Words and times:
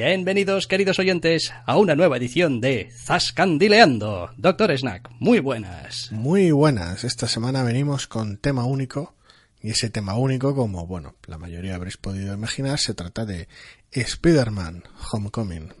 Bienvenidos, 0.00 0.68
queridos 0.68 1.00
oyentes, 1.00 1.52
a 1.66 1.76
una 1.76 1.96
nueva 1.96 2.18
edición 2.18 2.60
de 2.60 2.88
Zascandileando. 2.92 4.30
Doctor 4.36 4.70
Snack, 4.78 5.10
muy 5.18 5.40
buenas. 5.40 6.12
Muy 6.12 6.52
buenas. 6.52 7.02
Esta 7.02 7.26
semana 7.26 7.64
venimos 7.64 8.06
con 8.06 8.36
tema 8.36 8.64
único. 8.64 9.16
Y 9.60 9.70
ese 9.70 9.90
tema 9.90 10.16
único, 10.16 10.54
como 10.54 10.86
bueno, 10.86 11.16
la 11.26 11.36
mayoría 11.36 11.74
habréis 11.74 11.96
podido 11.96 12.32
imaginar, 12.32 12.78
se 12.78 12.94
trata 12.94 13.26
de 13.26 13.48
Spider-Man 13.90 14.84
Homecoming. 15.10 15.74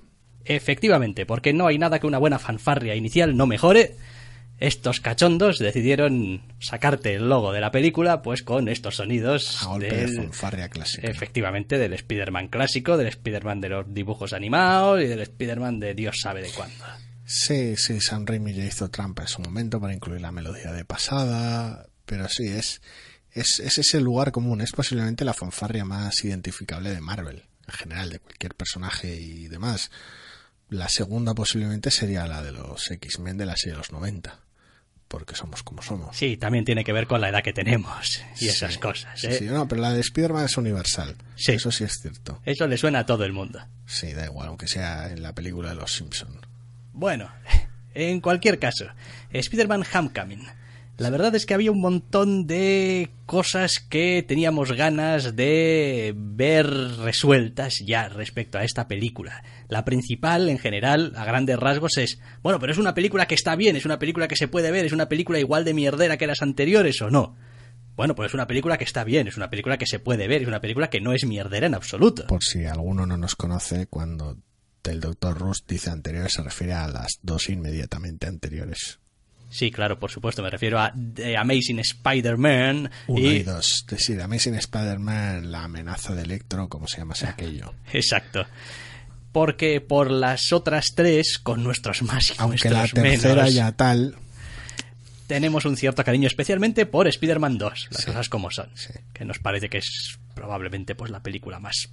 Efectivamente, 0.44 1.24
porque 1.24 1.52
no 1.52 1.68
hay 1.68 1.78
nada 1.78 2.00
que 2.00 2.08
una 2.08 2.18
buena 2.18 2.40
fanfarria 2.40 2.96
inicial 2.96 3.36
no 3.36 3.46
mejore. 3.46 3.94
Estos 4.60 5.00
cachondos 5.00 5.60
decidieron 5.60 6.42
sacarte 6.58 7.14
el 7.14 7.28
logo 7.28 7.52
de 7.52 7.60
la 7.60 7.70
película, 7.70 8.22
pues 8.22 8.42
con 8.42 8.68
estos 8.68 8.96
sonidos. 8.96 9.62
A 9.62 9.66
golpe 9.66 9.94
de 9.94 10.16
fanfarria 10.16 10.68
clásica. 10.68 11.08
Efectivamente, 11.08 11.78
del 11.78 11.92
Spider-Man 11.92 12.48
clásico, 12.48 12.96
del 12.96 13.06
Spider-Man 13.06 13.60
de 13.60 13.68
los 13.68 13.94
dibujos 13.94 14.32
animados 14.32 15.00
y 15.00 15.06
del 15.06 15.20
Spider-Man 15.20 15.78
de 15.78 15.94
Dios 15.94 16.16
sabe 16.20 16.42
de 16.42 16.50
cuándo. 16.50 16.84
Sí, 17.24 17.76
sí, 17.76 18.00
Sam 18.00 18.26
Raimi 18.26 18.52
ya 18.52 18.64
hizo 18.64 18.90
trampa 18.90 19.22
en 19.22 19.28
su 19.28 19.40
momento 19.42 19.80
para 19.80 19.94
incluir 19.94 20.22
la 20.22 20.32
melodía 20.32 20.72
de 20.72 20.84
pasada, 20.84 21.86
pero 22.04 22.28
sí, 22.28 22.48
es, 22.48 22.82
es, 23.30 23.60
es 23.60 23.78
ese 23.78 24.00
lugar 24.00 24.32
común, 24.32 24.60
es 24.60 24.72
posiblemente 24.72 25.24
la 25.24 25.34
fanfarria 25.34 25.84
más 25.84 26.24
identificable 26.24 26.90
de 26.90 27.00
Marvel, 27.00 27.44
en 27.68 27.74
general, 27.74 28.10
de 28.10 28.18
cualquier 28.18 28.56
personaje 28.56 29.14
y 29.14 29.46
demás. 29.46 29.92
La 30.68 30.88
segunda 30.88 31.32
posiblemente 31.32 31.92
sería 31.92 32.26
la 32.26 32.42
de 32.42 32.50
los 32.50 32.90
X-Men 32.90 33.36
de 33.36 33.46
la 33.46 33.56
serie 33.56 33.72
de 33.72 33.78
los 33.78 33.92
90 33.92 34.47
porque 35.08 35.34
somos 35.34 35.62
como 35.62 35.82
somos. 35.82 36.16
Sí, 36.16 36.36
también 36.36 36.64
tiene 36.64 36.84
que 36.84 36.92
ver 36.92 37.06
con 37.06 37.20
la 37.20 37.30
edad 37.30 37.42
que 37.42 37.52
tenemos 37.52 38.22
y 38.38 38.48
esas 38.48 38.78
cosas. 38.78 39.18
Sí, 39.18 39.28
¿eh? 39.28 39.32
sí, 39.32 39.44
no, 39.46 39.66
pero 39.66 39.80
la 39.80 39.92
de 39.92 40.00
Spider-Man 40.00 40.44
es 40.44 40.56
universal. 40.56 41.16
Sí. 41.34 41.52
Eso 41.52 41.72
sí 41.72 41.84
es 41.84 41.98
cierto. 42.00 42.40
Eso 42.44 42.66
le 42.66 42.76
suena 42.76 43.00
a 43.00 43.06
todo 43.06 43.24
el 43.24 43.32
mundo. 43.32 43.60
Sí, 43.86 44.12
da 44.12 44.26
igual, 44.26 44.48
aunque 44.48 44.68
sea 44.68 45.10
en 45.10 45.22
la 45.22 45.34
película 45.34 45.70
de 45.70 45.76
los 45.76 45.92
Simpson. 45.92 46.38
Bueno, 46.92 47.30
en 47.94 48.20
cualquier 48.20 48.58
caso, 48.58 48.86
Spider-Man 49.30 49.84
Homecoming. 49.92 50.46
La 50.98 51.10
verdad 51.10 51.32
es 51.36 51.46
que 51.46 51.54
había 51.54 51.70
un 51.70 51.80
montón 51.80 52.48
de 52.48 53.12
cosas 53.24 53.78
que 53.78 54.24
teníamos 54.26 54.72
ganas 54.72 55.36
de 55.36 56.12
ver 56.16 56.66
resueltas 56.66 57.76
ya 57.86 58.08
respecto 58.08 58.58
a 58.58 58.64
esta 58.64 58.88
película. 58.88 59.44
La 59.68 59.84
principal, 59.84 60.48
en 60.48 60.58
general, 60.58 61.12
a 61.14 61.24
grandes 61.24 61.56
rasgos, 61.56 61.98
es, 61.98 62.18
bueno, 62.42 62.58
pero 62.58 62.72
es 62.72 62.78
una 62.78 62.94
película 62.94 63.28
que 63.28 63.36
está 63.36 63.54
bien, 63.54 63.76
es 63.76 63.84
una 63.84 64.00
película 64.00 64.26
que 64.26 64.34
se 64.34 64.48
puede 64.48 64.72
ver, 64.72 64.86
es 64.86 64.92
una 64.92 65.08
película 65.08 65.38
igual 65.38 65.64
de 65.64 65.72
mierdera 65.72 66.16
que 66.16 66.26
las 66.26 66.42
anteriores 66.42 67.00
o 67.00 67.10
no. 67.10 67.36
Bueno, 67.94 68.16
pues 68.16 68.30
es 68.30 68.34
una 68.34 68.48
película 68.48 68.76
que 68.76 68.84
está 68.84 69.04
bien, 69.04 69.28
es 69.28 69.36
una 69.36 69.50
película 69.50 69.78
que 69.78 69.86
se 69.86 70.00
puede 70.00 70.26
ver, 70.26 70.42
es 70.42 70.48
una 70.48 70.60
película 70.60 70.90
que 70.90 71.00
no 71.00 71.12
es 71.12 71.24
mierdera 71.24 71.68
en 71.68 71.76
absoluto. 71.76 72.26
Por 72.26 72.42
si 72.42 72.64
alguno 72.64 73.06
no 73.06 73.16
nos 73.16 73.36
conoce, 73.36 73.86
cuando 73.86 74.36
el 74.82 74.98
Dr. 74.98 75.38
Rust 75.38 75.70
dice 75.70 75.90
anteriores, 75.90 76.32
se 76.32 76.42
refiere 76.42 76.72
a 76.72 76.88
las 76.88 77.20
dos 77.22 77.50
inmediatamente 77.50 78.26
anteriores. 78.26 78.98
Sí, 79.50 79.70
claro, 79.70 79.98
por 79.98 80.10
supuesto, 80.10 80.42
me 80.42 80.50
refiero 80.50 80.78
a 80.78 80.92
The 81.14 81.36
Amazing 81.36 81.78
Spider-Man 81.80 82.90
Uno 83.06 83.20
y 83.20 83.42
dos. 83.42 83.78
Es 83.80 83.86
decir, 83.86 84.20
Amazing 84.20 84.54
Spider-Man, 84.56 85.50
la 85.50 85.64
amenaza 85.64 86.14
de 86.14 86.22
Electro, 86.22 86.68
como 86.68 86.86
se 86.86 86.98
llama 86.98 87.14
aquello. 87.26 87.72
Exacto. 87.92 88.46
Porque 89.32 89.80
por 89.80 90.10
las 90.10 90.52
otras 90.52 90.92
tres, 90.94 91.38
con 91.38 91.62
nuestros 91.62 92.02
más 92.02 92.30
y 92.30 92.34
Aunque 92.38 92.70
la 92.70 92.86
tercera 92.88 93.34
menos, 93.42 93.54
ya 93.54 93.72
tal, 93.72 94.16
tenemos 95.26 95.64
un 95.64 95.76
cierto 95.76 96.02
cariño, 96.04 96.26
especialmente 96.26 96.86
por 96.86 97.06
Spider-Man 97.08 97.58
2, 97.58 97.88
las 97.90 98.00
Sí. 98.00 98.06
cosas 98.06 98.28
como 98.28 98.50
son. 98.50 98.70
Sí. 98.74 98.92
Que 99.12 99.24
nos 99.24 99.38
parece 99.38 99.68
que 99.68 99.78
es 99.78 100.18
probablemente 100.34 100.94
pues 100.94 101.10
la 101.10 101.22
película 101.22 101.58
más 101.58 101.88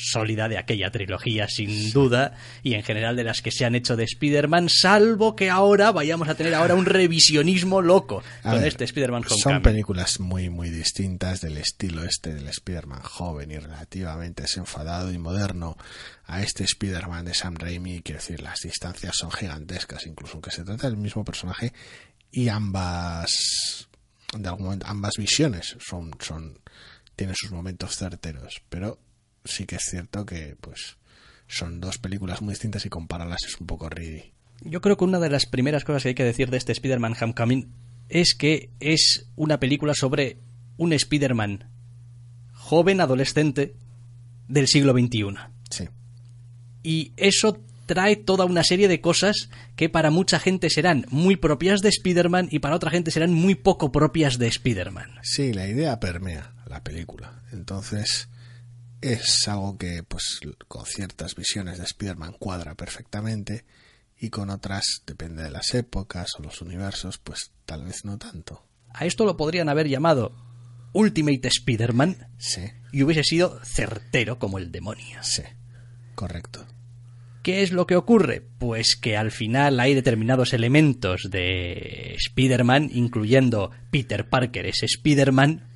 sólida 0.00 0.48
de 0.48 0.58
aquella 0.58 0.90
trilogía, 0.90 1.48
sin 1.48 1.92
duda, 1.92 2.34
y 2.62 2.74
en 2.74 2.82
general 2.82 3.16
de 3.16 3.24
las 3.24 3.42
que 3.42 3.50
se 3.50 3.64
han 3.64 3.74
hecho 3.74 3.96
de 3.96 4.04
Spider-Man, 4.04 4.68
salvo 4.68 5.36
que 5.36 5.50
ahora 5.50 5.92
vayamos 5.92 6.28
a 6.28 6.34
tener 6.34 6.54
ahora 6.54 6.74
un 6.74 6.86
revisionismo 6.86 7.82
loco 7.82 8.22
A 8.42 8.50
con 8.50 8.60
ver, 8.60 8.68
este 8.68 8.84
Spider-Man 8.84 9.24
son 9.28 9.62
películas 9.62 10.20
muy, 10.20 10.50
muy 10.50 10.70
distintas 10.70 11.40
del 11.40 11.58
estilo 11.58 12.04
este 12.04 12.34
del 12.34 12.48
Spider-Man 12.48 13.02
joven 13.02 13.50
y 13.50 13.58
relativamente 13.58 14.42
desenfadado 14.42 15.12
y 15.12 15.18
moderno 15.18 15.76
a 16.26 16.42
este 16.42 16.64
Spider-Man 16.64 17.24
de 17.24 17.34
Sam 17.34 17.56
Raimi. 17.56 18.02
Quiero 18.02 18.20
decir, 18.20 18.40
las 18.40 18.60
distancias 18.60 19.16
son 19.16 19.30
gigantescas, 19.30 20.06
incluso 20.06 20.34
aunque 20.34 20.50
se 20.50 20.64
trata 20.64 20.88
del 20.88 20.96
mismo 20.96 21.24
personaje 21.24 21.72
y 22.30 22.48
ambas, 22.48 23.88
de 24.36 24.48
algún 24.48 24.64
momento, 24.64 24.86
ambas 24.86 25.14
visiones 25.18 25.76
son, 25.80 26.12
son, 26.20 26.58
tienen 27.16 27.34
sus 27.36 27.50
momentos 27.50 27.96
certeros, 27.96 28.62
pero 28.68 28.98
sí 29.44 29.66
que 29.66 29.76
es 29.76 29.82
cierto 29.90 30.26
que, 30.26 30.56
pues, 30.60 30.96
son 31.46 31.80
dos 31.80 31.98
películas 31.98 32.42
muy 32.42 32.52
distintas 32.52 32.86
y 32.86 32.88
compararlas 32.88 33.40
es 33.46 33.60
un 33.60 33.66
poco 33.66 33.88
ridículo. 33.88 34.32
Yo 34.62 34.80
creo 34.80 34.96
que 34.96 35.04
una 35.04 35.18
de 35.18 35.30
las 35.30 35.46
primeras 35.46 35.84
cosas 35.84 36.02
que 36.02 36.10
hay 36.10 36.14
que 36.14 36.24
decir 36.24 36.50
de 36.50 36.58
este 36.58 36.72
Spider-Man 36.72 37.16
Homecoming 37.20 37.72
es 38.08 38.34
que 38.34 38.70
es 38.80 39.26
una 39.36 39.58
película 39.58 39.94
sobre 39.94 40.38
un 40.76 40.92
Spider-Man 40.92 41.70
joven, 42.52 43.00
adolescente, 43.00 43.74
del 44.48 44.68
siglo 44.68 44.92
XXI. 44.92 45.36
Sí. 45.70 45.88
Y 46.82 47.12
eso 47.16 47.58
trae 47.86 48.16
toda 48.16 48.44
una 48.44 48.62
serie 48.62 48.86
de 48.86 49.00
cosas 49.00 49.48
que 49.74 49.88
para 49.88 50.10
mucha 50.10 50.38
gente 50.38 50.70
serán 50.70 51.06
muy 51.10 51.36
propias 51.36 51.80
de 51.80 51.88
Spider-Man 51.88 52.48
y 52.50 52.60
para 52.60 52.76
otra 52.76 52.90
gente 52.90 53.10
serán 53.10 53.32
muy 53.32 53.56
poco 53.56 53.90
propias 53.90 54.38
de 54.38 54.46
Spider-Man. 54.46 55.10
Sí, 55.22 55.52
la 55.52 55.66
idea 55.66 55.98
permea 55.98 56.52
la 56.66 56.84
película. 56.84 57.42
Entonces, 57.50 58.28
es 59.00 59.46
algo 59.48 59.76
que, 59.78 60.02
pues, 60.02 60.40
con 60.68 60.84
ciertas 60.86 61.34
visiones 61.34 61.78
de 61.78 61.84
Spider-Man 61.84 62.34
cuadra 62.38 62.74
perfectamente 62.74 63.64
y 64.18 64.28
con 64.30 64.50
otras, 64.50 65.02
depende 65.06 65.42
de 65.42 65.50
las 65.50 65.74
épocas 65.74 66.30
o 66.38 66.42
los 66.42 66.60
universos, 66.60 67.18
pues 67.18 67.52
tal 67.64 67.84
vez 67.84 68.04
no 68.04 68.18
tanto. 68.18 68.64
A 68.92 69.06
esto 69.06 69.24
lo 69.24 69.36
podrían 69.36 69.68
haber 69.68 69.88
llamado 69.88 70.34
Ultimate 70.92 71.46
Spider-Man 71.48 72.28
Sí, 72.38 72.62
y 72.92 73.02
hubiese 73.02 73.24
sido 73.24 73.60
certero 73.64 74.38
como 74.38 74.58
el 74.58 74.70
demonio. 74.72 75.20
sí, 75.22 75.42
correcto. 76.14 76.66
¿Qué 77.42 77.62
es 77.62 77.72
lo 77.72 77.86
que 77.86 77.96
ocurre? 77.96 78.42
Pues 78.58 78.96
que 78.96 79.16
al 79.16 79.30
final 79.30 79.80
hay 79.80 79.94
determinados 79.94 80.52
elementos 80.52 81.22
de 81.30 82.14
Spider-Man, 82.18 82.90
incluyendo 82.92 83.70
Peter 83.90 84.28
Parker 84.28 84.66
es 84.66 84.82
Spider-Man, 84.82 85.69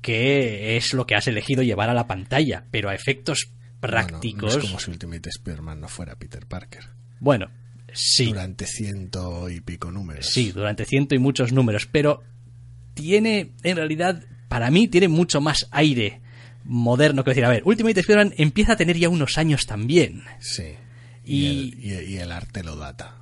que 0.00 0.76
es 0.76 0.92
lo 0.92 1.06
que 1.06 1.14
has 1.14 1.26
elegido 1.26 1.62
llevar 1.62 1.88
a 1.90 1.94
la 1.94 2.06
pantalla, 2.06 2.64
pero 2.70 2.88
a 2.88 2.94
efectos 2.94 3.50
prácticos. 3.80 4.40
Bueno, 4.42 4.54
no 4.54 4.58
es 4.62 4.66
como 4.66 4.80
si 4.80 4.90
Ultimate 4.90 5.28
Spider-Man 5.28 5.80
no 5.80 5.88
fuera 5.88 6.16
Peter 6.16 6.46
Parker. 6.46 6.84
Bueno, 7.20 7.50
sí, 7.92 8.26
Durante 8.26 8.66
ciento 8.66 9.48
y 9.50 9.60
pico 9.60 9.90
números. 9.90 10.26
sí, 10.26 10.52
durante 10.52 10.84
ciento 10.84 11.14
y 11.14 11.18
muchos 11.18 11.52
números, 11.52 11.86
pero 11.90 12.22
tiene, 12.94 13.52
en 13.62 13.76
realidad, 13.76 14.22
para 14.48 14.70
mí, 14.70 14.88
tiene 14.88 15.08
mucho 15.08 15.40
más 15.40 15.66
aire 15.70 16.20
moderno 16.64 17.22
que 17.24 17.30
decir, 17.30 17.44
a 17.44 17.48
ver, 17.50 17.62
Ultimate 17.64 18.00
Spider-Man 18.00 18.34
empieza 18.38 18.72
a 18.72 18.76
tener 18.76 18.96
ya 18.96 19.08
unos 19.08 19.38
años 19.38 19.66
también. 19.66 20.22
Sí. 20.40 20.74
Y- 21.24 21.36
Y, 21.36 21.46
el, 21.46 22.04
y- 22.08 22.12
y 22.14 22.18
el 22.18 22.32
arte 22.32 22.62
lo 22.64 22.76
data. 22.76 23.16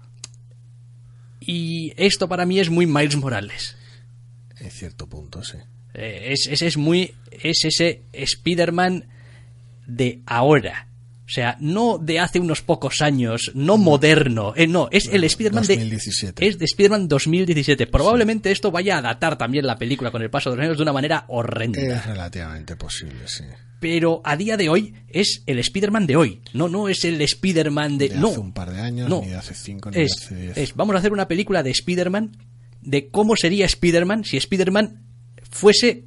Y 1.40 1.92
esto 1.96 2.28
para 2.28 2.46
mí 2.46 2.58
es 2.60 2.70
muy 2.70 2.86
Miles 2.86 3.16
Morales. 3.16 3.76
En 4.58 4.70
cierto 4.70 5.08
punto, 5.08 5.42
sí. 5.42 5.58
Eh, 5.94 6.32
es, 6.32 6.48
es, 6.50 6.62
es 6.62 6.76
muy. 6.76 7.14
Es 7.30 7.64
ese 7.64 8.02
Spider-Man 8.12 9.04
de 9.86 10.20
ahora. 10.26 10.88
O 11.26 11.30
sea, 11.30 11.56
no 11.58 11.96
de 11.96 12.20
hace 12.20 12.38
unos 12.38 12.60
pocos 12.60 13.00
años, 13.00 13.50
no 13.54 13.78
moderno. 13.78 14.52
Eh, 14.56 14.66
no, 14.66 14.88
es 14.90 15.08
el 15.10 15.24
Spider-Man 15.24 15.66
de. 15.66 15.76
2017. 15.76 16.46
Es 16.46 16.58
de 16.58 16.66
Spider-Man 16.66 17.08
2017. 17.08 17.86
Probablemente 17.86 18.50
esto 18.50 18.70
vaya 18.70 18.98
a 18.98 19.02
datar 19.02 19.38
también 19.38 19.66
la 19.66 19.78
película 19.78 20.10
con 20.10 20.20
el 20.20 20.28
paso 20.28 20.50
de 20.50 20.56
los 20.56 20.64
años 20.64 20.76
de 20.76 20.82
una 20.82 20.92
manera 20.92 21.24
horrenda. 21.28 21.80
Es 21.80 22.04
relativamente 22.04 22.76
posible, 22.76 23.26
sí. 23.26 23.44
Pero 23.80 24.20
a 24.24 24.36
día 24.36 24.56
de 24.58 24.68
hoy 24.68 24.94
es 25.08 25.42
el 25.46 25.58
Spider-Man 25.58 26.06
de 26.06 26.16
hoy. 26.16 26.40
No, 26.52 26.68
no 26.68 26.88
es 26.90 27.04
el 27.04 27.20
Spider-Man 27.22 27.96
de. 27.96 28.10
De 28.10 28.16
no. 28.16 28.28
hace 28.28 28.40
un 28.40 28.52
par 28.52 28.70
de 28.70 28.80
años, 28.80 29.08
No. 29.08 29.22
ni 29.22 29.28
de 29.28 29.36
hace 29.36 29.54
cinco, 29.54 29.90
ni 29.90 30.02
es, 30.02 30.12
de 30.12 30.24
hace 30.26 30.34
diez. 30.36 30.56
es, 30.58 30.74
vamos 30.74 30.94
a 30.94 30.98
hacer 30.98 31.12
una 31.12 31.26
película 31.26 31.62
de 31.62 31.70
Spider-Man, 31.70 32.36
de 32.82 33.08
cómo 33.08 33.34
sería 33.34 33.64
Spider-Man 33.64 34.24
si 34.24 34.36
Spider-Man 34.36 35.03
fuese 35.54 36.04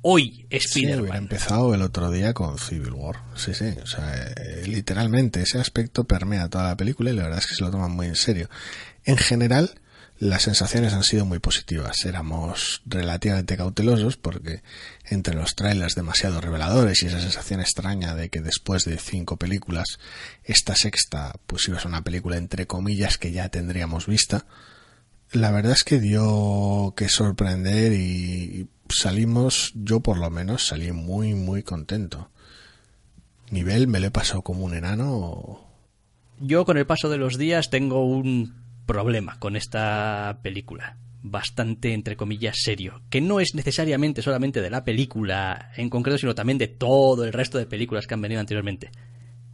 hoy 0.00 0.46
Sí, 0.50 0.84
Spider-Man. 0.84 1.16
empezado 1.16 1.74
el 1.74 1.82
otro 1.82 2.10
día 2.10 2.32
con 2.32 2.58
Civil 2.58 2.92
War. 2.92 3.16
Sí, 3.34 3.52
sí. 3.54 3.74
O 3.82 3.86
sea, 3.86 4.32
eh, 4.36 4.64
literalmente 4.66 5.42
ese 5.42 5.58
aspecto 5.58 6.04
permea 6.04 6.48
toda 6.48 6.68
la 6.68 6.76
película 6.76 7.10
y 7.10 7.14
la 7.14 7.24
verdad 7.24 7.40
es 7.40 7.46
que 7.46 7.54
se 7.54 7.62
lo 7.62 7.70
toman 7.70 7.90
muy 7.90 8.06
en 8.06 8.16
serio. 8.16 8.48
En 9.04 9.18
general, 9.18 9.80
las 10.18 10.42
sensaciones 10.42 10.94
han 10.94 11.02
sido 11.02 11.26
muy 11.26 11.40
positivas. 11.40 12.06
Éramos 12.06 12.82
relativamente 12.86 13.58
cautelosos 13.58 14.16
porque 14.16 14.62
entre 15.04 15.34
los 15.34 15.54
trailers 15.54 15.94
demasiado 15.94 16.40
reveladores 16.40 17.02
y 17.02 17.06
esa 17.06 17.20
sensación 17.20 17.60
extraña 17.60 18.14
de 18.14 18.30
que 18.30 18.40
después 18.40 18.86
de 18.86 18.96
cinco 18.96 19.36
películas, 19.36 19.98
esta 20.42 20.74
sexta 20.74 21.34
pues 21.46 21.68
iba 21.68 21.76
a 21.76 21.80
ser 21.80 21.88
una 21.88 22.02
película 22.02 22.38
entre 22.38 22.66
comillas 22.66 23.18
que 23.18 23.30
ya 23.30 23.50
tendríamos 23.50 24.06
vista. 24.06 24.46
La 25.32 25.50
verdad 25.50 25.72
es 25.72 25.84
que 25.84 26.00
dio 26.00 26.94
que 26.96 27.08
sorprender 27.08 27.92
y 27.92 28.68
salimos, 28.88 29.72
yo 29.74 30.00
por 30.00 30.18
lo 30.18 30.30
menos 30.30 30.66
salí 30.66 30.92
muy 30.92 31.34
muy 31.34 31.62
contento. 31.62 32.30
Nivel 33.50 33.86
me 33.86 34.00
lo 34.00 34.06
he 34.06 34.10
pasado 34.10 34.42
como 34.42 34.64
un 34.64 34.74
enano. 34.74 35.60
Yo 36.40 36.64
con 36.64 36.76
el 36.76 36.86
paso 36.86 37.08
de 37.08 37.16
los 37.16 37.38
días 37.38 37.70
tengo 37.70 38.04
un 38.04 38.54
problema 38.86 39.38
con 39.38 39.56
esta 39.56 40.40
película. 40.42 40.98
Bastante, 41.22 41.92
entre 41.92 42.16
comillas, 42.16 42.56
serio. 42.62 43.02
Que 43.10 43.20
no 43.20 43.40
es 43.40 43.54
necesariamente 43.54 44.22
solamente 44.22 44.60
de 44.60 44.70
la 44.70 44.84
película 44.84 45.72
en 45.76 45.90
concreto, 45.90 46.18
sino 46.18 46.34
también 46.34 46.58
de 46.58 46.68
todo 46.68 47.24
el 47.24 47.32
resto 47.32 47.58
de 47.58 47.66
películas 47.66 48.06
que 48.06 48.14
han 48.14 48.20
venido 48.20 48.40
anteriormente. 48.40 48.90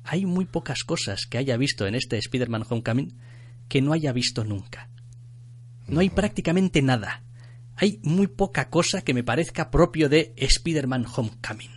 Hay 0.05 0.27
muy 0.27 0.45
pocas 0.45 0.85
cosas 0.85 1.27
que 1.27 1.39
haya 1.39 1.57
visto 1.57 1.87
en 1.87 1.95
este 1.95 2.19
Spider-Man 2.19 2.65
Homecoming 2.69 3.15
que 3.69 3.81
no 3.81 3.93
haya 3.93 4.13
visto 4.13 4.45
nunca. 4.45 4.89
No 5.87 6.01
hay 6.01 6.11
prácticamente 6.11 6.83
nada. 6.83 7.23
Hay 7.77 8.01
muy 8.03 8.27
poca 8.27 8.69
cosa 8.71 9.03
que 9.03 9.15
me 9.15 9.25
parezca 9.25 9.71
propio 9.71 10.09
de 10.09 10.33
Spider-Man 10.37 11.07
Homecoming. 11.15 11.71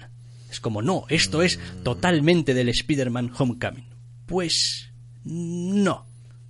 Es 0.50 0.60
como, 0.60 0.82
no, 0.82 1.06
esto 1.10 1.42
es 1.42 1.60
totalmente 1.84 2.54
del 2.54 2.70
Spider-Man 2.70 3.32
Homecoming. 3.38 3.86
Pues 4.26 4.92
no. 5.24 6.06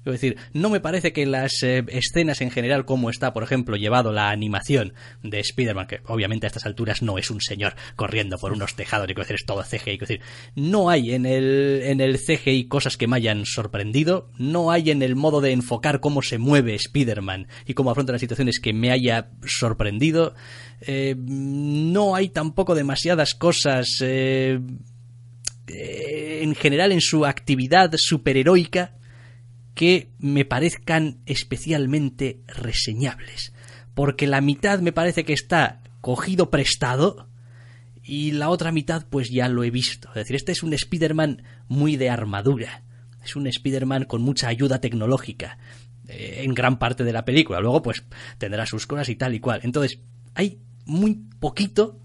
Es 0.05 0.21
decir, 0.21 0.37
no 0.53 0.69
me 0.69 0.79
parece 0.79 1.13
que 1.13 1.25
las 1.25 1.63
eh, 1.63 1.83
escenas 1.87 2.41
en 2.41 2.51
general, 2.51 2.85
como 2.85 3.09
está, 3.09 3.33
por 3.33 3.43
ejemplo, 3.43 3.75
llevado 3.75 4.11
la 4.11 4.29
animación 4.29 4.93
de 5.23 5.39
Spider-Man, 5.39 5.87
que 5.87 6.01
obviamente 6.05 6.45
a 6.45 6.49
estas 6.49 6.65
alturas 6.65 7.01
no 7.01 7.17
es 7.17 7.31
un 7.31 7.41
señor 7.41 7.75
corriendo 7.95 8.37
por 8.37 8.53
unos 8.53 8.75
tejados, 8.75 9.09
y 9.09 9.15
que 9.15 9.21
es 9.21 9.45
todo 9.45 9.63
CGI. 9.63 9.93
Es 9.93 9.99
decir, 9.99 10.21
no 10.55 10.89
hay 10.89 11.13
en 11.13 11.25
el, 11.25 11.81
en 11.83 12.01
el 12.01 12.19
CGI 12.19 12.67
cosas 12.67 12.97
que 12.97 13.07
me 13.07 13.15
hayan 13.17 13.45
sorprendido, 13.45 14.29
no 14.37 14.71
hay 14.71 14.91
en 14.91 15.01
el 15.01 15.15
modo 15.15 15.41
de 15.41 15.51
enfocar 15.51 15.99
cómo 15.99 16.21
se 16.21 16.37
mueve 16.37 16.75
Spider-Man 16.75 17.47
y 17.65 17.73
cómo 17.73 17.91
afronta 17.91 18.11
las 18.11 18.21
situaciones 18.21 18.59
que 18.59 18.73
me 18.73 18.91
haya 18.91 19.31
sorprendido. 19.45 20.35
Eh, 20.81 21.15
no 21.17 22.15
hay 22.15 22.29
tampoco 22.29 22.75
demasiadas 22.75 23.33
cosas. 23.33 23.87
eh, 24.01 24.59
en 25.67 26.53
general 26.53 26.91
en 26.91 27.01
su 27.01 27.25
actividad 27.25 27.91
superheroica 27.97 28.93
que 29.75 30.09
me 30.17 30.45
parezcan 30.45 31.19
especialmente 31.25 32.41
reseñables. 32.47 33.53
Porque 33.93 34.25
la 34.25 34.41
mitad 34.41 34.79
me 34.79 34.93
parece 34.93 35.23
que 35.23 35.33
está 35.33 35.83
cogido 36.01 36.49
prestado 36.49 37.29
y 38.01 38.31
la 38.31 38.49
otra 38.49 38.71
mitad 38.71 39.05
pues 39.09 39.29
ya 39.29 39.47
lo 39.49 39.63
he 39.63 39.69
visto. 39.69 40.09
Es 40.09 40.15
decir, 40.15 40.35
este 40.37 40.53
es 40.53 40.63
un 40.63 40.73
Spider-Man 40.73 41.43
muy 41.67 41.97
de 41.97 42.09
armadura. 42.09 42.83
Es 43.23 43.35
un 43.35 43.47
Spider-Man 43.47 44.05
con 44.05 44.21
mucha 44.21 44.47
ayuda 44.47 44.79
tecnológica 44.79 45.57
eh, 46.07 46.41
en 46.43 46.53
gran 46.53 46.79
parte 46.79 47.03
de 47.03 47.13
la 47.13 47.25
película. 47.25 47.59
Luego 47.59 47.81
pues 47.81 48.03
tendrá 48.37 48.65
sus 48.65 48.87
cosas 48.87 49.09
y 49.09 49.15
tal 49.15 49.33
y 49.33 49.39
cual. 49.39 49.61
Entonces, 49.63 49.99
hay 50.35 50.59
muy 50.85 51.21
poquito 51.39 51.99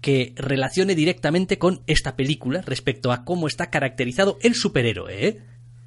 que 0.00 0.34
relacione 0.36 0.94
directamente 0.94 1.58
con 1.58 1.82
esta 1.86 2.14
película 2.16 2.60
respecto 2.60 3.10
a 3.10 3.24
cómo 3.24 3.46
está 3.46 3.70
caracterizado 3.70 4.38
el 4.42 4.54
superhéroe, 4.54 5.28
¿eh? 5.28 5.42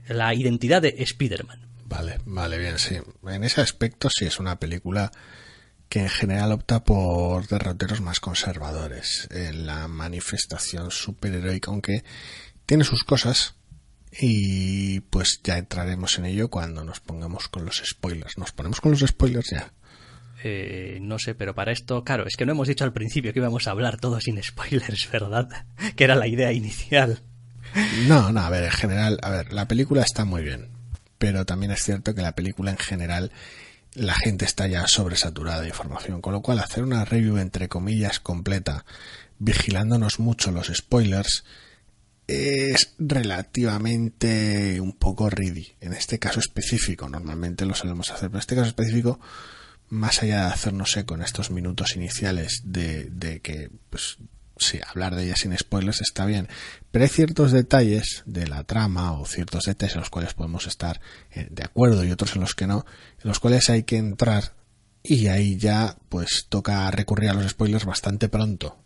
La 0.09 0.33
identidad 0.33 0.81
de 0.81 0.95
Spider-Man. 0.97 1.67
Vale, 1.85 2.19
vale, 2.25 2.57
bien, 2.57 2.77
sí. 2.77 2.97
En 3.27 3.43
ese 3.43 3.61
aspecto 3.61 4.09
sí 4.09 4.25
es 4.25 4.39
una 4.39 4.59
película 4.59 5.11
que 5.89 6.01
en 6.01 6.09
general 6.09 6.51
opta 6.51 6.83
por 6.83 7.47
derroteros 7.47 8.01
más 8.01 8.19
conservadores 8.19 9.27
en 9.31 9.65
la 9.65 9.87
manifestación 9.87 10.91
superheroica, 10.91 11.71
aunque 11.71 12.03
tiene 12.67 12.83
sus 12.83 13.03
cosas 13.03 13.55
y 14.11 14.99
pues 15.01 15.41
ya 15.43 15.57
entraremos 15.57 16.17
en 16.19 16.25
ello 16.25 16.49
cuando 16.49 16.83
nos 16.83 16.99
pongamos 16.99 17.47
con 17.47 17.65
los 17.65 17.81
spoilers. 17.83 18.37
¿Nos 18.37 18.51
ponemos 18.51 18.81
con 18.81 18.91
los 18.91 19.01
spoilers 19.01 19.49
ya? 19.49 19.73
Eh, 20.43 20.99
no 21.01 21.19
sé, 21.19 21.35
pero 21.35 21.53
para 21.53 21.71
esto, 21.71 22.03
claro, 22.03 22.25
es 22.25 22.37
que 22.37 22.45
no 22.45 22.53
hemos 22.53 22.67
dicho 22.67 22.83
al 22.83 22.93
principio 22.93 23.33
que 23.33 23.39
íbamos 23.39 23.67
a 23.67 23.71
hablar 23.71 23.99
todo 23.99 24.19
sin 24.21 24.41
spoilers, 24.41 25.09
¿verdad? 25.11 25.65
Que 25.95 26.03
era 26.03 26.15
la 26.15 26.27
idea 26.27 26.51
inicial. 26.53 27.23
No, 28.07 28.31
no, 28.31 28.41
a 28.41 28.49
ver, 28.49 28.65
en 28.65 28.71
general, 28.71 29.19
a 29.21 29.29
ver, 29.29 29.53
la 29.53 29.67
película 29.67 30.01
está 30.01 30.25
muy 30.25 30.43
bien, 30.43 30.69
pero 31.17 31.45
también 31.45 31.71
es 31.71 31.83
cierto 31.83 32.15
que 32.15 32.21
la 32.21 32.35
película 32.35 32.71
en 32.71 32.77
general 32.77 33.31
la 33.93 34.13
gente 34.13 34.45
está 34.45 34.67
ya 34.67 34.87
sobresaturada 34.87 35.61
de 35.61 35.69
información, 35.69 36.21
con 36.21 36.33
lo 36.33 36.41
cual 36.41 36.59
hacer 36.59 36.83
una 36.83 37.05
review 37.05 37.37
entre 37.37 37.67
comillas 37.67 38.19
completa, 38.19 38.85
vigilándonos 39.39 40.19
mucho 40.19 40.51
los 40.51 40.67
spoilers, 40.67 41.43
es 42.27 42.93
relativamente 42.99 44.79
un 44.79 44.93
poco 44.93 45.29
ready. 45.29 45.73
En 45.81 45.93
este 45.93 46.19
caso 46.19 46.39
específico, 46.39 47.09
normalmente 47.09 47.65
lo 47.65 47.73
solemos 47.73 48.11
hacer, 48.11 48.29
pero 48.29 48.37
en 48.37 48.41
este 48.41 48.55
caso 48.55 48.67
específico, 48.67 49.19
más 49.89 50.21
allá 50.21 50.45
de 50.45 50.53
hacernos 50.53 50.95
eco 50.95 51.15
en 51.15 51.23
estos 51.23 51.49
minutos 51.49 51.95
iniciales 51.95 52.61
de, 52.65 53.05
de 53.05 53.41
que, 53.41 53.71
pues, 53.89 54.17
sí, 54.59 54.79
hablar 54.87 55.15
de 55.15 55.23
ella 55.25 55.35
sin 55.35 55.57
spoilers 55.57 56.01
está 56.01 56.25
bien, 56.25 56.47
pero 56.91 57.03
hay 57.03 57.09
ciertos 57.09 57.51
detalles 57.51 58.23
de 58.25 58.47
la 58.47 58.63
trama 58.63 59.13
o 59.13 59.25
ciertos 59.25 59.63
detalles 59.65 59.95
en 59.95 60.01
los 60.01 60.09
cuales 60.09 60.33
podemos 60.33 60.67
estar 60.67 60.99
eh, 61.31 61.47
de 61.49 61.63
acuerdo 61.63 62.03
y 62.03 62.11
otros 62.11 62.35
en 62.35 62.41
los 62.41 62.55
que 62.55 62.67
no, 62.67 62.85
en 63.23 63.27
los 63.27 63.39
cuales 63.39 63.69
hay 63.69 63.83
que 63.83 63.97
entrar 63.97 64.53
y 65.01 65.27
ahí 65.27 65.57
ya 65.57 65.95
pues 66.09 66.45
toca 66.49 66.89
recurrir 66.91 67.29
a 67.29 67.33
los 67.33 67.49
spoilers 67.49 67.85
bastante 67.85 68.27
pronto. 68.29 68.77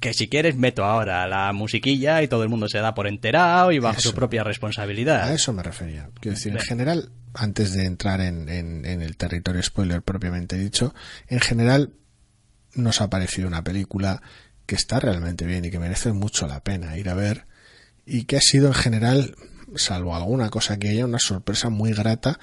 Que 0.00 0.12
si 0.12 0.28
quieres 0.28 0.56
meto 0.56 0.84
ahora 0.84 1.26
la 1.26 1.50
musiquilla 1.54 2.22
y 2.22 2.28
todo 2.28 2.42
el 2.42 2.50
mundo 2.50 2.68
se 2.68 2.78
da 2.78 2.94
por 2.94 3.06
enterado 3.06 3.72
y 3.72 3.78
bajo 3.78 3.98
Eso. 4.00 4.10
su 4.10 4.14
propia 4.14 4.44
responsabilidad. 4.44 5.22
A 5.22 5.32
eso 5.32 5.54
me 5.54 5.62
refería. 5.62 6.10
Quiero 6.20 6.34
decir, 6.36 6.52
en 6.52 6.60
general, 6.60 7.12
antes 7.32 7.72
de 7.72 7.86
entrar 7.86 8.20
en, 8.20 8.48
en- 8.50 8.84
en 8.84 9.00
el 9.00 9.16
territorio 9.16 9.62
spoiler 9.62 10.02
propiamente 10.02 10.58
dicho, 10.58 10.94
en 11.28 11.40
general 11.40 11.94
nos 12.74 13.00
ha 13.00 13.08
parecido 13.08 13.48
una 13.48 13.64
película 13.64 14.20
que 14.66 14.74
está 14.74 15.00
realmente 15.00 15.46
bien 15.46 15.64
y 15.64 15.70
que 15.70 15.78
merece 15.78 16.12
mucho 16.12 16.46
la 16.46 16.62
pena 16.62 16.96
ir 16.96 17.08
a 17.08 17.14
ver 17.14 17.46
y 18.04 18.24
que 18.24 18.36
ha 18.36 18.40
sido 18.40 18.68
en 18.68 18.74
general, 18.74 19.34
salvo 19.76 20.14
alguna 20.14 20.50
cosa 20.50 20.78
que 20.78 20.88
haya, 20.88 21.04
una 21.04 21.18
sorpresa 21.18 21.70
muy 21.70 21.92
grata 21.92 22.38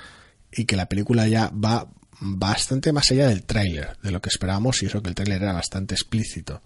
y 0.52 0.66
que 0.66 0.76
la 0.76 0.88
película 0.88 1.28
ya 1.28 1.50
va 1.50 1.88
bastante 2.20 2.94
más 2.94 3.12
allá 3.12 3.28
del 3.28 3.44
tráiler, 3.44 3.98
de 4.02 4.12
lo 4.12 4.22
que 4.22 4.30
esperábamos 4.30 4.82
y 4.82 4.86
eso 4.86 5.02
que 5.02 5.10
el 5.10 5.16
tráiler 5.16 5.42
era 5.42 5.54
bastante 5.54 5.96
explícito 5.96 6.62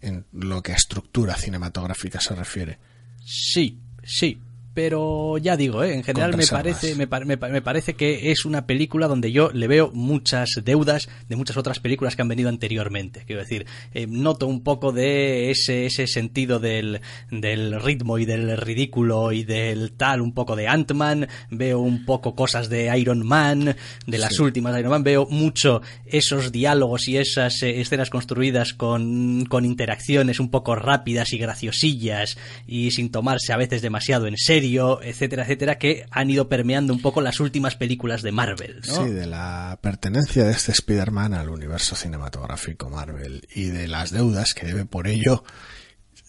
en 0.00 0.26
lo 0.32 0.62
que 0.62 0.72
a 0.72 0.76
estructura 0.76 1.36
cinematográfica 1.36 2.20
se 2.20 2.34
refiere. 2.34 2.78
Sí, 3.24 3.78
sí. 4.02 4.40
Pero 4.74 5.36
ya 5.36 5.56
digo, 5.58 5.84
¿eh? 5.84 5.92
en 5.94 6.02
general 6.02 6.34
me 6.34 6.46
parece, 6.46 6.94
me, 6.94 7.06
pa- 7.06 7.20
me 7.20 7.36
pa- 7.36 7.48
me 7.50 7.60
parece 7.60 7.92
que 7.94 8.30
es 8.30 8.46
una 8.46 8.66
película 8.66 9.06
donde 9.06 9.30
yo 9.30 9.50
le 9.52 9.68
veo 9.68 9.90
muchas 9.92 10.48
deudas 10.64 11.10
de 11.28 11.36
muchas 11.36 11.58
otras 11.58 11.78
películas 11.78 12.16
que 12.16 12.22
han 12.22 12.28
venido 12.28 12.48
anteriormente. 12.48 13.24
Quiero 13.26 13.42
decir, 13.42 13.66
eh, 13.92 14.06
noto 14.08 14.46
un 14.46 14.62
poco 14.62 14.90
de 14.92 15.50
ese, 15.50 15.84
ese 15.84 16.06
sentido 16.06 16.58
del, 16.58 17.02
del 17.30 17.82
ritmo 17.82 18.16
y 18.16 18.24
del 18.24 18.56
ridículo 18.56 19.32
y 19.32 19.44
del 19.44 19.92
tal, 19.92 20.22
un 20.22 20.32
poco 20.32 20.56
de 20.56 20.68
Ant-Man, 20.68 21.28
veo 21.50 21.78
un 21.80 22.06
poco 22.06 22.34
cosas 22.34 22.70
de 22.70 22.96
Iron 22.98 23.26
Man, 23.26 23.76
de 24.06 24.18
las 24.18 24.36
Sí. 24.36 24.42
últimas 24.42 24.72
de 24.72 24.80
Iron 24.80 24.92
Man, 24.92 25.02
veo 25.04 25.26
mucho 25.28 25.82
esos 26.06 26.50
diálogos 26.50 27.08
y 27.08 27.18
esas 27.18 27.62
eh, 27.62 27.80
escenas 27.82 28.08
construidas 28.08 28.72
con, 28.72 29.44
con 29.50 29.66
interacciones 29.66 30.40
un 30.40 30.50
poco 30.50 30.76
rápidas 30.76 31.34
y 31.34 31.38
graciosillas 31.38 32.38
y 32.66 32.90
sin 32.92 33.10
tomarse 33.10 33.52
a 33.52 33.58
veces 33.58 33.82
demasiado 33.82 34.26
en 34.26 34.38
serio 34.38 34.61
etcétera, 35.02 35.42
etcétera, 35.42 35.78
que 35.78 36.06
han 36.10 36.30
ido 36.30 36.48
permeando 36.48 36.92
un 36.92 37.02
poco 37.02 37.20
las 37.20 37.40
últimas 37.40 37.76
películas 37.76 38.22
de 38.22 38.32
Marvel. 38.32 38.80
Sí, 38.82 39.10
de 39.10 39.26
la 39.26 39.78
pertenencia 39.82 40.44
de 40.44 40.52
este 40.52 40.72
Spider-Man 40.72 41.34
al 41.34 41.48
universo 41.48 41.96
cinematográfico 41.96 42.90
Marvel 42.90 43.46
y 43.54 43.64
de 43.66 43.88
las 43.88 44.10
deudas 44.10 44.54
que 44.54 44.66
debe 44.66 44.84
por 44.84 45.06
ello 45.08 45.44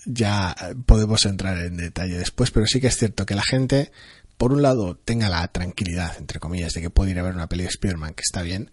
ya 0.06 0.56
podemos 0.86 1.25
entrar 1.25 1.58
en 1.60 1.78
detalle 1.78 2.18
después, 2.18 2.52
pero 2.52 2.66
sí 2.66 2.82
que 2.82 2.88
es 2.88 2.98
cierto 2.98 3.25
que 3.25 3.36
la 3.36 3.44
gente, 3.44 3.92
por 4.38 4.54
un 4.54 4.62
lado, 4.62 4.98
tenga 4.98 5.30
la 5.30 5.48
tranquilidad, 5.48 6.18
entre 6.18 6.40
comillas, 6.40 6.74
de 6.74 6.82
que 6.82 6.90
puede 6.90 7.12
ir 7.12 7.20
a 7.20 7.24
ver 7.24 7.36
una 7.36 7.48
peli 7.48 7.63
de 7.63 7.70
Spider-Man, 7.70 8.13
que 8.13 8.24
está 8.24 8.42
bien, 8.42 8.72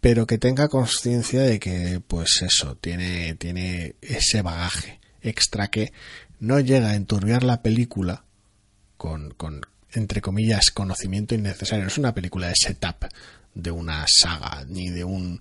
pero 0.00 0.26
que 0.26 0.38
tenga 0.38 0.68
conciencia 0.68 1.42
de 1.42 1.58
que, 1.58 2.00
pues 2.06 2.42
eso, 2.42 2.76
tiene, 2.76 3.34
tiene 3.34 3.96
ese 4.00 4.42
bagaje 4.42 5.00
extra 5.22 5.68
que 5.68 5.92
no 6.38 6.60
llega 6.60 6.90
a 6.90 6.94
enturbiar 6.94 7.44
la 7.44 7.62
película 7.62 8.24
con, 9.00 9.30
con, 9.30 9.62
entre 9.92 10.20
comillas, 10.20 10.70
conocimiento 10.70 11.34
innecesario. 11.34 11.84
No 11.84 11.88
es 11.88 11.96
una 11.96 12.12
película 12.12 12.48
de 12.48 12.54
setup 12.54 13.06
de 13.54 13.70
una 13.70 14.04
saga, 14.06 14.66
ni 14.68 14.90
de 14.90 15.04
un 15.04 15.40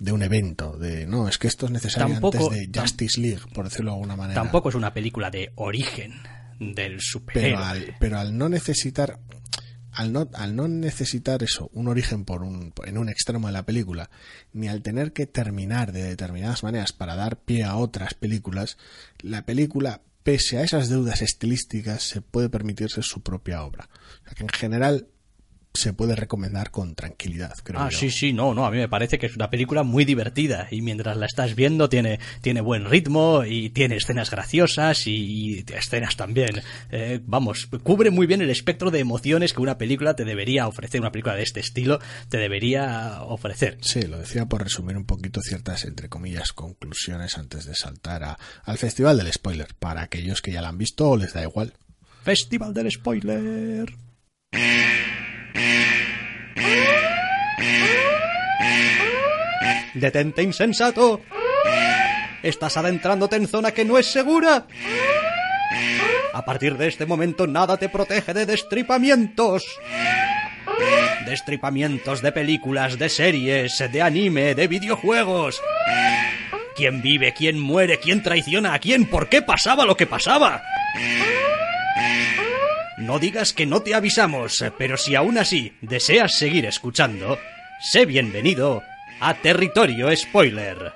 de 0.00 0.10
un 0.12 0.22
evento, 0.22 0.76
de 0.76 1.06
no, 1.06 1.28
es 1.28 1.38
que 1.38 1.46
esto 1.46 1.66
es 1.66 1.72
necesario 1.72 2.14
Tampoco- 2.14 2.50
antes 2.50 2.72
de 2.72 2.80
Justice 2.80 3.20
League, 3.20 3.42
por 3.54 3.66
decirlo 3.66 3.92
de 3.92 3.96
alguna 3.98 4.16
manera. 4.16 4.42
Tampoco 4.42 4.70
es 4.70 4.74
una 4.74 4.92
película 4.92 5.30
de 5.30 5.52
origen 5.54 6.14
del 6.58 6.92
pero 6.94 7.00
superhéroe. 7.00 7.62
al, 7.62 7.94
pero 8.00 8.18
al 8.18 8.36
no 8.36 8.48
necesitar 8.48 9.20
al 9.92 10.12
no, 10.12 10.28
al 10.34 10.56
no 10.56 10.66
necesitar 10.68 11.42
eso, 11.44 11.70
un 11.72 11.86
origen 11.86 12.24
por 12.24 12.42
un, 12.42 12.72
en 12.84 12.98
un 12.98 13.08
extremo 13.08 13.46
de 13.48 13.52
la 13.52 13.64
película, 13.66 14.10
ni 14.52 14.66
al 14.68 14.82
tener 14.82 15.12
que 15.12 15.26
terminar 15.26 15.92
de 15.92 16.02
determinadas 16.02 16.62
maneras 16.64 16.92
para 16.92 17.14
dar 17.14 17.36
pie 17.36 17.62
a 17.64 17.76
otras 17.76 18.14
películas, 18.14 18.78
la 19.20 19.44
película, 19.46 20.00
pese 20.22 20.58
a 20.58 20.62
esas 20.62 20.88
deudas 20.88 21.22
estilísticas, 21.22 22.02
se 22.02 22.20
puede 22.20 22.48
permitirse 22.48 23.02
su 23.02 23.22
propia 23.22 23.62
obra. 23.62 23.88
O 24.22 24.24
sea 24.24 24.34
que 24.34 24.42
en 24.42 24.48
general 24.48 25.08
se 25.72 25.92
puede 25.92 26.16
recomendar 26.16 26.70
con 26.72 26.94
tranquilidad, 26.96 27.54
creo 27.62 27.80
Ah, 27.80 27.88
yo. 27.90 27.96
sí, 27.98 28.10
sí, 28.10 28.32
no, 28.32 28.54
no, 28.54 28.66
a 28.66 28.70
mí 28.72 28.78
me 28.78 28.88
parece 28.88 29.18
que 29.18 29.26
es 29.26 29.36
una 29.36 29.50
película 29.50 29.82
muy 29.84 30.04
divertida 30.04 30.66
y 30.70 30.82
mientras 30.82 31.16
la 31.16 31.26
estás 31.26 31.54
viendo 31.54 31.88
tiene, 31.88 32.18
tiene 32.42 32.60
buen 32.60 32.86
ritmo 32.86 33.44
y 33.44 33.70
tiene 33.70 33.96
escenas 33.96 34.30
graciosas 34.30 35.06
y, 35.06 35.14
y 35.60 35.64
escenas 35.72 36.16
también, 36.16 36.50
eh, 36.90 37.20
vamos, 37.24 37.68
cubre 37.84 38.10
muy 38.10 38.26
bien 38.26 38.42
el 38.42 38.50
espectro 38.50 38.90
de 38.90 38.98
emociones 38.98 39.52
que 39.52 39.60
una 39.62 39.78
película 39.78 40.14
te 40.14 40.24
debería 40.24 40.66
ofrecer, 40.66 41.00
una 41.00 41.12
película 41.12 41.36
de 41.36 41.44
este 41.44 41.60
estilo 41.60 42.00
te 42.28 42.38
debería 42.38 43.22
ofrecer. 43.22 43.78
Sí, 43.80 44.02
lo 44.02 44.18
decía 44.18 44.46
por 44.46 44.62
resumir 44.64 44.96
un 44.96 45.06
poquito 45.06 45.40
ciertas, 45.40 45.84
entre 45.84 46.08
comillas, 46.08 46.52
conclusiones 46.52 47.38
antes 47.38 47.64
de 47.64 47.76
saltar 47.76 48.24
a- 48.24 48.38
al 48.64 48.76
Festival 48.76 49.16
del 49.18 49.32
Spoiler, 49.32 49.68
para 49.78 50.02
aquellos 50.02 50.42
que 50.42 50.50
ya 50.52 50.62
la 50.62 50.68
han 50.68 50.78
visto 50.78 51.08
o 51.10 51.16
les 51.16 51.32
da 51.32 51.42
igual. 51.42 51.74
Festival 52.24 52.74
del 52.74 52.90
spoiler. 52.90 53.94
Detente 59.94 60.42
insensato. 60.42 61.20
Estás 62.42 62.76
adentrándote 62.76 63.36
en 63.36 63.48
zona 63.48 63.72
que 63.72 63.84
no 63.84 63.98
es 63.98 64.06
segura. 64.06 64.66
A 66.32 66.44
partir 66.44 66.76
de 66.76 66.88
este 66.88 67.06
momento 67.06 67.46
nada 67.46 67.76
te 67.76 67.88
protege 67.88 68.32
de 68.32 68.46
destripamientos. 68.46 69.64
Destripamientos 71.26 72.22
de 72.22 72.32
películas, 72.32 72.98
de 72.98 73.08
series, 73.08 73.78
de 73.92 74.02
anime, 74.02 74.54
de 74.54 74.68
videojuegos. 74.68 75.60
¿Quién 76.76 77.02
vive? 77.02 77.34
¿Quién 77.34 77.58
muere? 77.60 77.98
¿Quién 77.98 78.22
traiciona 78.22 78.74
a 78.74 78.78
quién? 78.78 79.04
¿Por 79.06 79.28
qué 79.28 79.42
pasaba 79.42 79.84
lo 79.84 79.96
que 79.96 80.06
pasaba? 80.06 80.62
No 82.96 83.18
digas 83.18 83.52
que 83.52 83.66
no 83.66 83.82
te 83.82 83.94
avisamos, 83.94 84.64
pero 84.78 84.96
si 84.96 85.14
aún 85.14 85.36
así 85.36 85.76
deseas 85.80 86.34
seguir 86.34 86.64
escuchando, 86.66 87.38
sé 87.80 88.06
bienvenido 88.06 88.82
a 89.20 89.34
Territorio 89.34 90.14
Spoiler. 90.16 90.92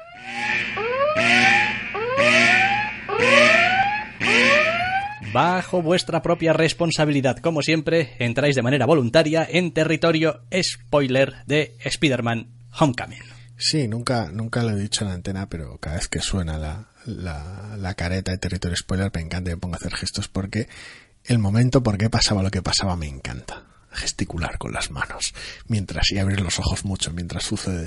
Bajo 5.32 5.82
vuestra 5.82 6.22
propia 6.22 6.52
responsabilidad, 6.52 7.38
como 7.38 7.60
siempre, 7.60 8.14
entráis 8.18 8.54
de 8.54 8.62
manera 8.62 8.86
voluntaria 8.86 9.46
en 9.50 9.72
territorio 9.72 10.42
spoiler 10.62 11.44
de 11.46 11.76
Spider-Man 11.84 12.48
Homecoming. 12.78 13.18
Sí, 13.56 13.88
nunca, 13.88 14.30
nunca 14.32 14.62
lo 14.62 14.70
he 14.70 14.80
dicho 14.80 15.02
en 15.04 15.08
la 15.08 15.14
antena, 15.14 15.48
pero 15.48 15.78
cada 15.78 15.96
vez 15.96 16.08
que 16.08 16.20
suena 16.20 16.56
la, 16.56 16.88
la, 17.06 17.94
careta 17.94 18.32
de 18.32 18.38
territorio 18.38 18.76
spoiler 18.76 19.10
me 19.12 19.20
encanta 19.22 19.50
y 19.50 19.54
me 19.54 19.60
pongo 19.60 19.74
a 19.74 19.78
hacer 19.78 19.94
gestos 19.94 20.28
porque 20.28 20.68
el 21.24 21.38
momento 21.38 21.82
por 21.82 21.98
qué 21.98 22.08
pasaba 22.08 22.42
lo 22.42 22.50
que 22.50 22.62
pasaba 22.62 22.96
me 22.96 23.08
encanta. 23.08 23.73
Gesticular 23.94 24.58
con 24.58 24.72
las 24.72 24.90
manos 24.90 25.34
mientras 25.68 26.10
y 26.12 26.18
abrir 26.18 26.40
los 26.40 26.58
ojos 26.58 26.84
mucho 26.84 27.12
mientras 27.12 27.44
sucede. 27.44 27.86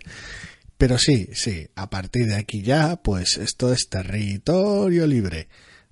Pero 0.77 0.97
sí, 0.97 1.29
sí, 1.33 1.67
a 1.75 1.89
partir 1.89 2.27
de 2.27 2.35
aquí 2.35 2.61
ya, 2.61 2.97
pues 2.97 3.37
esto 3.37 3.73
es 3.73 3.89
territorio 3.89 5.07
libre. 5.07 5.47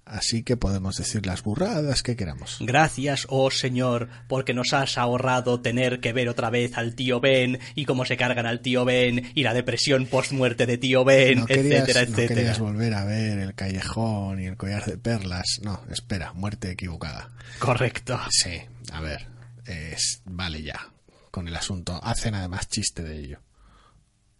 Así 0.05 0.43
que 0.43 0.55
podemos 0.55 0.97
decir 0.97 1.25
las 1.25 1.41
burradas 1.41 2.03
que 2.03 2.15
queramos. 2.15 2.57
Gracias, 2.59 3.25
oh 3.27 3.49
Señor, 3.49 4.07
porque 4.27 4.53
nos 4.53 4.71
has 4.73 4.99
ahorrado 4.99 5.61
tener 5.61 5.99
que 5.99 6.13
ver 6.13 6.29
otra 6.29 6.51
vez 6.51 6.77
al 6.77 6.93
tío 6.93 7.19
Ben 7.19 7.57
y 7.73 7.85
cómo 7.85 8.05
se 8.05 8.15
cargan 8.15 8.45
al 8.45 8.59
tío 8.59 8.85
Ben 8.85 9.31
y 9.33 9.41
la 9.41 9.55
depresión 9.55 10.05
post-muerte 10.05 10.67
de 10.67 10.77
tío 10.77 11.03
Ben, 11.03 11.39
No 11.39 11.45
querías, 11.47 11.89
etcétera, 11.89 12.01
no 12.05 12.11
etcétera. 12.11 12.35
querías 12.35 12.59
volver 12.59 12.93
a 12.93 13.03
ver 13.05 13.39
el 13.39 13.55
callejón 13.55 14.39
y 14.39 14.45
el 14.45 14.57
collar 14.57 14.85
de 14.85 14.99
perlas. 14.99 15.47
No, 15.63 15.81
espera, 15.89 16.33
muerte 16.33 16.69
equivocada. 16.69 17.31
Correcto. 17.57 18.19
Sí, 18.29 18.61
a 18.91 19.01
ver, 19.01 19.25
es, 19.65 20.21
vale 20.25 20.61
ya 20.61 20.91
con 21.31 21.47
el 21.47 21.55
asunto. 21.55 21.99
Hacen 22.01 22.33
además 22.33 22.69
chiste 22.69 23.03
de 23.03 23.19
ello. 23.19 23.39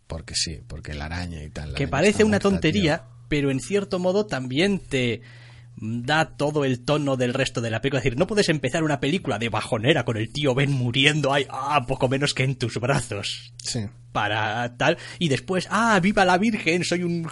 Porque 0.08 0.34
sí, 0.36 0.62
porque 0.65 0.94
la 0.94 1.05
araña 1.05 1.44
y 1.44 1.50
tal. 1.50 1.74
la 1.74 1.77
Que 1.77 1.88
parece 1.88 2.24
una 2.24 2.32
muerta, 2.34 2.50
tontería, 2.50 2.98
tío. 3.00 3.25
pero 3.27 3.51
en 3.51 3.60
cierto 3.60 4.00
modo 4.00 4.25
también 4.27 4.79
te 4.79 5.22
da 5.77 6.25
todo 6.38 6.65
el 6.65 6.84
tono 6.84 7.17
del 7.17 7.34
resto 7.34 7.62
de 7.62 7.70
la 7.70 7.82
película. 7.82 8.00
Es 8.00 8.03
decir, 8.05 8.17
no 8.17 8.27
puedes 8.27 8.50
empezar 8.50 8.84
una 8.84 9.00
película 9.00 9.39
de 9.39 9.50
bajonera 9.50 10.05
con 10.05 10.17
el 10.17 10.32
tío 10.32 10.55
Ben 10.55 10.72
muriendo 10.72 11.34
ahí, 11.34 11.46
ah, 11.50 11.86
poco 11.88 12.08
menos 12.08 12.34
que 12.34 12.44
en 12.44 12.55
tus 12.55 12.79
brazos. 12.79 13.53
Sí, 13.58 13.82
para 14.12 14.77
tal 14.77 14.98
y 15.20 15.27
después 15.27 15.67
ah 15.70 16.00
viva 16.01 16.24
la 16.24 16.38
virgen 16.38 16.86
soy 16.86 17.03
un 17.03 17.29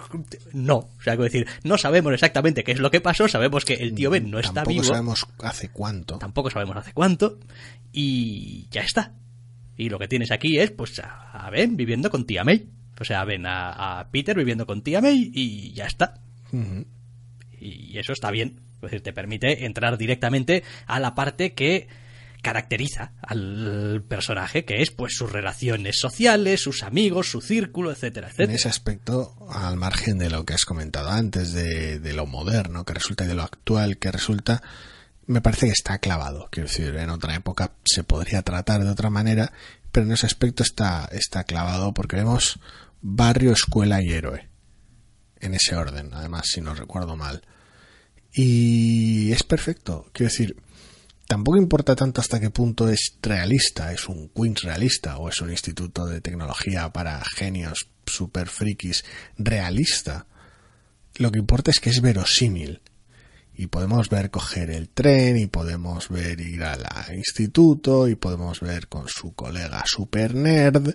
no 0.52 0.76
o 0.76 1.02
sea 1.02 1.14
quiero 1.14 1.24
decir 1.24 1.46
no 1.62 1.78
sabemos 1.78 2.12
exactamente 2.12 2.62
qué 2.62 2.72
es 2.72 2.78
lo 2.78 2.90
que 2.90 3.00
pasó 3.00 3.26
sabemos 3.26 3.64
que 3.64 3.72
el 3.72 3.94
tío 3.94 4.10
Ben 4.10 4.30
no 4.30 4.38
está 4.38 4.52
tampoco 4.52 4.74
vivo 4.74 4.84
sabemos 4.84 5.26
hace 5.38 5.70
cuánto. 5.70 6.18
tampoco 6.18 6.50
sabemos 6.50 6.76
hace 6.76 6.92
cuánto 6.92 7.38
y 7.90 8.68
ya 8.70 8.82
está 8.82 9.14
y 9.78 9.88
lo 9.88 9.98
que 9.98 10.08
tienes 10.08 10.30
aquí 10.30 10.58
es 10.58 10.72
pues 10.72 11.00
a, 11.02 11.48
Ben 11.50 11.74
viviendo 11.74 12.10
con 12.10 12.26
tía 12.26 12.44
May 12.44 12.68
o 13.00 13.04
sea 13.04 13.24
ven 13.24 13.46
a, 13.46 14.00
a 14.00 14.10
Peter 14.10 14.36
viviendo 14.36 14.66
con 14.66 14.82
tía 14.82 15.00
May 15.00 15.30
y 15.32 15.72
ya 15.72 15.86
está. 15.86 16.20
Y 17.64 17.98
eso 17.98 18.12
está 18.12 18.30
bien. 18.30 18.60
Es 18.76 18.82
decir, 18.82 19.02
te 19.02 19.12
permite 19.12 19.64
entrar 19.66 19.96
directamente 19.96 20.62
a 20.86 21.00
la 21.00 21.14
parte 21.14 21.54
que 21.54 21.88
caracteriza 22.42 23.12
al 23.22 24.04
personaje, 24.06 24.66
que 24.66 24.82
es 24.82 24.90
pues 24.90 25.14
sus 25.16 25.32
relaciones 25.32 25.98
sociales, 25.98 26.60
sus 26.60 26.82
amigos, 26.82 27.30
su 27.30 27.40
círculo, 27.40 27.90
etcétera, 27.90 28.26
En 28.26 28.32
etcétera. 28.32 28.54
ese 28.56 28.68
aspecto, 28.68 29.34
al 29.50 29.76
margen 29.76 30.18
de 30.18 30.28
lo 30.28 30.44
que 30.44 30.52
has 30.52 30.66
comentado 30.66 31.08
antes, 31.10 31.54
de, 31.54 31.98
de 31.98 32.12
lo 32.12 32.26
moderno 32.26 32.84
que 32.84 32.92
resulta 32.92 33.24
y 33.24 33.28
de 33.28 33.34
lo 33.34 33.42
actual 33.42 33.96
que 33.96 34.12
resulta, 34.12 34.62
me 35.26 35.40
parece 35.40 35.66
que 35.66 35.72
está 35.72 35.98
clavado. 35.98 36.48
Quiero 36.50 36.68
decir, 36.68 36.94
en 36.96 37.08
otra 37.08 37.34
época 37.34 37.72
se 37.84 38.04
podría 38.04 38.42
tratar 38.42 38.84
de 38.84 38.90
otra 38.90 39.08
manera, 39.08 39.50
pero 39.90 40.04
en 40.04 40.12
ese 40.12 40.26
aspecto 40.26 40.62
está, 40.62 41.08
está 41.12 41.44
clavado 41.44 41.94
porque 41.94 42.16
vemos 42.16 42.60
barrio, 43.00 43.52
escuela 43.52 44.02
y 44.02 44.12
héroe. 44.12 44.48
En 45.40 45.54
ese 45.54 45.76
orden, 45.76 46.12
además, 46.12 46.42
si 46.46 46.60
no 46.60 46.74
recuerdo 46.74 47.16
mal. 47.16 47.42
Y 48.34 49.30
es 49.30 49.44
perfecto. 49.44 50.10
Quiero 50.12 50.30
decir, 50.30 50.56
tampoco 51.28 51.56
importa 51.56 51.94
tanto 51.94 52.20
hasta 52.20 52.40
qué 52.40 52.50
punto 52.50 52.88
es 52.88 53.16
realista, 53.22 53.92
es 53.92 54.08
un 54.08 54.28
Queens 54.30 54.62
realista 54.62 55.18
o 55.18 55.28
es 55.28 55.40
un 55.40 55.50
instituto 55.50 56.04
de 56.06 56.20
tecnología 56.20 56.92
para 56.92 57.22
genios 57.24 57.88
super 58.04 58.48
frikis 58.48 59.04
realista. 59.38 60.26
Lo 61.16 61.30
que 61.30 61.38
importa 61.38 61.70
es 61.70 61.78
que 61.78 61.90
es 61.90 62.00
verosímil. 62.00 62.80
Y 63.56 63.68
podemos 63.68 64.10
ver 64.10 64.32
coger 64.32 64.70
el 64.70 64.88
tren 64.88 65.36
y 65.36 65.46
podemos 65.46 66.08
ver 66.08 66.40
ir 66.40 66.64
al 66.64 66.84
instituto 67.14 68.08
y 68.08 68.16
podemos 68.16 68.58
ver 68.58 68.88
con 68.88 69.06
su 69.06 69.32
colega 69.32 69.84
super 69.86 70.34
nerd 70.34 70.92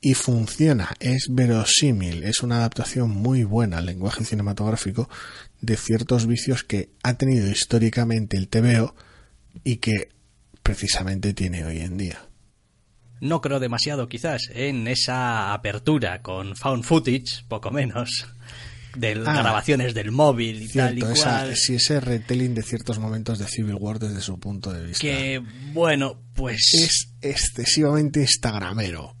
y 0.00 0.14
funciona, 0.14 0.94
es 1.00 1.26
verosímil, 1.30 2.22
es 2.22 2.42
una 2.42 2.58
adaptación 2.58 3.10
muy 3.10 3.44
buena 3.44 3.78
al 3.78 3.86
lenguaje 3.86 4.24
cinematográfico 4.24 5.08
de 5.60 5.76
ciertos 5.76 6.26
vicios 6.26 6.62
que 6.62 6.90
ha 7.02 7.14
tenido 7.14 7.48
históricamente 7.48 8.36
el 8.36 8.48
TVO 8.48 8.94
y 9.64 9.76
que 9.76 10.10
precisamente 10.62 11.34
tiene 11.34 11.64
hoy 11.64 11.78
en 11.80 11.96
día. 11.96 12.18
No 13.20 13.40
creo 13.40 13.58
demasiado 13.58 14.08
quizás 14.08 14.48
en 14.54 14.86
esa 14.86 15.52
apertura 15.52 16.22
con 16.22 16.54
found 16.54 16.84
footage, 16.84 17.44
poco 17.48 17.72
menos, 17.72 18.28
de 18.96 19.12
Ah. 19.26 19.34
grabaciones 19.42 19.94
del 19.94 20.12
móvil 20.12 20.62
y 20.62 20.68
tal 20.68 20.98
y 20.98 21.02
esa, 21.02 21.54
sí, 21.56 21.74
ese 21.74 22.00
retelling 22.00 22.54
de 22.54 22.62
ciertos 22.62 22.98
momentos 23.00 23.38
de 23.40 23.46
Civil 23.46 23.74
War 23.74 23.98
desde 23.98 24.20
su 24.20 24.38
punto 24.38 24.72
de 24.72 24.86
vista. 24.86 25.00
Que, 25.00 25.42
bueno, 25.72 26.22
pues... 26.34 26.70
Es 26.74 27.08
excesivamente 27.20 28.20
instagramero. 28.20 29.17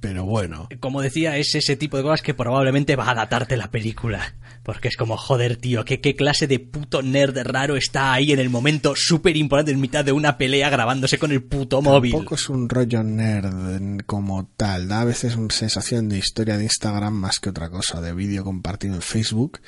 Pero 0.00 0.24
bueno. 0.24 0.68
como 0.80 1.02
decía, 1.02 1.36
es 1.36 1.54
ese 1.54 1.76
tipo 1.76 1.96
de 1.98 2.02
cosas 2.02 2.22
que 2.22 2.32
probablemente 2.32 2.96
va 2.96 3.10
a 3.10 3.14
datarte 3.14 3.56
la 3.58 3.70
película. 3.70 4.34
Porque 4.62 4.88
es 4.88 4.96
como, 4.96 5.16
joder, 5.16 5.56
tío, 5.56 5.84
¿qué, 5.84 6.00
qué 6.00 6.14
clase 6.16 6.46
de 6.46 6.58
puto 6.58 7.02
nerd 7.02 7.36
raro 7.44 7.76
está 7.76 8.12
ahí 8.12 8.32
en 8.32 8.38
el 8.38 8.48
momento 8.50 8.94
súper 8.96 9.36
importante 9.36 9.72
en 9.72 9.80
mitad 9.80 10.04
de 10.04 10.12
una 10.12 10.38
pelea 10.38 10.70
grabándose 10.70 11.18
con 11.18 11.32
el 11.32 11.42
puto 11.42 11.82
móvil? 11.82 12.12
Tampoco 12.12 12.34
es 12.34 12.48
un 12.48 12.68
rollo 12.68 13.02
nerd 13.02 14.00
como 14.06 14.50
tal. 14.56 14.88
Da 14.88 15.02
a 15.02 15.04
veces 15.04 15.36
una 15.36 15.52
sensación 15.54 16.08
de 16.08 16.18
historia 16.18 16.56
de 16.56 16.64
Instagram 16.64 17.12
más 17.14 17.38
que 17.40 17.50
otra 17.50 17.68
cosa, 17.70 18.00
de 18.00 18.12
vídeo 18.14 18.42
compartido 18.44 18.94
en 18.94 19.02
Facebook 19.02 19.60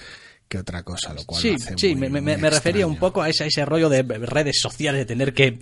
que 0.48 0.58
otra 0.58 0.82
cosa, 0.82 1.14
lo 1.14 1.24
cual 1.24 1.40
Sí, 1.40 1.48
lo 1.50 1.54
hace 1.56 1.74
sí, 1.78 1.94
muy- 1.94 2.10
me, 2.10 2.20
me- 2.20 2.32
muy 2.34 2.42
me 2.42 2.50
refería 2.50 2.86
un 2.86 2.96
poco 2.98 3.22
a 3.22 3.28
ese, 3.30 3.44
a 3.44 3.46
ese 3.46 3.64
rollo 3.64 3.88
de 3.88 4.02
redes 4.02 4.60
sociales, 4.60 4.98
de 5.00 5.06
tener 5.06 5.32
que... 5.32 5.58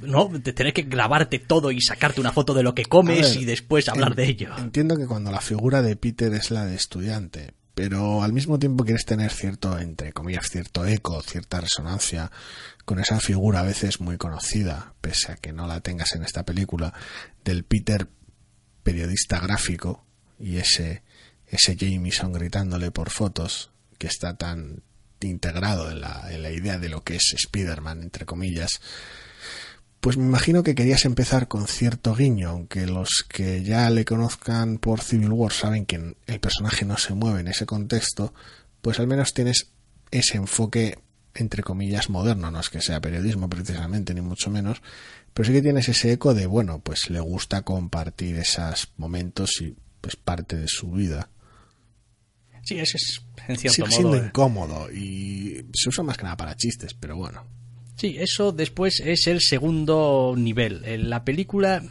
¿no? 0.00 0.28
De 0.28 0.52
tener 0.52 0.72
que 0.72 0.82
grabarte 0.82 1.38
todo 1.38 1.70
y 1.70 1.80
sacarte 1.80 2.20
una 2.20 2.32
foto 2.32 2.54
de 2.54 2.62
lo 2.62 2.74
que 2.74 2.84
comes 2.84 3.34
ver, 3.34 3.42
y 3.42 3.44
después 3.44 3.88
hablar 3.88 4.10
en- 4.10 4.16
de 4.16 4.24
ello. 4.26 4.50
Entiendo 4.58 4.96
que 4.96 5.06
cuando 5.06 5.30
la 5.30 5.40
figura 5.40 5.82
de 5.82 5.96
Peter 5.96 6.32
es 6.34 6.50
la 6.50 6.64
de 6.66 6.74
estudiante, 6.76 7.52
pero 7.74 8.22
al 8.22 8.32
mismo 8.32 8.58
tiempo 8.58 8.84
quieres 8.84 9.04
tener 9.04 9.30
cierto, 9.30 9.78
entre 9.78 10.12
comillas, 10.12 10.48
cierto 10.48 10.86
eco, 10.86 11.20
cierta 11.22 11.60
resonancia 11.60 12.30
con 12.84 12.98
esa 13.00 13.20
figura 13.20 13.60
a 13.60 13.64
veces 13.64 14.00
muy 14.00 14.16
conocida, 14.16 14.94
pese 15.00 15.32
a 15.32 15.36
que 15.36 15.52
no 15.52 15.66
la 15.66 15.80
tengas 15.80 16.14
en 16.14 16.22
esta 16.22 16.44
película, 16.44 16.94
del 17.44 17.64
Peter 17.64 18.08
periodista 18.82 19.40
gráfico 19.40 20.04
y 20.38 20.56
ese, 20.58 21.02
ese 21.46 21.76
Jameson 21.76 22.32
gritándole 22.32 22.90
por 22.90 23.10
fotos 23.10 23.70
que 23.98 24.06
está 24.06 24.36
tan 24.36 24.82
integrado 25.20 25.90
en 25.90 26.00
la, 26.02 26.26
en 26.30 26.42
la 26.42 26.50
idea 26.52 26.78
de 26.78 26.88
lo 26.88 27.02
que 27.02 27.16
es 27.16 27.32
Spider-Man, 27.34 28.02
entre 28.02 28.26
comillas, 28.26 28.80
pues 30.06 30.18
me 30.18 30.24
imagino 30.24 30.62
que 30.62 30.76
querías 30.76 31.04
empezar 31.04 31.48
con 31.48 31.66
cierto 31.66 32.14
guiño, 32.14 32.50
aunque 32.50 32.86
los 32.86 33.26
que 33.28 33.64
ya 33.64 33.90
le 33.90 34.04
conozcan 34.04 34.78
por 34.78 35.00
Civil 35.00 35.32
War 35.32 35.52
saben 35.52 35.84
que 35.84 36.14
el 36.28 36.38
personaje 36.38 36.84
no 36.84 36.96
se 36.96 37.14
mueve 37.14 37.40
en 37.40 37.48
ese 37.48 37.66
contexto, 37.66 38.32
pues 38.82 39.00
al 39.00 39.08
menos 39.08 39.34
tienes 39.34 39.72
ese 40.12 40.36
enfoque 40.36 41.00
entre 41.34 41.64
comillas 41.64 42.08
moderno, 42.08 42.52
no 42.52 42.60
es 42.60 42.70
que 42.70 42.80
sea 42.80 43.00
periodismo 43.00 43.50
precisamente, 43.50 44.14
ni 44.14 44.20
mucho 44.20 44.48
menos, 44.48 44.80
pero 45.34 45.44
sí 45.44 45.52
que 45.52 45.60
tienes 45.60 45.88
ese 45.88 46.12
eco 46.12 46.34
de, 46.34 46.46
bueno, 46.46 46.78
pues 46.78 47.10
le 47.10 47.18
gusta 47.18 47.62
compartir 47.62 48.36
esos 48.36 48.92
momentos 48.98 49.60
y 49.60 49.74
pues 50.00 50.14
parte 50.14 50.54
de 50.54 50.68
su 50.68 50.88
vida. 50.92 51.30
Sí, 52.62 52.78
eso 52.78 52.96
es, 52.96 53.22
en 53.48 53.56
cierto 53.56 53.74
Sigue 53.74 53.88
modo... 53.88 53.96
siendo 53.96 54.16
eh, 54.18 54.26
incómodo 54.28 54.88
y 54.88 55.66
se 55.74 55.88
usa 55.88 56.04
más 56.04 56.16
que 56.16 56.22
nada 56.22 56.36
para 56.36 56.54
chistes, 56.54 56.94
pero 56.94 57.16
bueno. 57.16 57.65
Sí, 57.96 58.16
eso 58.18 58.52
después 58.52 59.00
es 59.00 59.26
el 59.26 59.40
segundo 59.40 60.34
nivel. 60.36 60.82
En 60.84 61.08
la 61.08 61.24
película, 61.24 61.82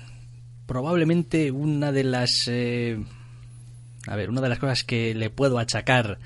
probablemente 0.67 1.51
una 1.51 1.91
de 1.91 2.03
las. 2.03 2.43
eh, 2.47 3.03
a 4.05 4.15
ver, 4.15 4.29
una 4.29 4.41
de 4.41 4.49
las 4.49 4.59
cosas 4.59 4.83
que 4.83 5.15
le 5.15 5.31
puedo 5.31 5.57
achacar 5.57 6.19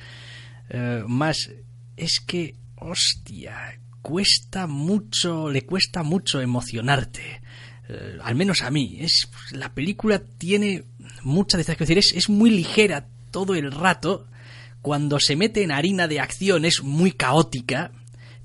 eh, 0.70 1.04
más 1.08 1.52
es 1.96 2.20
que, 2.20 2.56
hostia, 2.76 3.80
cuesta 4.02 4.68
mucho, 4.68 5.50
le 5.50 5.62
cuesta 5.66 6.04
mucho 6.04 6.42
emocionarte. 6.42 7.42
Eh, 7.88 8.18
al 8.22 8.36
menos 8.36 8.64
a 8.64 8.72
mí. 8.72 8.98
Es, 9.00 9.30
la 9.52 9.74
película 9.74 10.20
tiene 10.20 10.84
mucha 11.24 11.56
de 11.56 11.62
estas 11.62 11.76
es 11.76 11.80
decir, 11.80 11.98
es, 11.98 12.12
es 12.12 12.28
muy 12.28 12.50
ligera 12.50 13.08
todo 13.32 13.56
el 13.56 13.72
rato. 13.72 14.28
Cuando 14.82 15.22
se 15.22 15.38
mete 15.38 15.64
en 15.64 15.72
harina 15.72 16.10
de 16.10 16.20
acción 16.20 16.66
es 16.66 16.84
muy 16.84 17.14
caótica 17.14 17.92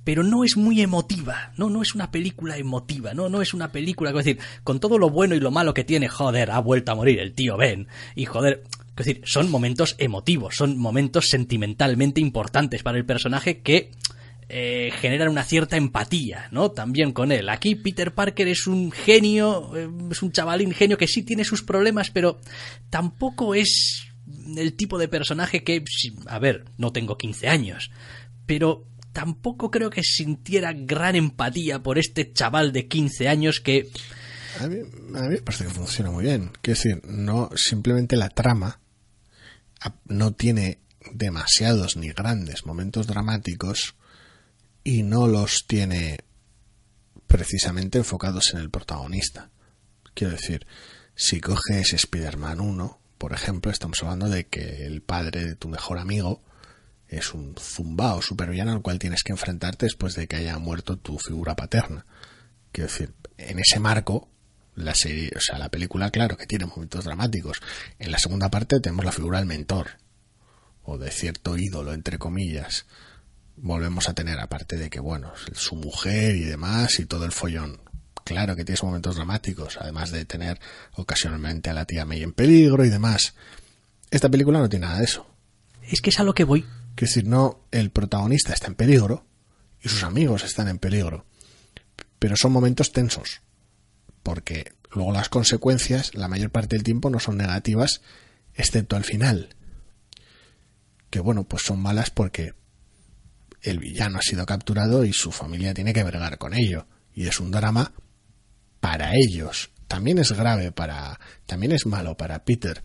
pero 0.04 0.22
no 0.22 0.44
es 0.44 0.56
muy 0.56 0.80
emotiva, 0.80 1.52
no, 1.56 1.70
no 1.70 1.82
es 1.82 1.94
una 1.94 2.10
película 2.10 2.56
emotiva, 2.56 3.14
no, 3.14 3.28
no 3.28 3.42
es 3.42 3.54
una 3.54 3.72
película, 3.72 4.10
es 4.10 4.16
decir, 4.16 4.38
con 4.62 4.78
todo 4.78 4.98
lo 4.98 5.10
bueno 5.10 5.34
y 5.34 5.40
lo 5.40 5.50
malo 5.50 5.74
que 5.74 5.84
tiene, 5.84 6.08
joder, 6.08 6.50
ha 6.50 6.58
vuelto 6.60 6.92
a 6.92 6.94
morir 6.94 7.18
el 7.18 7.34
tío 7.34 7.56
Ben, 7.56 7.88
y 8.14 8.26
joder, 8.26 8.62
es 8.96 9.06
decir, 9.06 9.22
son 9.24 9.50
momentos 9.50 9.96
emotivos, 9.98 10.56
son 10.56 10.78
momentos 10.78 11.28
sentimentalmente 11.28 12.20
importantes 12.20 12.82
para 12.82 12.98
el 12.98 13.06
personaje 13.06 13.60
que 13.60 13.90
eh, 14.48 14.92
generan 15.00 15.30
una 15.30 15.42
cierta 15.42 15.76
empatía, 15.76 16.48
¿no? 16.52 16.70
También 16.70 17.12
con 17.12 17.32
él. 17.32 17.48
Aquí 17.48 17.74
Peter 17.74 18.12
Parker 18.12 18.46
es 18.46 18.66
un 18.66 18.92
genio, 18.92 19.74
eh, 19.74 19.88
es 20.10 20.22
un 20.22 20.32
chavalín 20.32 20.72
genio 20.72 20.98
que 20.98 21.08
sí 21.08 21.22
tiene 21.22 21.44
sus 21.44 21.62
problemas, 21.62 22.10
pero 22.10 22.38
tampoco 22.90 23.54
es 23.54 24.06
el 24.56 24.74
tipo 24.74 24.98
de 24.98 25.08
personaje 25.08 25.64
que, 25.64 25.82
a 26.26 26.38
ver, 26.38 26.66
no 26.76 26.92
tengo 26.92 27.16
15 27.16 27.48
años, 27.48 27.90
pero 28.46 28.86
tampoco 29.14 29.70
creo 29.70 29.88
que 29.88 30.02
sintiera 30.02 30.74
gran 30.74 31.16
empatía 31.16 31.82
por 31.82 31.98
este 31.98 32.32
chaval 32.32 32.72
de 32.72 32.88
15 32.88 33.28
años 33.28 33.60
que... 33.60 33.88
A 34.60 34.66
mí, 34.66 34.80
a 35.14 35.22
mí 35.22 35.28
me 35.28 35.38
parece 35.38 35.64
que 35.64 35.70
funciona 35.70 36.10
muy 36.10 36.24
bien. 36.24 36.50
Quiero 36.60 36.78
decir, 36.78 37.00
no 37.06 37.48
simplemente 37.56 38.16
la 38.16 38.28
trama 38.28 38.80
no 40.06 40.32
tiene 40.32 40.78
demasiados 41.12 41.96
ni 41.96 42.08
grandes 42.08 42.66
momentos 42.66 43.06
dramáticos 43.06 43.94
y 44.82 45.02
no 45.02 45.26
los 45.28 45.66
tiene 45.66 46.18
precisamente 47.26 47.98
enfocados 47.98 48.52
en 48.52 48.60
el 48.60 48.70
protagonista. 48.70 49.50
Quiero 50.14 50.32
decir, 50.32 50.66
si 51.14 51.40
coges 51.40 51.92
Spider-Man 51.92 52.60
1, 52.60 53.00
por 53.18 53.32
ejemplo, 53.32 53.70
estamos 53.70 54.02
hablando 54.02 54.28
de 54.28 54.46
que 54.46 54.86
el 54.86 55.02
padre 55.02 55.44
de 55.44 55.54
tu 55.54 55.68
mejor 55.68 55.98
amigo 55.98 56.42
es 57.16 57.34
un 57.34 57.54
zumbao 57.58 58.22
supervillano 58.22 58.72
al 58.72 58.82
cual 58.82 58.98
tienes 58.98 59.22
que 59.22 59.32
enfrentarte 59.32 59.86
después 59.86 60.14
de 60.14 60.26
que 60.26 60.36
haya 60.36 60.58
muerto 60.58 60.96
tu 60.96 61.18
figura 61.18 61.56
paterna. 61.56 62.04
Quiero 62.72 62.90
decir, 62.90 63.14
en 63.38 63.58
ese 63.58 63.80
marco, 63.80 64.28
la 64.74 64.94
serie, 64.94 65.30
o 65.36 65.40
sea, 65.40 65.58
la 65.58 65.68
película, 65.68 66.10
claro 66.10 66.36
que 66.36 66.46
tiene 66.46 66.66
momentos 66.66 67.04
dramáticos. 67.04 67.60
En 67.98 68.10
la 68.10 68.18
segunda 68.18 68.50
parte 68.50 68.80
tenemos 68.80 69.04
la 69.04 69.12
figura 69.12 69.38
del 69.38 69.46
mentor, 69.46 69.90
o 70.82 70.98
de 70.98 71.10
cierto 71.10 71.56
ídolo, 71.56 71.92
entre 71.92 72.18
comillas. 72.18 72.86
Volvemos 73.56 74.08
a 74.08 74.14
tener, 74.14 74.40
aparte 74.40 74.76
de 74.76 74.90
que, 74.90 75.00
bueno, 75.00 75.32
su 75.52 75.76
mujer 75.76 76.34
y 76.34 76.44
demás, 76.44 76.98
y 76.98 77.06
todo 77.06 77.24
el 77.24 77.32
follón. 77.32 77.80
Claro 78.24 78.56
que 78.56 78.64
tienes 78.64 78.82
momentos 78.82 79.16
dramáticos, 79.16 79.76
además 79.80 80.10
de 80.10 80.24
tener 80.24 80.58
ocasionalmente 80.94 81.70
a 81.70 81.74
la 81.74 81.84
tía 81.84 82.04
May 82.04 82.22
en 82.22 82.32
peligro 82.32 82.84
y 82.84 82.88
demás. 82.88 83.34
Esta 84.10 84.28
película 84.28 84.58
no 84.58 84.68
tiene 84.68 84.86
nada 84.86 84.98
de 84.98 85.04
eso. 85.04 85.26
Es 85.82 86.00
que 86.00 86.10
es 86.10 86.18
a 86.18 86.24
lo 86.24 86.34
que 86.34 86.44
voy. 86.44 86.64
Quiero 86.94 87.10
decir, 87.10 87.26
no, 87.26 87.66
el 87.72 87.90
protagonista 87.90 88.52
está 88.52 88.68
en 88.68 88.76
peligro 88.76 89.26
y 89.80 89.88
sus 89.88 90.04
amigos 90.04 90.44
están 90.44 90.68
en 90.68 90.78
peligro. 90.78 91.26
Pero 92.18 92.36
son 92.36 92.52
momentos 92.52 92.92
tensos. 92.92 93.42
Porque 94.22 94.72
luego 94.92 95.12
las 95.12 95.28
consecuencias, 95.28 96.14
la 96.14 96.28
mayor 96.28 96.50
parte 96.50 96.76
del 96.76 96.84
tiempo, 96.84 97.10
no 97.10 97.18
son 97.18 97.36
negativas, 97.36 98.00
excepto 98.54 98.96
al 98.96 99.04
final. 99.04 99.56
Que 101.10 101.20
bueno, 101.20 101.44
pues 101.44 101.64
son 101.64 101.80
malas 101.80 102.10
porque 102.10 102.54
el 103.60 103.78
villano 103.78 104.18
ha 104.18 104.22
sido 104.22 104.46
capturado 104.46 105.04
y 105.04 105.12
su 105.12 105.32
familia 105.32 105.74
tiene 105.74 105.92
que 105.92 106.04
bregar 106.04 106.38
con 106.38 106.54
ello. 106.54 106.86
Y 107.12 107.26
es 107.26 107.40
un 107.40 107.50
drama 107.50 107.92
para 108.80 109.12
ellos. 109.14 109.70
También 109.88 110.18
es 110.18 110.32
grave 110.32 110.72
para. 110.72 111.18
También 111.46 111.72
es 111.72 111.86
malo 111.86 112.16
para 112.16 112.44
Peter. 112.44 112.82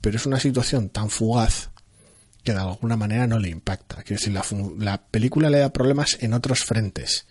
Pero 0.00 0.16
es 0.16 0.26
una 0.26 0.40
situación 0.40 0.88
tan 0.88 1.10
fugaz 1.10 1.70
que 2.46 2.52
de 2.52 2.58
alguna 2.60 2.96
manera 2.96 3.26
no 3.26 3.38
le 3.38 3.50
impacta. 3.50 4.02
Quiero 4.02 4.18
decir, 4.20 4.32
la, 4.32 4.42
la 4.82 5.02
película 5.02 5.50
le 5.50 5.58
da 5.58 5.70
problemas 5.72 6.16
en 6.20 6.32
otros 6.32 6.64
frentes, 6.64 7.26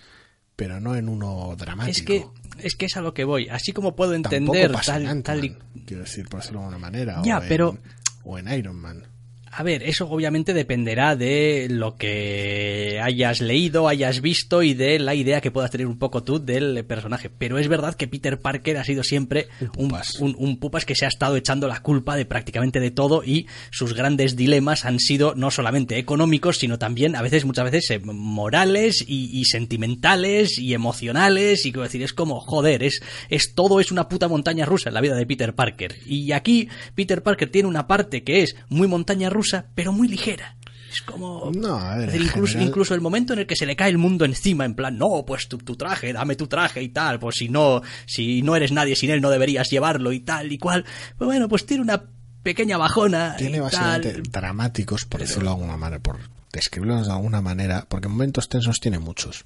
pero 0.55 0.79
no 0.79 0.95
en 0.95 1.09
uno 1.09 1.55
dramático. 1.57 1.97
Es 1.97 2.03
que, 2.05 2.25
es 2.67 2.75
que 2.75 2.85
es 2.85 2.97
a 2.97 3.01
lo 3.01 3.13
que 3.13 3.23
voy. 3.23 3.49
Así 3.49 3.71
como 3.71 3.95
puedo 3.95 4.13
entender 4.13 4.71
tal, 4.85 5.23
tal 5.23 5.45
y... 5.45 5.57
Quiero 5.85 6.03
decir, 6.03 6.27
por 6.29 6.41
decirlo 6.41 6.59
de 6.59 6.65
alguna 6.65 6.79
manera. 6.79 7.21
Ya, 7.23 7.39
o 7.39 7.41
en- 7.41 7.47
pero- 7.49 7.77
o 8.23 8.37
en 8.37 8.47
Iron 8.53 8.75
Man. 8.75 9.07
A 9.57 9.63
ver, 9.63 9.83
eso 9.83 10.09
obviamente 10.09 10.53
dependerá 10.53 11.15
de 11.15 11.67
lo 11.69 11.95
que 11.95 12.99
hayas 13.01 13.39
leído, 13.39 13.87
hayas 13.87 14.19
visto 14.19 14.63
y 14.63 14.73
de 14.73 14.99
la 14.99 15.15
idea 15.15 15.39
que 15.39 15.49
puedas 15.49 15.71
tener 15.71 15.87
un 15.87 15.97
poco 15.97 16.23
tú 16.23 16.43
del 16.43 16.83
personaje. 16.83 17.29
Pero 17.29 17.57
es 17.57 17.69
verdad 17.69 17.95
que 17.95 18.09
Peter 18.09 18.37
Parker 18.41 18.75
ha 18.77 18.83
sido 18.83 19.01
siempre 19.01 19.47
Un 19.61 19.69
pupas. 19.69 20.19
un- 20.19 20.35
un 20.37 20.57
pupas 20.59 20.83
que 20.83 20.93
se 20.95 21.05
ha 21.05 21.07
estado 21.07 21.37
echando 21.37 21.69
la 21.69 21.79
culpa 21.81 22.17
de 22.17 22.25
prácticamente 22.25 22.81
de 22.81 22.91
todo 22.91 23.23
y 23.23 23.47
sus 23.71 23.93
grandes 23.93 24.35
dilemas 24.35 24.83
han 24.83 24.99
sido 24.99 25.35
no 25.35 25.49
solamente 25.51 25.97
económicos, 25.99 26.57
sino 26.57 26.77
también 26.77 27.15
a 27.15 27.21
veces, 27.21 27.45
muchas 27.45 27.71
veces, 27.71 27.89
eh, 27.91 27.99
morales 28.03 29.05
y, 29.07 29.39
y 29.39 29.45
sentimentales 29.45 30.59
y 30.59 30.73
emocionales. 30.73 31.65
Y 31.65 31.71
quiero 31.71 31.83
decir, 31.83 32.03
es 32.03 32.11
como, 32.11 32.41
joder, 32.41 32.83
es, 32.83 33.01
es 33.29 33.55
todo 33.55 33.79
es 33.79 33.89
una 33.93 34.09
puta 34.09 34.27
montaña 34.27 34.65
rusa 34.65 34.89
en 34.89 34.95
la 34.95 35.01
vida 35.01 35.15
de 35.15 35.25
Peter 35.25 35.55
Parker. 35.55 35.95
Y 36.05 36.33
aquí 36.33 36.67
Peter 36.93 37.23
Parker 37.23 37.49
tiene 37.49 37.69
una 37.69 37.87
parte 37.87 38.23
que 38.25 38.43
es 38.43 38.57
muy 38.67 38.89
montaña 38.89 39.29
rusa, 39.29 39.44
pero 39.75 39.91
muy 39.91 40.07
ligera. 40.07 40.55
Es 40.91 41.01
como... 41.01 41.51
No, 41.53 41.75
a 41.77 41.97
ver, 41.97 42.07
es 42.07 42.13
decir, 42.13 42.21
en 42.21 42.27
incluso, 42.27 42.51
general- 42.53 42.67
incluso 42.69 42.93
el 42.93 43.01
momento 43.01 43.33
en 43.33 43.39
el 43.39 43.47
que 43.47 43.55
se 43.57 43.65
le 43.65 43.75
cae 43.75 43.89
el 43.89 43.97
mundo 43.97 44.23
encima, 44.23 44.63
en 44.63 44.75
plan, 44.75 44.97
no, 44.97 45.25
pues 45.27 45.47
tu, 45.49 45.57
tu 45.57 45.75
traje, 45.75 46.13
dame 46.13 46.35
tu 46.37 46.47
traje 46.47 46.81
y 46.81 46.89
tal, 46.89 47.19
pues 47.19 47.35
si 47.35 47.49
no, 47.49 47.81
si 48.05 48.41
no 48.43 48.55
eres 48.55 48.71
nadie 48.71 48.95
sin 48.95 49.09
él 49.09 49.19
no 49.21 49.29
deberías 49.29 49.69
llevarlo 49.69 50.13
y 50.13 50.21
tal 50.21 50.51
y 50.51 50.57
cual. 50.57 50.85
Pues 51.17 51.25
bueno, 51.25 51.49
pues 51.49 51.65
tiene 51.65 51.83
una 51.83 52.03
pequeña 52.43 52.77
bajona. 52.77 53.35
Tiene 53.35 53.57
y 53.57 53.69
tal. 53.71 54.23
dramáticos, 54.31 55.03
por 55.05 55.19
decirlo 55.19 55.49
de 55.49 55.55
alguna 55.55 55.75
manera, 55.77 56.01
por 56.01 56.17
describirlo 56.53 57.03
de 57.03 57.11
alguna 57.11 57.41
manera, 57.41 57.85
porque 57.89 58.07
momentos 58.07 58.47
tensos 58.47 58.79
tiene 58.79 58.99
muchos. 58.99 59.43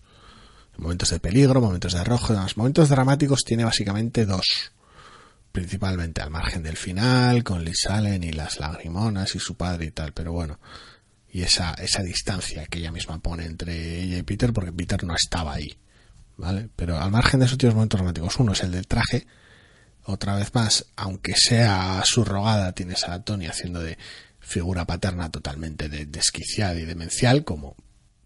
Momentos 0.77 1.09
de 1.09 1.19
peligro, 1.19 1.59
momentos 1.61 1.93
de 1.93 1.99
arrojo, 1.99 2.33
demás. 2.33 2.55
Momentos 2.57 2.89
dramáticos 2.89 3.39
tiene 3.43 3.65
básicamente 3.65 4.25
dos. 4.25 4.71
Principalmente 5.51 6.21
al 6.21 6.29
margen 6.29 6.61
del 6.63 6.77
final, 6.77 7.43
con 7.43 7.63
Liz 7.65 7.85
Allen 7.87 8.23
y 8.23 8.31
las 8.31 8.59
lagrimonas 8.59 9.35
y 9.35 9.39
su 9.39 9.55
padre 9.55 9.85
y 9.85 9.91
tal, 9.91 10.13
pero 10.13 10.31
bueno. 10.31 10.59
Y 11.31 11.41
esa, 11.41 11.73
esa 11.73 12.01
distancia 12.03 12.65
que 12.67 12.79
ella 12.79 12.91
misma 12.91 13.19
pone 13.19 13.45
entre 13.45 14.01
ella 14.01 14.17
y 14.17 14.23
Peter, 14.23 14.53
porque 14.53 14.71
Peter 14.71 15.03
no 15.03 15.15
estaba 15.15 15.53
ahí. 15.53 15.77
¿Vale? 16.37 16.69
Pero 16.75 16.97
al 16.99 17.11
margen 17.11 17.39
de 17.41 17.47
esos 17.47 17.57
tíos 17.57 17.73
momentos 17.73 17.99
dramáticos, 17.99 18.37
uno 18.37 18.53
es 18.53 18.63
el 18.63 18.71
del 18.71 18.87
traje, 18.87 19.27
otra 20.03 20.35
vez 20.35 20.53
más, 20.55 20.85
aunque 20.95 21.33
sea 21.35 22.01
subrogada, 22.05 22.71
tienes 22.71 23.03
a 23.03 23.21
Tony 23.23 23.45
haciendo 23.47 23.81
de 23.81 23.97
figura 24.39 24.85
paterna 24.85 25.29
totalmente 25.29 25.89
de- 25.89 26.05
desquiciada 26.05 26.75
y 26.79 26.85
demencial, 26.85 27.43
como 27.43 27.75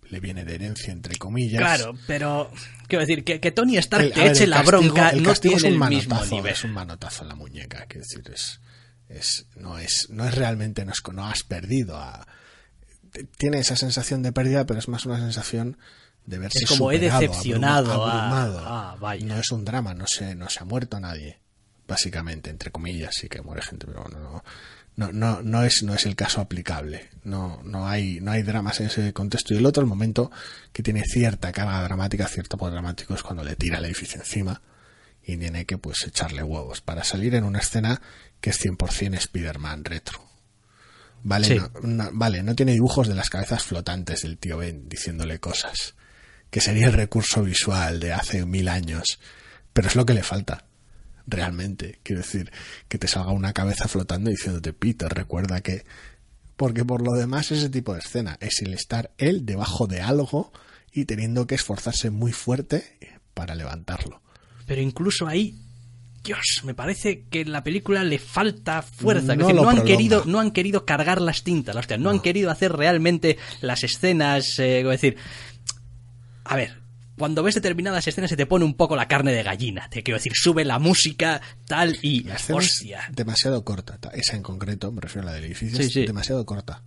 le 0.10 0.20
viene 0.20 0.46
de 0.46 0.56
herencia, 0.56 0.92
entre 0.94 1.16
comillas. 1.18 1.62
Claro, 1.62 1.94
pero 2.08 2.52
quiero 2.88 3.02
decir 3.06 3.24
que, 3.24 3.40
que 3.40 3.52
Tony 3.52 3.78
Stark 3.78 4.06
El- 4.06 4.14
te 4.14 4.20
ver, 4.22 4.32
eche 4.32 4.48
la 4.48 4.58
castigo- 4.64 4.68
bronca 4.94 5.10
el 5.10 5.24
no 5.24 5.34
tiene 5.36 5.58
es 5.58 5.64
un 5.64 5.68
el 5.70 5.90
mismo 5.90 6.16
manotazo, 6.16 6.36
nivel. 6.36 6.54
Es 6.54 6.64
un 6.64 6.72
manotazo 6.72 7.24
en 7.24 7.30
la 7.30 7.36
muñeca, 7.36 7.86
quiero 7.88 8.06
decir, 8.08 8.24
es, 8.34 8.60
es, 9.10 9.46
no 9.56 9.78
es, 9.78 10.08
no 10.10 10.26
es 10.28 10.36
realmente, 10.36 10.86
no 10.86 10.92
es, 10.92 11.02
no 11.12 11.26
has 11.28 11.44
perdido 11.44 11.98
a, 11.98 12.28
tiene 13.38 13.60
esa 13.60 13.76
sensación 13.76 14.22
de 14.24 14.32
pérdida, 14.32 14.66
pero 14.66 14.80
es 14.80 14.88
más 14.88 15.06
una 15.06 15.18
sensación 15.20 15.78
de 16.26 16.38
verse 16.40 16.60
Es 16.64 16.70
como 16.70 16.92
he 16.92 16.96
superado, 16.96 17.20
decepcionado 17.22 17.94
abruma- 17.94 18.12
a- 18.12 18.20
abrumado. 18.26 18.60
ah, 18.66 18.98
vaya. 19.00 19.26
No 19.26 19.38
es 19.38 19.52
un 19.52 19.66
drama, 19.66 19.94
no 19.94 20.08
se, 20.08 20.36
no 20.36 20.50
se 20.50 20.60
ha 20.62 20.66
muerto 20.66 21.00
nadie, 21.00 21.40
básicamente, 21.88 22.50
entre 22.50 22.72
comillas, 22.72 23.16
sí 23.16 23.28
que 23.30 23.42
muere 23.42 23.62
gente, 23.62 23.86
pero 23.88 24.04
bueno, 24.04 24.20
no, 24.20 24.44
no, 24.96 25.12
no, 25.12 25.42
no 25.42 25.64
es, 25.64 25.84
no 25.84 25.94
es 25.94 26.06
el 26.06 26.16
caso 26.16 26.42
aplicable. 26.42 27.10
No, 27.24 27.62
no 27.64 27.88
hay, 27.88 28.20
no 28.22 28.32
hay 28.32 28.44
dramas 28.44 28.80
en 28.80 28.88
ese 28.88 29.12
contexto. 29.14 29.54
Y 29.54 29.58
el 29.58 29.66
otro, 29.66 29.82
el 29.82 29.90
momento 29.90 30.32
que 30.72 30.84
tiene 30.84 31.04
cierta 31.04 31.52
carga 31.52 31.82
dramática, 31.84 32.28
cierto 32.28 32.58
poder 32.58 32.74
dramático, 32.74 33.14
es 33.16 33.24
cuando 33.24 33.44
le 33.44 33.56
tira 33.56 33.78
el 33.80 33.86
edificio 33.86 34.20
encima 34.20 34.62
y 35.26 35.38
tiene 35.38 35.66
que 35.66 35.78
pues 35.78 36.06
echarle 36.06 36.44
huevos 36.44 36.82
para 36.82 37.04
salir 37.04 37.34
en 37.36 37.44
una 37.46 37.60
escena 37.60 38.02
que 38.42 38.50
es 38.52 38.60
100% 38.64 39.16
Spider-Man 39.16 39.86
retro. 39.86 40.24
Vale, 41.24 41.48
Sí. 41.48 41.56
no, 41.56 41.72
no- 41.84 42.10
vale, 42.12 42.44
no 42.44 42.54
tiene 42.56 42.74
dibujos 42.74 43.08
de 43.08 43.16
las 43.16 43.30
cabezas 43.30 43.64
flotantes 43.64 44.24
del 44.24 44.38
tío 44.38 44.58
Ben 44.58 44.90
diciéndole 44.90 45.40
cosas, 45.40 45.96
que 46.50 46.60
sería 46.60 46.88
el 46.88 46.94
recurso 46.94 47.42
visual 47.44 48.00
de 48.02 48.12
hace 48.14 48.46
mil 48.46 48.68
años, 48.68 49.20
pero 49.72 49.88
es 49.88 49.96
lo 49.96 50.06
que 50.06 50.14
le 50.14 50.24
falta, 50.24 50.66
realmente. 51.28 52.00
Quiero 52.04 52.22
decir, 52.22 52.52
que 52.88 52.98
te 52.98 53.08
salga 53.08 53.32
una 53.32 53.54
cabeza 53.54 53.88
flotando 53.88 54.30
diciéndote, 54.30 54.74
Peter, 54.74 55.10
recuerda 55.10 55.62
que... 55.62 55.86
Porque 56.56 56.86
por 56.86 57.02
lo 57.02 57.14
demás 57.18 57.52
ese 57.52 57.70
tipo 57.70 57.94
de 57.94 58.00
escena 58.00 58.38
es 58.40 58.62
el 58.62 58.74
estar 58.74 59.12
él 59.18 59.46
debajo 59.46 59.88
de 59.88 60.02
algo 60.02 60.54
y 60.92 61.06
teniendo 61.06 61.48
que 61.48 61.56
esforzarse 61.56 62.12
muy 62.12 62.32
fuerte 62.32 62.98
para 63.34 63.56
levantarlo. 63.56 64.22
Pero 64.68 64.82
incluso 64.82 65.28
ahí, 65.28 65.56
Dios, 66.24 66.62
me 66.64 66.74
parece 66.74 67.24
que 67.30 67.42
en 67.42 67.52
la 67.52 67.64
película 67.64 68.04
le 68.04 68.20
falta 68.20 68.82
fuerza. 68.82 69.36
No 69.36 69.48
decir, 69.48 69.56
no 69.56 69.70
han 69.70 69.78
prolonga. 69.78 69.84
querido, 69.84 70.24
no 70.26 70.40
han 70.40 70.52
querido 70.52 70.86
cargar 70.86 71.20
las 71.22 71.44
tintas, 71.44 71.76
hostia, 71.76 71.98
no, 71.98 72.12
han 72.12 72.22
querido 72.22 72.52
hacer 72.52 72.72
realmente 72.72 73.38
las 73.62 73.84
escenas, 73.84 74.60
eh, 74.60 74.82
es 74.82 74.88
decir, 74.88 75.18
a 76.46 76.56
ver. 76.56 76.83
Cuando 77.18 77.44
ves 77.44 77.56
determinadas 77.56 78.08
escenas 78.08 78.30
se 78.30 78.38
te 78.38 78.46
pone 78.46 78.66
un 78.66 78.74
poco 78.74 78.96
la 78.96 79.08
carne 79.08 79.32
de 79.34 79.44
gallina. 79.44 79.88
Te 79.90 80.02
quiero 80.04 80.18
decir, 80.18 80.32
sube 80.36 80.66
la 80.66 80.80
música, 80.80 81.42
tal 81.68 81.98
y. 82.02 82.24
La 82.24 82.36
Hostia. 82.50 83.02
es 83.10 83.16
demasiado 83.16 83.64
corta, 83.64 83.98
ta- 84.00 84.10
esa 84.14 84.36
en 84.36 84.44
concreto, 84.44 84.92
me 84.92 85.02
refiero 85.02 85.28
a 85.28 85.32
la 85.32 85.36
del 85.36 85.46
edificio, 85.46 85.78
Sí, 85.78 85.84
es 85.84 85.94
sí. 85.94 86.06
demasiado 86.06 86.46
corta. 86.46 86.82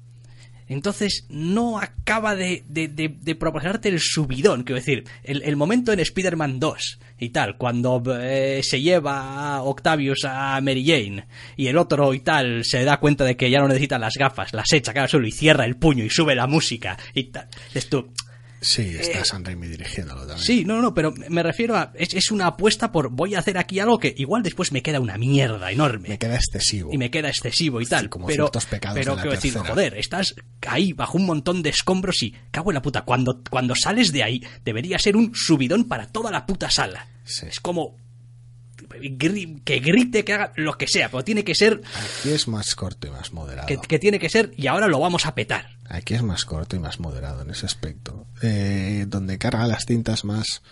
Entonces 0.68 1.26
no 1.28 1.78
acaba 1.78 2.34
de, 2.34 2.64
de, 2.68 2.88
de- 2.88 3.16
de 3.20 3.34
proporcionarte 3.36 3.88
el 3.88 4.00
subidón, 4.00 4.64
quiero 4.64 4.80
decir, 4.80 5.04
el, 5.22 5.42
el 5.44 5.54
momento 5.54 5.92
en 5.92 6.00
Spider-Man 6.00 6.58
2 6.58 6.98
y 7.20 7.28
tal, 7.28 7.56
cuando 7.56 8.02
eh, 8.20 8.62
se 8.64 8.80
lleva 8.82 9.54
a 9.54 9.62
Octavius 9.62 10.24
a 10.24 10.60
Mary 10.60 10.84
Jane 10.84 11.28
y 11.56 11.68
el 11.68 11.78
otro 11.78 12.12
y 12.14 12.18
tal 12.20 12.64
se 12.64 12.82
da 12.82 12.98
cuenta 12.98 13.22
de 13.24 13.36
que 13.36 13.48
ya 13.48 13.60
no 13.60 13.68
necesita 13.68 13.96
las 14.00 14.14
gafas, 14.18 14.52
las 14.54 14.72
echa 14.72 14.92
cada 14.92 15.06
solo 15.06 15.28
y 15.28 15.30
cierra 15.32 15.64
el 15.66 15.76
puño 15.76 16.02
y 16.02 16.10
sube 16.10 16.34
la 16.34 16.48
música 16.48 16.98
y 17.14 17.24
tal. 17.30 17.46
Tú, 17.88 18.12
Sí, 18.66 18.96
está 18.98 19.24
San 19.24 19.44
Raimi 19.44 19.68
dirigiéndolo 19.68 20.22
también. 20.26 20.38
Eh, 20.38 20.44
sí, 20.44 20.64
no, 20.64 20.82
no, 20.82 20.92
pero 20.92 21.14
me 21.28 21.42
refiero 21.44 21.76
a, 21.76 21.92
es, 21.94 22.14
es 22.14 22.32
una 22.32 22.48
apuesta 22.48 22.90
por 22.90 23.10
voy 23.10 23.36
a 23.36 23.38
hacer 23.38 23.58
aquí 23.58 23.78
algo 23.78 23.98
que 24.00 24.12
igual 24.18 24.42
después 24.42 24.72
me 24.72 24.82
queda 24.82 24.98
una 24.98 25.16
mierda 25.18 25.70
enorme. 25.70 26.08
Me 26.08 26.18
queda 26.18 26.34
excesivo. 26.34 26.90
y 26.92 26.98
me 26.98 27.10
queda 27.10 27.28
excesivo 27.28 27.80
y 27.80 27.84
Sí, 27.84 27.90
tal. 27.90 28.08
como 28.08 28.26
pero, 28.26 28.46
ciertos 28.46 28.66
pecados 28.66 28.98
pero 28.98 29.12
de 29.12 29.16
la 29.16 29.22
quiero 29.22 29.36
decir, 29.36 29.52
tercera. 29.52 29.72
joder, 29.72 29.96
estás 29.96 30.34
ahí 30.66 30.92
bajo 30.92 31.16
un 31.16 31.26
montón 31.26 31.62
de 31.62 31.70
escombros 31.70 32.22
y 32.24 32.34
cago 32.50 32.70
en 32.72 32.74
la 32.74 32.82
puta. 32.82 33.02
Cuando, 33.02 33.40
cuando 33.48 33.74
sales 33.76 34.10
de 34.10 34.24
ahí, 34.24 34.42
debería 34.64 34.98
ser 34.98 35.16
un 35.16 35.32
subidón 35.34 35.84
para 35.84 36.08
toda 36.08 36.32
la 36.32 36.44
puta 36.44 36.68
sala. 36.68 37.06
Sí. 37.24 37.46
Es 37.46 37.60
como 37.60 37.96
que 39.64 39.78
grite, 39.80 40.24
que 40.24 40.32
haga 40.32 40.52
lo 40.56 40.76
que 40.78 40.86
sea, 40.86 41.08
pero 41.10 41.22
tiene 41.24 41.44
que 41.44 41.54
ser, 41.54 41.80
Aquí 42.18 42.30
es 42.30 42.48
más 42.48 42.74
corto 42.74 43.06
y 43.06 43.10
más 43.10 43.32
moderado. 43.32 43.66
que, 43.66 43.78
que 43.78 43.98
tiene 43.98 44.18
que 44.18 44.28
ser, 44.28 44.52
y 44.56 44.66
ahora 44.66 44.86
lo 44.88 44.98
vamos 45.00 45.26
a 45.26 45.34
petar. 45.34 45.75
Aquí 45.88 46.14
es 46.14 46.22
más 46.22 46.44
corto 46.44 46.76
y 46.76 46.78
más 46.78 47.00
moderado 47.00 47.42
en 47.42 47.50
ese 47.50 47.66
aspecto. 47.66 48.26
Eh, 48.42 49.06
donde 49.08 49.38
carga 49.38 49.66
las 49.66 49.86
tintas 49.86 50.24
más 50.24 50.62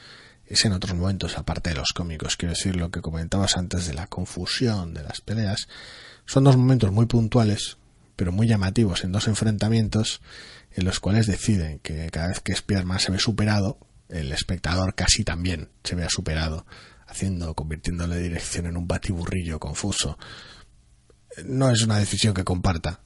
es 0.47 0.65
en 0.65 0.73
otros 0.73 0.95
momentos, 0.95 1.39
aparte 1.39 1.71
de 1.71 1.77
los 1.77 1.93
cómicos. 1.93 2.37
Quiero 2.37 2.55
decir, 2.55 2.77
lo 2.77 2.91
que 2.91 3.01
comentabas 3.01 3.57
antes 3.57 3.87
de 3.87 3.95
la 3.95 4.07
confusión 4.07 4.95
de 4.95 5.03
las 5.03 5.21
peleas. 5.21 5.69
Son 6.27 6.45
dos 6.45 6.57
momentos 6.57 6.91
muy 6.93 7.07
puntuales, 7.07 7.79
pero 8.17 8.33
muy 8.33 8.47
llamativos 8.47 9.05
en 9.05 9.13
dos 9.13 9.29
enfrentamientos 9.29 10.21
en 10.73 10.85
los 10.85 11.01
cuales 11.01 11.27
deciden 11.27 11.79
que 11.81 12.11
cada 12.11 12.29
vez 12.29 12.41
que 12.41 12.53
Spider-Man 12.53 12.99
se 12.99 13.13
ve 13.13 13.19
superado, 13.19 13.79
el 14.09 14.33
espectador 14.33 14.95
casi 14.95 15.25
también 15.25 15.71
se 15.83 15.95
vea 15.95 16.09
superado, 16.11 16.67
haciendo, 17.07 17.55
convirtiéndole 17.55 18.19
dirección 18.19 18.67
en 18.67 18.77
un 18.77 18.87
batiburrillo 18.87 19.59
confuso. 19.61 20.19
No 21.45 21.71
es 21.71 21.83
una 21.83 21.99
decisión 21.99 22.35
que 22.35 22.45
comparta, 22.45 23.01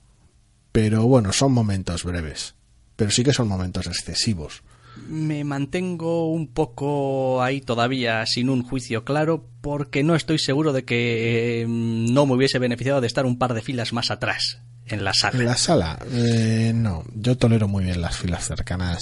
pero 0.80 1.08
bueno, 1.08 1.32
son 1.32 1.50
momentos 1.50 2.04
breves. 2.04 2.54
Pero 2.94 3.10
sí 3.10 3.24
que 3.24 3.32
son 3.32 3.48
momentos 3.48 3.88
excesivos. 3.88 4.62
Me 5.08 5.42
mantengo 5.42 6.30
un 6.30 6.46
poco 6.46 7.42
ahí 7.42 7.60
todavía 7.60 8.24
sin 8.26 8.48
un 8.48 8.62
juicio 8.62 9.04
claro 9.04 9.44
porque 9.60 10.04
no 10.04 10.14
estoy 10.14 10.38
seguro 10.38 10.72
de 10.72 10.84
que 10.84 11.62
eh, 11.62 11.66
no 11.68 12.26
me 12.26 12.34
hubiese 12.34 12.60
beneficiado 12.60 13.00
de 13.00 13.08
estar 13.08 13.26
un 13.26 13.38
par 13.38 13.54
de 13.54 13.62
filas 13.62 13.92
más 13.92 14.12
atrás 14.12 14.60
en 14.86 15.02
la 15.02 15.14
sala. 15.14 15.40
En 15.40 15.46
la 15.46 15.56
sala, 15.56 15.98
eh, 16.12 16.70
no. 16.72 17.02
Yo 17.12 17.36
tolero 17.36 17.66
muy 17.66 17.82
bien 17.82 18.00
las 18.00 18.16
filas 18.16 18.46
cercanas 18.46 19.00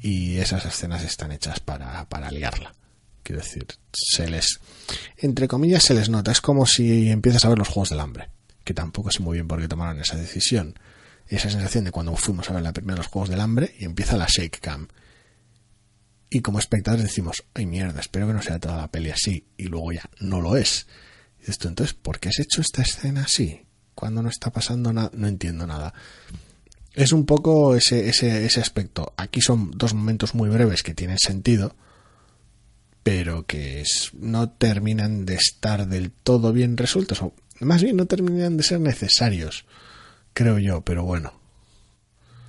y 0.00 0.38
esas 0.38 0.64
escenas 0.64 1.04
están 1.04 1.30
hechas 1.30 1.60
para, 1.60 2.08
para 2.08 2.30
liarla. 2.30 2.72
Quiero 3.22 3.42
decir, 3.42 3.66
se 3.92 4.30
les, 4.30 4.60
entre 5.18 5.46
comillas, 5.46 5.82
se 5.82 5.92
les 5.92 6.08
nota. 6.08 6.32
Es 6.32 6.40
como 6.40 6.64
si 6.64 7.10
empiezas 7.10 7.44
a 7.44 7.50
ver 7.50 7.58
los 7.58 7.68
Juegos 7.68 7.90
del 7.90 8.00
Hambre, 8.00 8.30
que 8.64 8.72
tampoco 8.72 9.10
sé 9.10 9.20
muy 9.20 9.34
bien 9.34 9.46
por 9.46 9.60
qué 9.60 9.68
tomaron 9.68 10.00
esa 10.00 10.16
decisión. 10.16 10.74
Esa 11.28 11.50
sensación 11.50 11.84
de 11.84 11.92
cuando 11.92 12.14
fuimos 12.16 12.48
a 12.50 12.54
ver 12.54 12.62
la 12.62 12.72
primera 12.72 12.98
los 12.98 13.06
Juegos 13.06 13.30
del 13.30 13.40
Hambre 13.40 13.74
y 13.78 13.84
empieza 13.84 14.16
la 14.16 14.26
Shake 14.28 14.60
Cam. 14.60 14.88
Y 16.28 16.40
como 16.40 16.58
espectadores 16.58 17.04
decimos, 17.04 17.44
ay 17.54 17.66
mierda, 17.66 18.00
espero 18.00 18.26
que 18.26 18.32
no 18.32 18.42
sea 18.42 18.58
toda 18.58 18.78
la 18.78 18.90
peli 18.90 19.10
así. 19.10 19.46
Y 19.56 19.64
luego 19.64 19.92
ya 19.92 20.08
no 20.20 20.40
lo 20.40 20.56
es. 20.56 20.86
Y 21.36 21.40
dices 21.40 21.58
tú, 21.58 21.68
entonces, 21.68 21.94
¿por 21.94 22.20
qué 22.20 22.30
has 22.30 22.38
hecho 22.38 22.60
esta 22.60 22.82
escena 22.82 23.24
así? 23.24 23.66
Cuando 23.94 24.22
no 24.22 24.30
está 24.30 24.50
pasando 24.50 24.92
nada, 24.92 25.10
no 25.14 25.28
entiendo 25.28 25.66
nada. 25.66 25.92
Es 26.94 27.12
un 27.12 27.26
poco 27.26 27.74
ese, 27.74 28.08
ese, 28.08 28.44
ese 28.44 28.60
aspecto. 28.60 29.12
Aquí 29.16 29.40
son 29.40 29.70
dos 29.72 29.94
momentos 29.94 30.34
muy 30.34 30.48
breves 30.48 30.82
que 30.82 30.94
tienen 30.94 31.18
sentido, 31.18 31.76
pero 33.02 33.46
que 33.46 33.84
no 34.14 34.50
terminan 34.50 35.26
de 35.26 35.34
estar 35.34 35.86
del 35.86 36.12
todo 36.12 36.52
bien 36.52 36.76
resueltos. 36.76 37.22
O 37.22 37.34
más 37.60 37.82
bien 37.82 37.96
no 37.96 38.06
terminan 38.06 38.56
de 38.56 38.62
ser 38.62 38.80
necesarios, 38.80 39.64
creo 40.32 40.58
yo, 40.58 40.80
pero 40.82 41.04
bueno. 41.04 41.32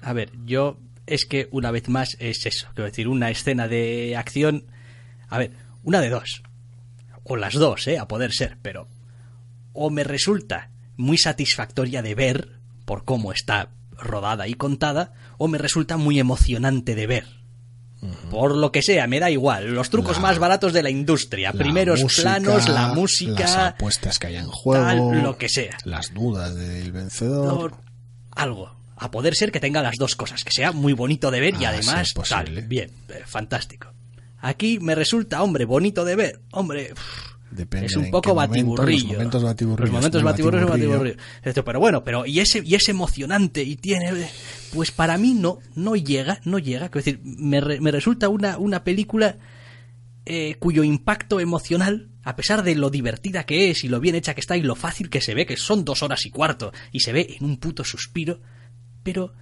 A 0.01 0.13
ver, 0.13 0.31
yo 0.45 0.77
es 1.05 1.25
que 1.25 1.47
una 1.51 1.71
vez 1.71 1.89
más 1.89 2.15
es 2.19 2.45
eso, 2.45 2.67
quiero 2.73 2.89
decir, 2.89 3.07
una 3.07 3.29
escena 3.29 3.67
de 3.67 4.15
acción, 4.15 4.65
a 5.29 5.37
ver, 5.37 5.51
una 5.83 6.01
de 6.01 6.09
dos, 6.09 6.43
o 7.23 7.35
las 7.35 7.53
dos, 7.53 7.87
eh, 7.87 7.97
a 7.97 8.07
poder 8.07 8.31
ser, 8.31 8.57
pero 8.61 8.87
o 9.73 9.89
me 9.89 10.03
resulta 10.03 10.69
muy 10.97 11.17
satisfactoria 11.17 12.01
de 12.01 12.15
ver 12.15 12.59
por 12.85 13.05
cómo 13.05 13.31
está 13.31 13.69
rodada 13.97 14.47
y 14.47 14.53
contada, 14.53 15.13
o 15.37 15.47
me 15.47 15.57
resulta 15.57 15.97
muy 15.97 16.19
emocionante 16.19 16.95
de 16.95 17.07
ver. 17.07 17.42
Por 18.31 18.55
lo 18.55 18.71
que 18.71 18.81
sea, 18.81 19.07
me 19.07 19.19
da 19.19 19.29
igual. 19.29 19.73
Los 19.73 19.89
trucos 19.89 20.17
La- 20.17 20.21
más 20.23 20.39
baratos 20.39 20.73
de 20.73 20.83
la 20.83 20.89
industria. 20.89 21.51
La 21.53 21.59
Primeros 21.59 22.01
música, 22.01 22.21
planos, 22.39 22.67
la 22.69 22.87
Las 22.87 22.95
música, 22.95 23.67
apuestas 23.67 24.19
que 24.19 24.27
hay 24.27 24.35
en 24.37 24.47
juego. 24.47 24.83
tal, 24.85 25.23
lo 25.23 25.37
que 25.37 25.49
sea. 25.49 25.77
Las 25.85 26.13
dudas 26.13 26.55
del 26.55 26.91
vencedor. 26.91 27.75
Algo. 28.31 28.75
A 28.97 29.11
poder 29.11 29.35
ser 29.35 29.51
que 29.51 29.59
tenga 29.59 29.81
las 29.81 29.95
dos 29.97 30.15
cosas, 30.15 30.43
que 30.43 30.51
sea 30.51 30.71
muy 30.71 30.93
bonito 30.93 31.29
de 31.31 31.39
ver 31.41 31.55
y 31.59 31.65
Ah, 31.65 31.69
además 31.69 32.13
tal. 32.29 32.61
Bien, 32.63 32.91
eh, 33.09 33.23
fantástico. 33.25 33.87
Aquí 34.39 34.79
me 34.79 34.95
resulta, 34.95 35.41
hombre, 35.43 35.65
bonito 35.65 36.05
de 36.05 36.15
ver. 36.15 36.41
Hombre, 36.51 36.91
uff, 36.93 37.32
Depende 37.55 37.87
es 37.87 37.95
un 37.95 38.09
poco 38.11 38.33
momento, 38.33 38.51
batiburrillo. 38.53 39.03
los 39.07 39.13
momentos 39.17 39.43
batiburrillos. 39.43 39.89
Los 39.89 39.91
momentos 39.91 40.23
batiburrillos, 40.23 40.69
batiburrillo. 40.69 40.99
batiburrillo. 40.99 41.23
Esto, 41.43 41.63
Pero 41.65 41.79
bueno, 41.79 42.03
pero 42.03 42.25
y 42.25 42.39
ese 42.39 42.61
y 42.65 42.75
es 42.75 42.89
emocionante 42.89 43.63
y 43.63 43.75
tiene 43.75 44.11
pues 44.73 44.91
para 44.91 45.17
mí 45.17 45.33
no 45.33 45.59
no 45.75 45.95
llega, 45.95 46.39
no 46.45 46.59
llega, 46.59 46.89
quiero 46.89 47.05
decir, 47.05 47.19
me, 47.23 47.61
re- 47.61 47.79
me 47.79 47.91
resulta 47.91 48.29
una 48.29 48.57
una 48.57 48.83
película 48.83 49.37
eh, 50.25 50.55
cuyo 50.59 50.83
impacto 50.83 51.39
emocional, 51.41 52.09
a 52.23 52.35
pesar 52.35 52.63
de 52.63 52.75
lo 52.75 52.89
divertida 52.89 53.45
que 53.45 53.69
es 53.71 53.83
y 53.83 53.89
lo 53.89 53.99
bien 53.99 54.15
hecha 54.15 54.33
que 54.33 54.41
está 54.41 54.55
y 54.55 54.61
lo 54.61 54.75
fácil 54.75 55.09
que 55.09 55.19
se 55.21 55.33
ve, 55.35 55.45
que 55.45 55.57
son 55.57 55.83
dos 55.83 56.01
horas 56.01 56.25
y 56.25 56.29
cuarto, 56.29 56.71
y 56.93 57.01
se 57.01 57.11
ve 57.11 57.35
en 57.39 57.45
un 57.45 57.57
puto 57.57 57.83
suspiro, 57.83 58.39
pero 59.03 59.33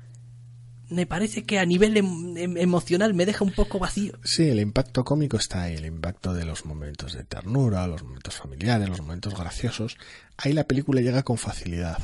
me 0.92 1.06
parece 1.06 1.44
que 1.44 1.58
a 1.58 1.66
nivel 1.66 1.98
em- 1.98 2.38
em- 2.38 2.58
emocional 2.58 3.14
me 3.14 3.26
deja 3.26 3.44
un 3.44 3.52
poco 3.52 3.80
vacío. 3.80 4.14
Sí, 4.24 4.50
el 4.50 4.60
impacto 4.60 5.04
cómico 5.04 5.38
está 5.38 5.64
ahí, 5.64 5.76
el 5.76 5.86
impacto 5.86 6.34
de 6.34 6.46
los 6.46 6.66
momentos 6.66 7.14
de 7.14 7.24
ternura, 7.24 7.88
los 7.88 8.04
momentos 8.04 8.36
familiares, 8.36 8.90
los 8.90 9.02
momentos 9.02 9.34
graciosos. 9.36 9.98
Ahí 10.38 10.54
la 10.54 10.66
película 10.66 11.02
llega 11.02 11.24
con 11.24 11.38
facilidad. 11.38 11.98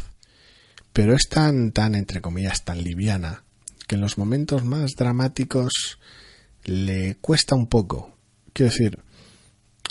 Pero 0.93 1.13
es 1.13 1.30
tan, 1.30 1.71
tan, 1.71 1.93
entre 1.95 2.21
comillas, 2.21 2.63
tan 2.63 2.84
liviana, 2.84 3.43
que 3.88 3.95
en 3.95 4.02
los 4.02 4.17
momentos 4.17 4.63
más 4.63 4.95
dramáticos 4.95 6.00
le 6.63 7.15
cuesta 7.17 7.56
un 7.56 7.67
poco. 7.67 8.17
Quiero 8.54 8.71
decir, 8.71 9.00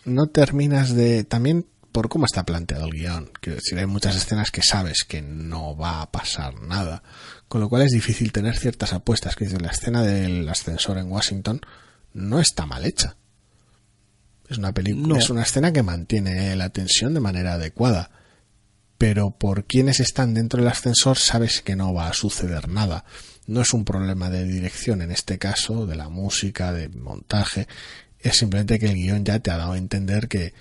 no 0.05 0.27
terminas 0.29 0.95
de... 0.95 1.25
También 1.25 1.67
por 1.93 2.09
cómo 2.09 2.27
está 2.27 2.45
planteado 2.45 2.87
el 2.87 2.93
guion. 2.93 3.31
Quiero 3.41 3.57
decir, 3.57 3.79
hay 3.79 3.87
muchas 3.87 4.17
escenas 4.17 4.51
que 4.51 4.63
sabes 4.63 5.05
que 5.05 5.23
no 5.23 5.77
va 5.77 6.03
a 6.03 6.11
pasar 6.11 6.61
nada. 6.61 7.03
Con 7.49 7.61
lo 7.61 7.69
cual 7.69 7.83
es 7.83 7.93
difícil 7.93 8.33
tener 8.33 8.57
ciertas 8.57 8.93
apuestas. 8.93 9.37
Quiero 9.37 9.53
decir, 9.53 9.65
la 9.67 9.73
escena 9.73 10.03
del 10.03 10.49
ascensor 10.49 10.99
en 10.99 11.11
Washington 11.11 11.61
no 12.13 12.41
está 12.41 12.67
mal 12.67 12.85
hecha. 12.85 13.17
Es 14.49 14.59
una 14.59 14.73
película, 14.73 15.07
No. 15.09 15.17
es 15.17 15.31
una 15.31 15.43
escena 15.43 15.73
que 15.73 15.83
mantiene 15.83 16.55
la 16.57 16.71
tensión 16.71 17.15
de 17.15 17.21
manera 17.21 17.55
adecuada. 17.55 18.11
Pero 18.99 19.31
por 19.31 19.65
quienes 19.65 20.01
están 20.01 20.35
dentro 20.35 20.61
del 20.61 20.71
ascensor 20.73 21.19
sabes 21.19 21.61
que 21.61 21.77
no 21.77 21.93
va 21.93 22.09
a 22.09 22.15
suceder 22.15 22.69
nada. 22.69 23.05
No 23.47 23.61
es 23.61 23.73
un 23.75 23.85
problema 23.85 24.31
de 24.31 24.45
dirección 24.45 25.03
en 25.03 25.11
este 25.13 25.39
caso, 25.39 25.87
de 25.87 25.97
la 25.97 26.09
música, 26.09 26.73
de 26.73 26.89
montaje. 26.89 27.69
Es 28.19 28.39
simplemente 28.39 28.79
que 28.79 28.87
el 28.87 28.95
guion 28.95 29.25
ya 29.25 29.39
te 29.39 29.51
ha 29.51 29.57
dado 29.59 29.73
a 29.73 29.79
entender 29.79 30.29
que 30.29 30.55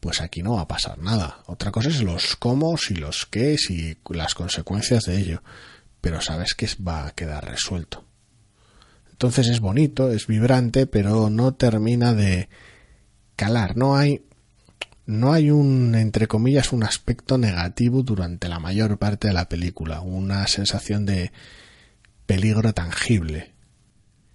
pues 0.00 0.20
aquí 0.20 0.42
no 0.42 0.54
va 0.54 0.62
a 0.62 0.68
pasar 0.68 0.98
nada. 0.98 1.42
Otra 1.46 1.70
cosa 1.70 1.88
es 1.88 2.02
los 2.02 2.36
cómo 2.36 2.76
y 2.88 2.94
los 2.94 3.26
qué 3.26 3.56
y 3.68 3.96
las 4.14 4.34
consecuencias 4.34 5.04
de 5.04 5.18
ello. 5.18 5.42
Pero 6.06 6.20
sabes 6.20 6.54
que 6.54 6.68
va 6.86 7.08
a 7.08 7.10
quedar 7.16 7.44
resuelto. 7.50 8.04
Entonces 9.10 9.48
es 9.48 9.58
bonito, 9.58 10.12
es 10.12 10.28
vibrante, 10.28 10.86
pero 10.86 11.30
no 11.30 11.54
termina 11.54 12.14
de 12.14 12.48
calar. 13.34 13.76
No 13.76 13.96
hay, 13.96 14.22
no 15.04 15.32
hay 15.32 15.50
un, 15.50 15.96
entre 15.96 16.28
comillas, 16.28 16.72
un 16.72 16.84
aspecto 16.84 17.38
negativo 17.38 18.04
durante 18.04 18.48
la 18.48 18.60
mayor 18.60 18.98
parte 18.98 19.26
de 19.26 19.34
la 19.34 19.48
película. 19.48 20.00
Una 20.00 20.46
sensación 20.46 21.06
de 21.06 21.32
peligro 22.24 22.72
tangible. 22.72 23.52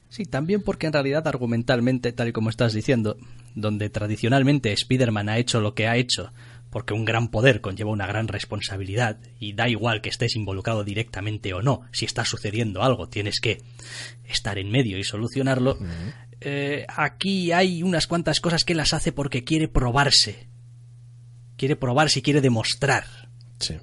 Sí, 0.09 0.25
también 0.25 0.63
porque 0.63 0.87
en 0.87 0.93
realidad 0.93 1.25
argumentalmente, 1.25 2.11
tal 2.11 2.27
y 2.27 2.33
como 2.33 2.49
estás 2.49 2.73
diciendo, 2.73 3.15
donde 3.55 3.89
tradicionalmente 3.89 4.73
Spider-Man 4.73 5.29
ha 5.29 5.37
hecho 5.37 5.61
lo 5.61 5.73
que 5.73 5.87
ha 5.87 5.95
hecho, 5.95 6.33
porque 6.71 6.93
un 6.95 7.05
gran 7.05 7.27
poder 7.29 7.61
conlleva 7.61 7.91
una 7.91 8.07
gran 8.07 8.27
responsabilidad, 8.27 9.19
y 9.39 9.53
da 9.53 9.69
igual 9.69 10.01
que 10.01 10.09
estés 10.09 10.35
involucrado 10.35 10.83
directamente 10.83 11.53
o 11.53 11.61
no, 11.61 11.81
si 11.91 12.05
está 12.05 12.25
sucediendo 12.25 12.81
algo, 12.81 13.07
tienes 13.09 13.39
que 13.39 13.59
estar 14.25 14.57
en 14.57 14.71
medio 14.71 14.97
y 14.97 15.03
solucionarlo. 15.03 15.77
Eh, 16.39 16.85
aquí 16.87 17.51
hay 17.51 17.83
unas 17.83 18.07
cuantas 18.07 18.39
cosas 18.39 18.63
que 18.63 18.73
las 18.73 18.93
hace 18.93 19.11
porque 19.11 19.43
quiere 19.43 19.67
probarse. 19.67 20.47
Quiere 21.57 21.75
probarse 21.75 22.19
y 22.19 22.21
quiere 22.23 22.41
demostrar 22.41 23.05
Sí. 23.59 23.75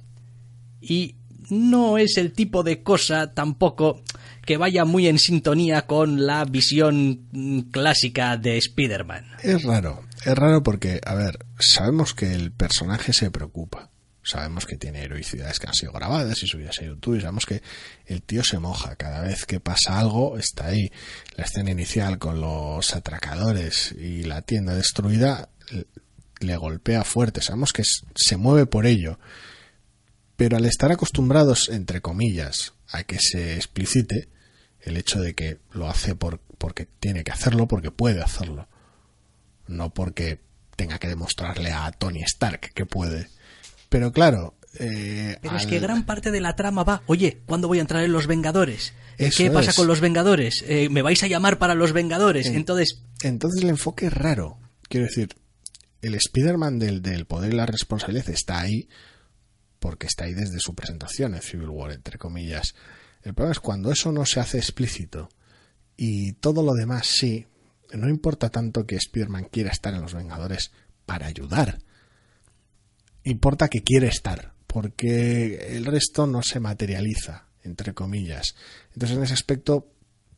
y 0.81 1.15
no 1.49 1.97
es 1.97 2.17
el 2.17 2.33
tipo 2.33 2.61
de 2.63 2.83
cosa 2.83 3.33
tampoco 3.33 4.03
que 4.45 4.57
vaya 4.57 4.83
muy 4.85 5.07
en 5.07 5.17
sintonía 5.17 5.83
con 5.87 6.25
la 6.27 6.43
visión 6.45 7.27
mm, 7.31 7.59
clásica 7.71 8.35
de 8.37 8.57
Spider-Man. 8.57 9.25
Es 9.41 9.63
raro, 9.63 10.03
es 10.25 10.35
raro 10.35 10.63
porque, 10.63 10.99
a 11.05 11.15
ver, 11.15 11.45
sabemos 11.59 12.13
que 12.13 12.33
el 12.33 12.51
personaje 12.51 13.13
se 13.13 13.31
preocupa. 13.31 13.89
Sabemos 14.21 14.65
que 14.65 14.77
tiene 14.77 15.03
heroicidades 15.03 15.59
que 15.59 15.67
han 15.67 15.73
sido 15.73 15.93
grabadas 15.93 16.43
y 16.43 16.47
subidas 16.47 16.77
a 16.79 16.85
YouTube 16.85 17.15
y 17.15 17.21
sabemos 17.21 17.45
que 17.45 17.63
el 18.05 18.21
tío 18.21 18.43
se 18.43 18.59
moja. 18.59 18.95
Cada 18.95 19.21
vez 19.21 19.45
que 19.45 19.59
pasa 19.59 19.97
algo 19.97 20.37
está 20.37 20.67
ahí. 20.67 20.91
La 21.35 21.45
escena 21.45 21.71
inicial 21.71 22.19
con 22.19 22.41
los 22.41 22.95
atracadores 22.95 23.93
y 23.93 24.23
la 24.23 24.41
tienda 24.41 24.75
destruida 24.75 25.49
le 26.39 26.57
golpea 26.57 27.03
fuerte. 27.03 27.41
Sabemos 27.41 27.71
que 27.71 27.83
se 27.83 28.37
mueve 28.37 28.65
por 28.65 28.85
ello. 28.85 29.19
Pero 30.35 30.57
al 30.57 30.65
estar 30.65 30.91
acostumbrados, 30.91 31.69
entre 31.69 32.01
comillas, 32.01 32.73
a 32.91 33.03
que 33.03 33.19
se 33.19 33.55
explicite 33.55 34.29
el 34.81 34.97
hecho 34.97 35.21
de 35.21 35.33
que 35.33 35.59
lo 35.71 35.89
hace 35.89 36.13
por, 36.13 36.39
porque 36.57 36.87
tiene 36.99 37.23
que 37.23 37.31
hacerlo, 37.31 37.67
porque 37.67 37.91
puede 37.91 38.21
hacerlo 38.21 38.67
no 39.69 39.93
porque 39.93 40.41
tenga 40.75 40.99
que 40.99 41.07
demostrarle 41.07 41.71
a 41.71 41.91
Tony 41.91 42.21
Stark 42.23 42.71
que 42.73 42.85
puede. 42.85 43.27
Pero 43.89 44.11
claro, 44.11 44.55
eh, 44.79 45.37
Pero 45.41 45.57
es 45.57 45.65
que 45.65 45.79
gran 45.79 46.05
parte 46.05 46.31
de 46.31 46.41
la 46.41 46.55
trama 46.55 46.83
va, 46.83 47.01
oye, 47.07 47.41
¿cuándo 47.45 47.67
voy 47.67 47.79
a 47.79 47.81
entrar 47.81 48.03
en 48.03 48.11
los 48.11 48.27
Vengadores? 48.27 48.93
Eh, 49.17 49.27
Eso 49.27 49.43
¿Qué 49.43 49.51
pasa 49.51 49.71
es. 49.71 49.75
con 49.75 49.87
los 49.87 49.99
Vengadores? 49.99 50.63
Eh, 50.67 50.89
¿Me 50.89 51.01
vais 51.01 51.21
a 51.23 51.27
llamar 51.27 51.57
para 51.57 51.73
los 51.75 51.91
Vengadores? 51.91 52.45
En- 52.47 52.55
Entonces, 52.55 53.01
entonces 53.23 53.63
el 53.63 53.69
enfoque 53.69 54.05
es 54.07 54.13
raro. 54.13 54.59
Quiero 54.87 55.07
decir, 55.07 55.29
el 56.01 56.15
Spider-Man 56.15 56.79
del, 56.79 57.01
del 57.01 57.25
poder 57.25 57.51
y 57.53 57.55
la 57.57 57.65
responsabilidad 57.65 58.29
está 58.29 58.59
ahí 58.61 58.87
porque 59.79 60.07
está 60.07 60.25
ahí 60.25 60.33
desde 60.33 60.59
su 60.59 60.73
presentación 60.75 61.35
en 61.35 61.41
Civil 61.41 61.69
War, 61.69 61.91
entre 61.91 62.17
comillas. 62.17 62.73
El 63.23 63.33
problema 63.33 63.51
es 63.53 63.59
cuando 63.59 63.91
eso 63.91 64.11
no 64.11 64.25
se 64.25 64.39
hace 64.39 64.57
explícito 64.59 65.29
y 65.97 66.33
todo 66.33 66.63
lo 66.63 66.73
demás 66.73 67.07
sí, 67.07 67.47
no 67.93 68.09
importa 68.09 68.49
tanto 68.49 68.85
que 68.85 68.95
Spider-Man 68.95 69.47
quiera 69.51 69.71
estar 69.71 69.93
en 69.93 70.01
los 70.01 70.13
Vengadores 70.13 70.71
para 71.05 71.27
ayudar. 71.27 71.79
Importa 73.23 73.67
que 73.67 73.83
quiere 73.83 74.07
estar, 74.07 74.53
porque 74.67 75.75
el 75.75 75.85
resto 75.85 76.27
no 76.27 76.41
se 76.41 76.59
materializa, 76.59 77.47
entre 77.63 77.93
comillas. 77.93 78.55
Entonces 78.93 79.17
en 79.17 79.23
ese 79.23 79.33
aspecto 79.33 79.91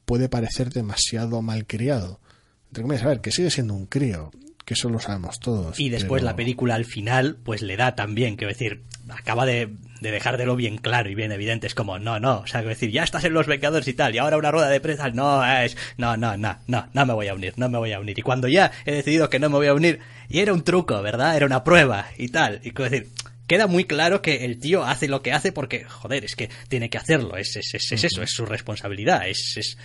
puede 0.06 0.30
parecer 0.30 0.72
demasiado 0.72 1.42
malcriado. 1.42 2.20
Entre 2.68 2.84
comillas, 2.84 3.04
a 3.04 3.10
ver, 3.10 3.22
que 3.22 3.32
sigue 3.32 3.52
siendo 3.52 3.74
un 3.74 3.86
crío, 3.86 4.32
que 4.66 4.74
eso 4.76 4.90
lo 4.90 5.00
sabemos 5.00 5.40
todos. 5.40 5.80
y 5.80 5.90
después 5.90 6.22
pero- 6.22 6.32
la 6.32 6.36
película 6.36 6.76
al 6.76 6.86
final, 6.86 7.38
pues 7.44 7.62
le 7.62 7.78
da 7.78 7.96
también, 7.96 8.36
quiero 8.36 8.54
decir, 8.54 8.84
acaba 9.10 9.46
de, 9.46 9.70
de 10.00 10.12
dejártelo 10.12 10.56
bien 10.56 10.78
claro 10.78 11.10
y 11.10 11.16
bien 11.16 11.32
evidente. 11.32 11.68
Es 11.68 11.76
como, 11.76 12.00
no, 12.00 12.20
no, 12.20 12.40
o 12.40 12.48
sea, 12.48 12.62
quiero 12.62 12.70
decir, 12.70 12.92
ya 12.92 13.04
estás 13.04 13.24
en 13.26 13.34
los 13.34 13.48
Vengadores 13.48 13.88
y 13.88 13.94
tal, 13.94 14.16
y 14.16 14.20
ahora 14.20 14.38
una 14.38 14.52
rueda 14.52 14.70
de 14.70 14.80
prensa, 14.80 15.10
no, 15.10 15.44
es, 15.46 15.76
no, 15.98 16.16
no, 16.18 16.38
no, 16.38 16.58
no, 16.68 16.88
no 16.94 17.06
me 17.06 17.14
voy 17.14 17.28
a 17.28 17.34
unir, 17.34 17.54
no 17.58 17.68
me 17.70 17.78
voy 17.78 17.92
a 17.92 18.00
unir. 18.00 18.18
Y 18.18 18.22
cuando 18.22 18.48
ya 18.48 18.72
he 18.86 18.94
decidido 18.94 19.30
que 19.30 19.40
no 19.40 19.50
me 19.50 19.58
voy 19.58 19.68
a 19.68 19.74
unir, 19.74 20.00
y 20.30 20.40
era 20.40 20.54
un 20.54 20.64
truco, 20.64 21.02
¿verdad? 21.02 21.36
Era 21.36 21.46
una 21.46 21.64
prueba 21.64 22.08
y 22.18 22.30
tal. 22.30 22.62
Y 22.64 22.72
quiero 22.72 22.90
decir, 22.90 23.10
queda 23.48 23.68
muy 23.68 23.84
claro 23.84 24.22
que 24.22 24.46
el 24.46 24.60
tío 24.60 24.86
hace 24.86 25.10
lo 25.10 25.22
que 25.22 25.34
hace 25.34 25.52
porque, 25.52 25.84
joder, 25.84 26.24
es 26.24 26.36
que 26.38 26.50
tiene 26.70 26.90
que 26.90 26.98
hacerlo, 26.98 27.36
es, 27.36 27.58
es, 27.58 27.74
es, 27.74 27.92
es 27.92 28.04
eso, 28.06 28.22
es 28.22 28.32
su 28.32 28.46
responsabilidad, 28.46 29.28
es, 29.28 29.56
es 29.58 29.78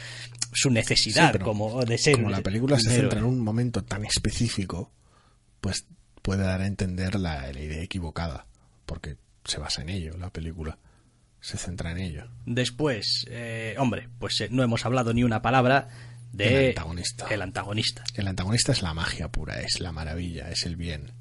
su 0.57 0.71
necesidad 0.71 1.33
Sí, 1.33 1.39
como 1.39 1.85
de 1.85 1.99
ser. 1.99 2.15
como 2.15 2.31
la 2.31 2.41
película 2.41 2.79
se 2.79 2.91
centra 2.91 3.19
en 3.21 3.25
un 3.27 3.41
momento 3.41 3.85
tan 3.85 4.05
específico, 4.05 4.91
pues 5.61 5.87
puede 6.23 6.43
dar 6.45 6.61
a 6.63 6.67
entender 6.67 7.15
la, 7.21 7.53
la 7.53 7.61
idea 7.61 7.83
equivocada, 7.83 8.47
porque 8.87 9.17
se 9.45 9.59
basa 9.59 9.83
en 9.83 9.91
ello 9.91 10.17
la 10.17 10.31
película, 10.31 10.79
se 11.41 11.57
centra 11.59 11.93
en 11.93 11.99
ello. 11.99 12.29
Después, 12.47 13.27
eh, 13.31 13.77
hombre, 13.79 14.09
pues 14.19 14.41
eh, 14.41 14.49
no 14.51 14.63
hemos 14.63 14.85
hablado 14.87 15.13
ni 15.15 15.23
una 15.25 15.43
palabra 15.43 15.89
de 16.33 16.65
El 16.65 16.69
antagonista. 16.71 17.27
el 17.31 17.43
antagonista. 17.43 18.05
El 18.15 18.27
antagonista 18.29 18.73
es 18.73 18.83
la 18.83 18.93
magia 18.95 19.29
pura, 19.29 19.61
es 19.61 19.79
la 19.81 19.93
maravilla, 19.93 20.51
es 20.51 20.65
el 20.67 20.77
bien. 20.77 21.13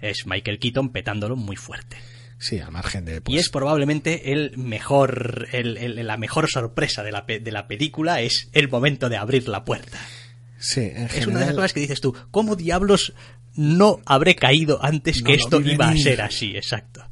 Es 0.00 0.26
Michael 0.26 0.58
Keaton 0.58 0.90
petándolo 0.90 1.36
muy 1.36 1.56
fuerte. 1.56 1.96
Sí, 2.38 2.58
al 2.58 2.70
margen 2.70 3.04
de... 3.06 3.16
y 3.16 3.20
Pues, 3.20 3.40
es 3.40 3.48
probablemente 3.48 4.32
el 4.32 4.56
mejor, 4.58 5.48
el- 5.52 5.76
el- 5.78 6.06
la 6.06 6.16
mejor 6.18 6.50
sorpresa 6.50 7.02
de 7.02 7.12
la, 7.12 7.22
de 7.22 7.50
la 7.52 7.66
película 7.66 8.20
es 8.20 8.48
el 8.52 8.68
momento 8.68 9.08
de 9.08 9.16
abrir 9.16 9.48
la 9.48 9.64
puerta. 9.64 9.98
sí, 10.58 10.80
en 10.82 11.06
Es 11.06 11.26
una 11.26 11.40
de 11.40 11.46
las 11.46 11.54
cosas 11.54 11.72
que 11.72 11.80
dices 11.80 12.00
tú, 12.00 12.14
¿cómo 12.30 12.54
diablos 12.56 13.14
no 13.54 14.00
habré 14.04 14.36
caído 14.36 14.84
antes 14.84 15.22
No 15.22 15.26
que 15.28 15.34
esto 15.34 15.60
iba 15.62 15.88
a 15.88 15.96
ser 15.96 16.20
así? 16.20 16.54
Exacto. 16.56 17.08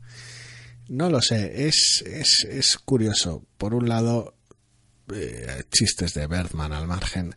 No 0.88 1.08
lo 1.08 1.22
sé, 1.22 1.66
es, 1.68 2.04
es, 2.06 2.46
es 2.50 2.76
curioso. 2.76 3.46
Por 3.56 3.72
un 3.74 3.88
lado, 3.88 4.36
eh, 5.14 5.62
chistes 5.70 6.12
de 6.12 6.26
Bergman 6.26 6.74
al 6.74 6.86
margen, 6.86 7.34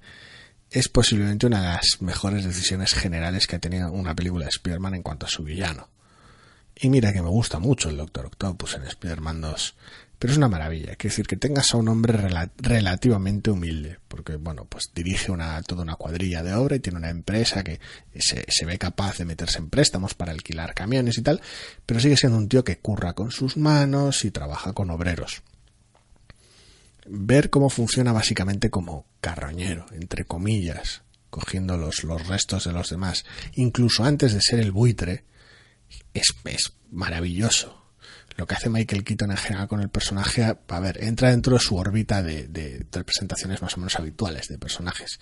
es 0.70 0.90
posiblemente 0.90 1.46
una 1.48 1.62
de 1.62 1.68
las 1.68 2.02
mejores 2.02 2.44
decisiones 2.44 2.94
generales 2.94 3.48
que 3.48 3.56
ha 3.56 3.60
tenido 3.60 3.90
una 3.94 4.14
película 4.14 4.44
de 4.44 4.50
Spider-Man 4.50 4.96
en 4.96 5.04
cuanto 5.04 5.26
a 5.26 5.30
su 5.30 5.44
villano. 5.44 5.90
Y 6.80 6.90
mira 6.90 7.12
que 7.12 7.22
me 7.22 7.30
gusta 7.30 7.60
mucho 7.60 7.90
el 7.90 7.98
Doctor 7.98 8.28
Octopus 8.28 8.76
en 8.76 8.84
Spider-Man 8.84 9.42
2, 9.42 9.76
Pero 10.20 10.32
es 10.32 10.38
una 10.38 10.48
maravilla, 10.48 10.96
quiero 10.96 11.12
decir 11.12 11.26
que 11.26 11.36
tengas 11.36 11.74
a 11.74 11.78
un 11.78 11.88
hombre 11.88 12.18
relativamente 12.58 13.50
humilde, 13.50 13.98
porque 14.08 14.36
bueno, 14.36 14.66
pues 14.66 14.92
dirige 14.94 15.32
una, 15.32 15.62
toda 15.64 15.82
una 15.82 15.96
cuadrilla 15.96 16.44
de 16.44 16.54
obra 16.54 16.76
y 16.76 16.80
tiene 16.80 17.00
una 17.00 17.10
empresa 17.10 17.64
que 17.64 17.80
se, 18.16 18.46
se 18.48 18.66
ve 18.66 18.78
capaz 18.78 19.18
de 19.18 19.26
meterse 19.26 19.58
en 19.58 19.70
préstamos 19.70 20.14
para 20.14 20.32
alquilar 20.32 20.76
camiones 20.76 21.18
y 21.18 21.24
tal, 21.24 21.42
pero 21.86 22.00
sigue 22.00 22.18
siendo 22.18 22.38
un 22.38 22.48
tío 22.48 22.64
que 22.64 22.78
curra 22.78 23.14
con 23.14 23.32
sus 23.32 23.58
manos 23.58 24.24
y 24.24 24.32
trabaja 24.32 24.74
con 24.74 24.92
obreros. 24.92 25.42
Ver 27.08 27.50
cómo 27.50 27.70
funciona 27.70 28.12
básicamente 28.12 28.70
como 28.70 29.06
carroñero, 29.22 29.88
entre 29.94 30.26
comillas, 30.26 31.02
cogiendo 31.32 31.78
los, 31.78 32.04
los 32.04 32.28
restos 32.28 32.66
de 32.66 32.74
los 32.74 32.90
demás, 32.90 33.26
incluso 33.54 34.04
antes 34.04 34.34
de 34.34 34.42
ser 34.42 34.60
el 34.60 34.72
buitre, 34.72 35.24
es, 36.14 36.34
es 36.46 36.74
maravilloso 36.92 37.88
lo 38.38 38.46
que 38.46 38.54
hace 38.54 38.70
Michael 38.70 39.04
Keaton 39.04 39.32
en 39.32 39.38
general 39.38 39.68
con 39.68 39.82
el 39.82 39.90
personaje, 39.90 40.44
a 40.44 40.80
ver, 40.80 41.04
entra 41.04 41.32
dentro 41.32 41.54
de 41.54 41.60
su 41.60 41.76
órbita 41.76 42.22
de, 42.22 42.86
representaciones 42.92 43.64
más 43.64 43.74
o 43.76 43.80
menos 43.80 43.96
habituales 43.96 44.48
de 44.48 44.60
personajes, 44.60 45.20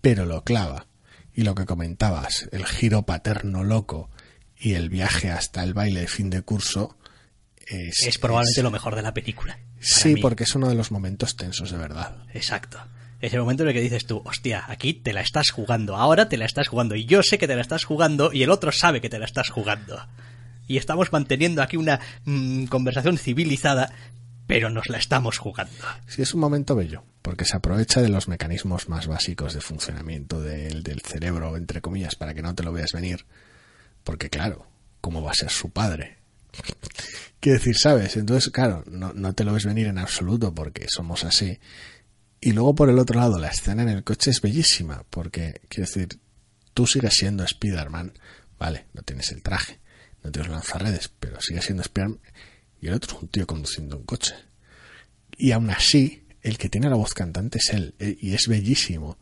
pero 0.00 0.26
lo 0.26 0.42
clava. 0.42 0.88
Y 1.34 1.44
lo 1.44 1.54
que 1.54 1.64
comentabas, 1.64 2.48
el 2.52 2.66
giro 2.66 3.06
paterno 3.06 3.64
loco 3.64 4.10
y 4.58 4.74
el 4.74 4.90
viaje 4.90 5.30
hasta 5.30 5.62
el 5.62 5.72
baile 5.72 6.00
de 6.00 6.08
fin 6.08 6.28
de 6.28 6.42
curso 6.42 6.98
es, 7.66 8.02
es 8.06 8.18
probablemente 8.18 8.62
lo 8.62 8.70
mejor 8.70 8.96
de 8.96 9.02
la 9.02 9.14
película. 9.14 9.58
Sí, 9.80 10.16
porque 10.16 10.42
es 10.42 10.54
uno 10.54 10.68
de 10.68 10.74
los 10.74 10.90
momentos 10.90 11.36
tensos 11.36 11.70
de 11.70 11.78
verdad. 11.78 12.26
Exacto. 12.34 12.78
Es 13.22 13.32
el 13.32 13.40
momento 13.40 13.62
en 13.62 13.70
el 13.70 13.74
que 13.74 13.80
dices 13.80 14.04
tú, 14.04 14.20
hostia, 14.26 14.64
aquí 14.68 14.92
te 14.92 15.14
la 15.14 15.22
estás 15.22 15.50
jugando, 15.50 15.96
ahora 15.96 16.28
te 16.28 16.36
la 16.36 16.44
estás 16.44 16.68
jugando, 16.68 16.96
y 16.96 17.06
yo 17.06 17.22
sé 17.22 17.38
que 17.38 17.46
te 17.46 17.54
la 17.54 17.62
estás 17.62 17.84
jugando, 17.84 18.32
y 18.32 18.42
el 18.42 18.50
otro 18.50 18.72
sabe 18.72 19.00
que 19.00 19.08
te 19.08 19.18
la 19.18 19.24
estás 19.24 19.48
jugando 19.48 19.98
y 20.66 20.78
estamos 20.78 21.12
manteniendo 21.12 21.62
aquí 21.62 21.76
una 21.76 22.00
mm, 22.24 22.64
conversación 22.64 23.18
civilizada, 23.18 23.92
pero 24.46 24.70
nos 24.70 24.88
la 24.88 24.98
estamos 24.98 25.38
jugando. 25.38 25.72
Sí, 26.06 26.22
es 26.22 26.34
un 26.34 26.40
momento 26.40 26.74
bello, 26.74 27.04
porque 27.22 27.44
se 27.44 27.56
aprovecha 27.56 28.00
de 28.00 28.08
los 28.08 28.28
mecanismos 28.28 28.88
más 28.88 29.06
básicos 29.06 29.54
de 29.54 29.60
funcionamiento 29.60 30.40
del, 30.40 30.82
del 30.82 31.00
cerebro, 31.00 31.56
entre 31.56 31.80
comillas, 31.80 32.14
para 32.14 32.34
que 32.34 32.42
no 32.42 32.54
te 32.54 32.62
lo 32.62 32.72
veas 32.72 32.92
venir, 32.92 33.26
porque 34.04 34.30
claro, 34.30 34.66
¿cómo 35.00 35.22
va 35.22 35.32
a 35.32 35.34
ser 35.34 35.50
su 35.50 35.70
padre? 35.70 36.18
Quiero 37.40 37.58
decir, 37.58 37.76
¿sabes? 37.76 38.16
Entonces, 38.16 38.50
claro, 38.50 38.84
no, 38.86 39.12
no 39.12 39.34
te 39.34 39.44
lo 39.44 39.52
ves 39.52 39.66
venir 39.66 39.88
en 39.88 39.98
absoluto 39.98 40.54
porque 40.54 40.86
somos 40.88 41.24
así. 41.24 41.58
Y 42.44 42.52
luego 42.52 42.74
por 42.74 42.90
el 42.90 42.98
otro 42.98 43.20
lado, 43.20 43.38
la 43.38 43.48
escena 43.48 43.84
en 43.84 43.88
el 43.88 44.02
coche 44.02 44.32
es 44.32 44.40
bellísima, 44.40 45.04
porque, 45.08 45.60
quiero 45.68 45.88
decir, 45.88 46.18
tú 46.74 46.88
sigues 46.88 47.14
siendo 47.14 47.44
Spider-Man, 47.44 48.14
vale, 48.58 48.86
no 48.94 49.02
tienes 49.02 49.30
el 49.30 49.44
traje, 49.44 49.78
no 50.24 50.32
tienes 50.32 50.50
lanzarredes, 50.50 51.08
pero 51.20 51.40
sigue 51.40 51.62
siendo 51.62 51.82
Spider-Man, 51.82 52.18
y 52.80 52.88
el 52.88 52.94
otro 52.94 53.16
es 53.16 53.22
un 53.22 53.28
tío 53.28 53.46
conduciendo 53.46 53.96
un 53.96 54.02
coche. 54.02 54.34
Y 55.38 55.52
aún 55.52 55.70
así, 55.70 56.24
el 56.42 56.58
que 56.58 56.68
tiene 56.68 56.90
la 56.90 56.96
voz 56.96 57.14
cantante 57.14 57.58
es 57.58 57.70
él, 57.70 57.94
eh, 58.00 58.18
y 58.20 58.34
es 58.34 58.48
bellísimo 58.48 59.18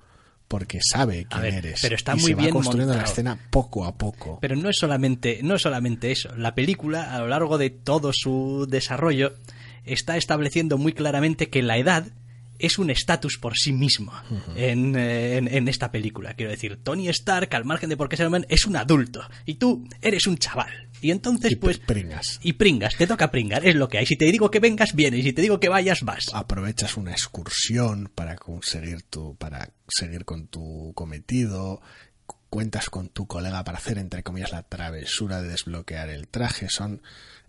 porque 0.48 0.80
sabe 0.82 1.26
quién 1.30 1.44
eres 1.44 1.78
pero 1.80 1.94
está 1.94 2.14
y 2.16 2.16
muy 2.16 2.30
se 2.30 2.34
va 2.34 2.42
bien 2.42 2.52
construyendo 2.52 2.92
la 2.92 3.04
escena 3.04 3.38
poco 3.50 3.84
a 3.84 3.96
poco 3.96 4.40
Pero 4.40 4.56
no 4.56 4.68
es 4.68 4.78
solamente, 4.78 5.38
no 5.44 5.54
es 5.54 5.62
solamente 5.62 6.10
eso. 6.10 6.34
La 6.36 6.56
película, 6.56 7.14
a 7.14 7.20
lo 7.20 7.28
largo 7.28 7.56
de 7.56 7.70
todo 7.70 8.10
su 8.12 8.66
desarrollo, 8.68 9.36
está 9.84 10.16
estableciendo 10.16 10.76
muy 10.76 10.92
claramente 10.92 11.50
que 11.50 11.62
la 11.62 11.78
edad 11.78 12.12
es 12.60 12.78
un 12.78 12.90
estatus 12.90 13.38
por 13.38 13.56
sí 13.56 13.72
mismo 13.72 14.12
en, 14.56 14.94
eh, 14.96 15.36
en- 15.38 15.48
en 15.48 15.68
esta 15.68 15.90
película. 15.90 16.34
Quiero 16.34 16.50
decir, 16.52 16.78
Tony 16.82 17.08
Stark, 17.08 17.54
al 17.54 17.64
margen 17.64 17.88
de 17.90 17.96
por 17.96 18.08
qué 18.08 18.16
ser 18.16 18.26
hombre, 18.26 18.44
es 18.48 18.66
un 18.66 18.76
adulto. 18.76 19.22
Y 19.46 19.54
tú 19.54 19.88
eres 20.02 20.26
un 20.26 20.36
chaval. 20.38 20.88
Y 21.02 21.10
entonces, 21.10 21.52
y 21.52 21.56
pues. 21.56 21.78
pringas 21.78 22.38
Y 22.42 22.52
pringas, 22.54 22.94
te 22.96 23.06
toca 23.06 23.30
pringar, 23.30 23.66
es 23.66 23.74
lo 23.74 23.88
que 23.88 23.98
hay. 23.98 24.06
Si 24.06 24.16
te 24.16 24.26
digo 24.26 24.50
que 24.50 24.60
vengas, 24.60 24.94
vienes. 24.94 25.20
Y 25.20 25.22
si 25.24 25.32
te 25.32 25.42
digo 25.42 25.58
que 25.58 25.68
vayas, 25.68 26.02
vas. 26.02 26.26
aprovechas 26.34 26.96
una 26.96 27.12
excursión 27.12 28.10
para 28.14 28.36
conseguir 28.36 29.02
tu 29.02 29.34
para 29.36 29.70
seguir 29.88 30.24
con 30.24 30.46
tu 30.48 30.92
cometido 30.94 31.80
cu- 32.26 32.36
cuentas 32.50 32.90
con 32.90 33.08
tu 33.08 33.26
colega 33.26 33.64
para 33.64 33.78
hacer 33.78 33.98
entre 33.98 34.22
comillas 34.22 34.52
la 34.52 34.62
travesura 34.62 35.40
de 35.42 35.48
desbloquear 35.48 36.10
el 36.10 36.28
traje 36.28 36.68
son 36.68 37.00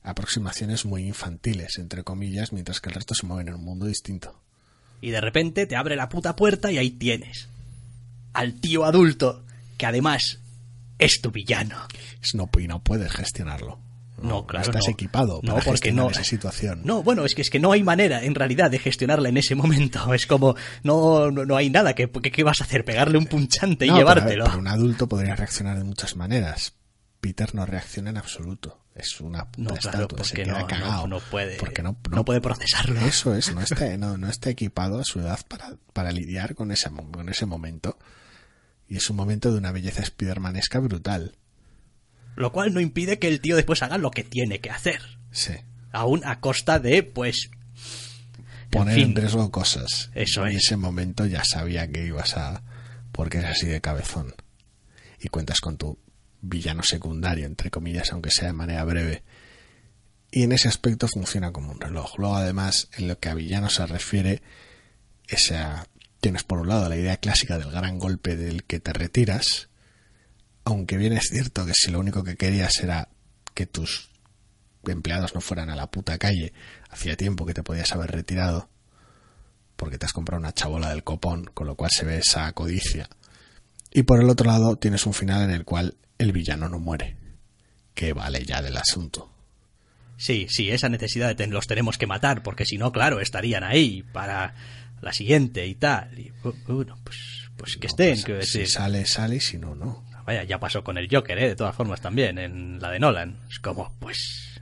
aproximaciones 0.04 0.86
muy 0.86 1.04
infantiles 1.08 1.78
entre 1.78 2.04
comillas 2.04 2.52
mientras 2.54 2.82
que 2.82 2.90
el 2.90 2.96
resto 2.96 3.14
se 3.14 3.26
mueve 3.26 3.50
en 3.50 3.54
un 3.56 3.64
mundo 3.64 3.86
distinto 3.86 4.42
Y 5.02 5.10
de 5.10 5.20
repente 5.22 5.66
te 5.66 5.76
abre 5.76 5.96
la 5.96 6.10
puta 6.10 6.36
puerta 6.36 6.72
y 6.72 6.78
ahí 6.78 6.92
tienes. 6.92 7.50
Al 8.34 8.54
tío 8.62 8.86
adulto, 8.86 9.44
que 9.78 9.86
además 9.88 10.40
es 11.00 11.20
tu 11.22 11.32
villano. 11.32 11.76
No, 12.34 12.50
y 12.60 12.68
no 12.68 12.80
puedes 12.84 13.12
gestionarlo 13.12 13.80
No, 14.22 14.46
claro. 14.46 14.68
estás 14.68 14.86
no. 14.86 14.92
equipado 14.94 15.40
no, 15.42 15.56
porque 15.66 15.92
no. 15.92 16.12
esa 16.12 16.24
situación 16.24 16.82
No, 16.86 17.02
bueno, 17.02 17.26
es 17.26 17.34
que 17.34 17.42
es 17.42 17.50
que 17.50 17.60
no 17.60 17.72
hay 17.72 17.82
manera, 17.82 18.24
en 18.24 18.36
realidad, 18.36 18.70
de 18.70 18.78
gestionarla 18.78 19.30
en 19.30 19.38
ese 19.38 19.56
momento. 19.56 20.14
Es 20.14 20.28
como, 20.28 20.56
no, 20.84 21.32
no, 21.32 21.46
no 21.46 21.58
hay 21.58 21.72
nada. 21.72 21.96
¿Qué, 21.96 22.10
qué, 22.10 22.32
qué 22.32 22.44
vas 22.44 22.62
a 22.62 22.66
hacer? 22.66 22.86
¿Pegarle 22.86 23.18
un 23.18 23.26
punchante 23.26 23.86
y 23.86 23.90
No, 23.90 23.96
pero, 23.96 24.08
llevártelo? 24.08 24.46
pero 24.46 24.60
un 24.60 24.68
adulto 24.68 25.08
podría 25.08 25.36
reaccionar 25.36 25.78
de 25.80 25.84
muchas 25.84 26.16
maneras 26.16 26.74
Peter 27.22 27.54
no 27.56 27.66
reacciona 27.66 28.10
en 28.10 28.18
absoluto 28.18 28.80
es 28.94 29.22
una 29.22 29.50
puta 29.50 29.74
No, 29.74 29.80
claro, 29.80 30.02
estatua 30.02 30.26
se 30.26 30.34
queda 30.36 30.68
no, 30.68 30.78
no, 30.80 31.08
no 31.08 31.20
puede, 31.22 31.56
porque 31.58 31.82
no, 31.82 31.94
puede 32.26 32.42
procesarlo. 32.42 33.00
Eso 33.02 33.34
es, 33.36 33.54
no 33.56 33.62
está, 33.62 33.96
no, 33.98 34.18
no 34.18 34.28
está 34.28 34.50
equipado 34.50 35.00
a 35.00 35.06
su 35.06 35.22
edad 35.22 35.40
para, 35.48 35.78
para 35.94 36.12
lidiar 36.12 36.56
con 36.56 36.72
ese, 36.72 36.90
mo- 36.90 37.10
con 37.10 37.30
ese 37.30 37.46
momento. 37.46 37.98
Y 38.90 38.98
es 38.98 39.10
un 39.10 39.16
momento 39.16 39.50
de 39.52 39.58
una 39.60 39.72
belleza 39.72 40.04
spidermanesca 40.04 40.80
brutal. 40.80 41.38
Lo 42.36 42.52
cual 42.52 42.74
no 42.74 42.82
impide 42.82 43.18
que 43.18 43.30
el 43.30 43.40
tío 43.40 43.56
después 43.56 43.82
haga 43.82 43.98
lo 43.98 44.12
que 44.12 44.26
tiene 44.26 44.60
que 44.60 44.70
hacer. 44.72 45.02
Sí. 45.32 45.54
Aún 45.94 46.22
a 46.26 46.42
costa 46.42 46.80
de, 46.80 47.04
pues... 47.04 47.50
Poner 48.70 48.98
en, 49.00 49.06
fin. 49.08 49.16
riesgo 49.16 49.52
cosas. 49.52 50.12
Eso 50.16 50.46
y 50.48 50.52
en 50.52 50.58
es. 50.58 50.66
ese 50.66 50.78
momento 50.78 51.26
ya 51.26 51.44
sabía 51.46 51.90
que 51.90 52.06
ibas 52.06 52.36
a. 52.38 52.62
porque 53.12 53.40
es 53.40 53.46
así 53.46 53.68
de 53.68 53.80
cabezón. 53.82 54.34
Y 55.20 55.28
cuentas 55.30 55.60
con 55.62 55.78
tu 55.78 55.98
villano 56.42 56.84
secundario, 56.84 57.46
entre 57.46 57.70
comillas, 57.70 58.12
aunque 58.12 58.32
sea 58.32 58.48
de 58.48 58.54
manera 58.54 58.84
breve. 58.84 59.24
Y 60.32 60.44
en 60.44 60.52
ese 60.54 60.68
aspecto 60.68 61.08
funciona 61.08 61.52
como 61.52 61.72
un 61.72 61.82
reloj. 61.82 62.18
Luego, 62.18 62.36
además, 62.38 62.90
en 62.98 63.08
lo 63.08 63.20
que 63.20 63.30
a 63.30 63.34
villano 63.34 63.70
se 63.70 63.86
refiere, 63.86 64.42
esa, 65.28 65.88
tienes 66.20 66.44
por 66.44 66.60
un 66.60 66.70
lado 66.70 66.88
la 66.90 66.98
idea 66.98 67.18
clásica 67.18 67.58
del 67.58 67.72
gran 67.72 68.00
golpe 68.00 68.36
del 68.36 68.64
que 68.64 68.80
te 68.80 68.94
retiras, 68.94 69.70
aunque 70.64 70.98
bien 70.98 71.14
es 71.14 71.30
cierto 71.32 71.66
que 71.66 71.74
si 71.74 71.92
lo 71.92 72.00
único 72.00 72.24
que 72.24 72.38
querías 72.38 72.80
era 72.80 73.10
que 73.54 73.66
tus 73.66 74.10
empleados 74.86 75.36
no 75.36 75.42
fueran 75.42 75.70
a 75.70 75.76
la 75.76 75.92
puta 75.92 76.18
calle, 76.18 76.54
hacía 76.90 77.18
tiempo 77.18 77.46
que 77.46 77.54
te 77.54 77.64
podías 77.64 77.92
haber 77.92 78.12
retirado, 78.12 78.70
porque 79.76 79.98
te 79.98 80.06
has 80.06 80.14
comprado 80.14 80.40
una 80.40 80.54
chabola 80.54 80.90
del 80.90 81.04
copón, 81.04 81.46
con 81.54 81.68
lo 81.68 81.76
cual 81.76 81.92
se 81.92 82.06
ve 82.06 82.18
esa 82.20 82.52
codicia. 82.54 83.10
Y 83.92 84.04
por 84.04 84.22
el 84.22 84.30
otro 84.30 84.48
lado 84.48 84.78
tienes 84.78 85.06
un 85.06 85.14
final 85.14 85.44
en 85.44 85.52
el 85.52 85.66
cual 85.66 85.98
el 86.22 86.32
villano 86.32 86.70
no 86.70 86.80
muere, 86.80 87.18
que 87.94 88.14
vale 88.14 88.44
ya 88.46 88.62
del 88.62 88.78
asunto. 88.78 89.32
Sí, 90.18 90.46
sí, 90.50 90.70
esa 90.70 90.88
necesidad 90.90 91.28
de 91.30 91.36
ten- 91.36 91.52
los 91.52 91.66
tenemos 91.68 91.98
que 91.98 92.06
matar, 92.08 92.44
porque 92.44 92.66
si 92.66 92.78
no, 92.78 92.92
claro, 92.92 93.20
estarían 93.20 93.64
ahí 93.64 94.04
para 94.14 94.54
la 95.02 95.14
siguiente 95.14 95.66
y 95.66 95.76
tal. 95.76 96.18
Y, 96.20 96.32
bu- 96.44 96.56
bueno, 96.68 96.98
pues, 97.04 97.50
pues 97.58 97.76
que 97.78 97.88
No, 97.88 97.92
estén, 97.92 98.22
pues, 98.24 98.52
si 98.52 98.66
sale, 98.68 99.06
sale, 99.08 99.38
y 99.38 99.40
si 99.40 99.58
no, 99.58 99.74
no. 99.76 100.06
Vaya, 100.26 100.44
ya 100.44 100.60
pasó 100.60 100.84
con 100.84 101.00
el 101.00 101.08
Joker, 101.12 101.38
¿eh? 101.40 101.48
De 101.50 101.56
todas 101.56 101.76
formas 101.76 102.00
también, 102.02 102.38
en 102.38 102.80
la 102.80 102.92
de 102.92 103.00
Nolan. 103.00 103.40
Es 103.50 103.58
como, 103.60 103.96
pues... 104.00 104.62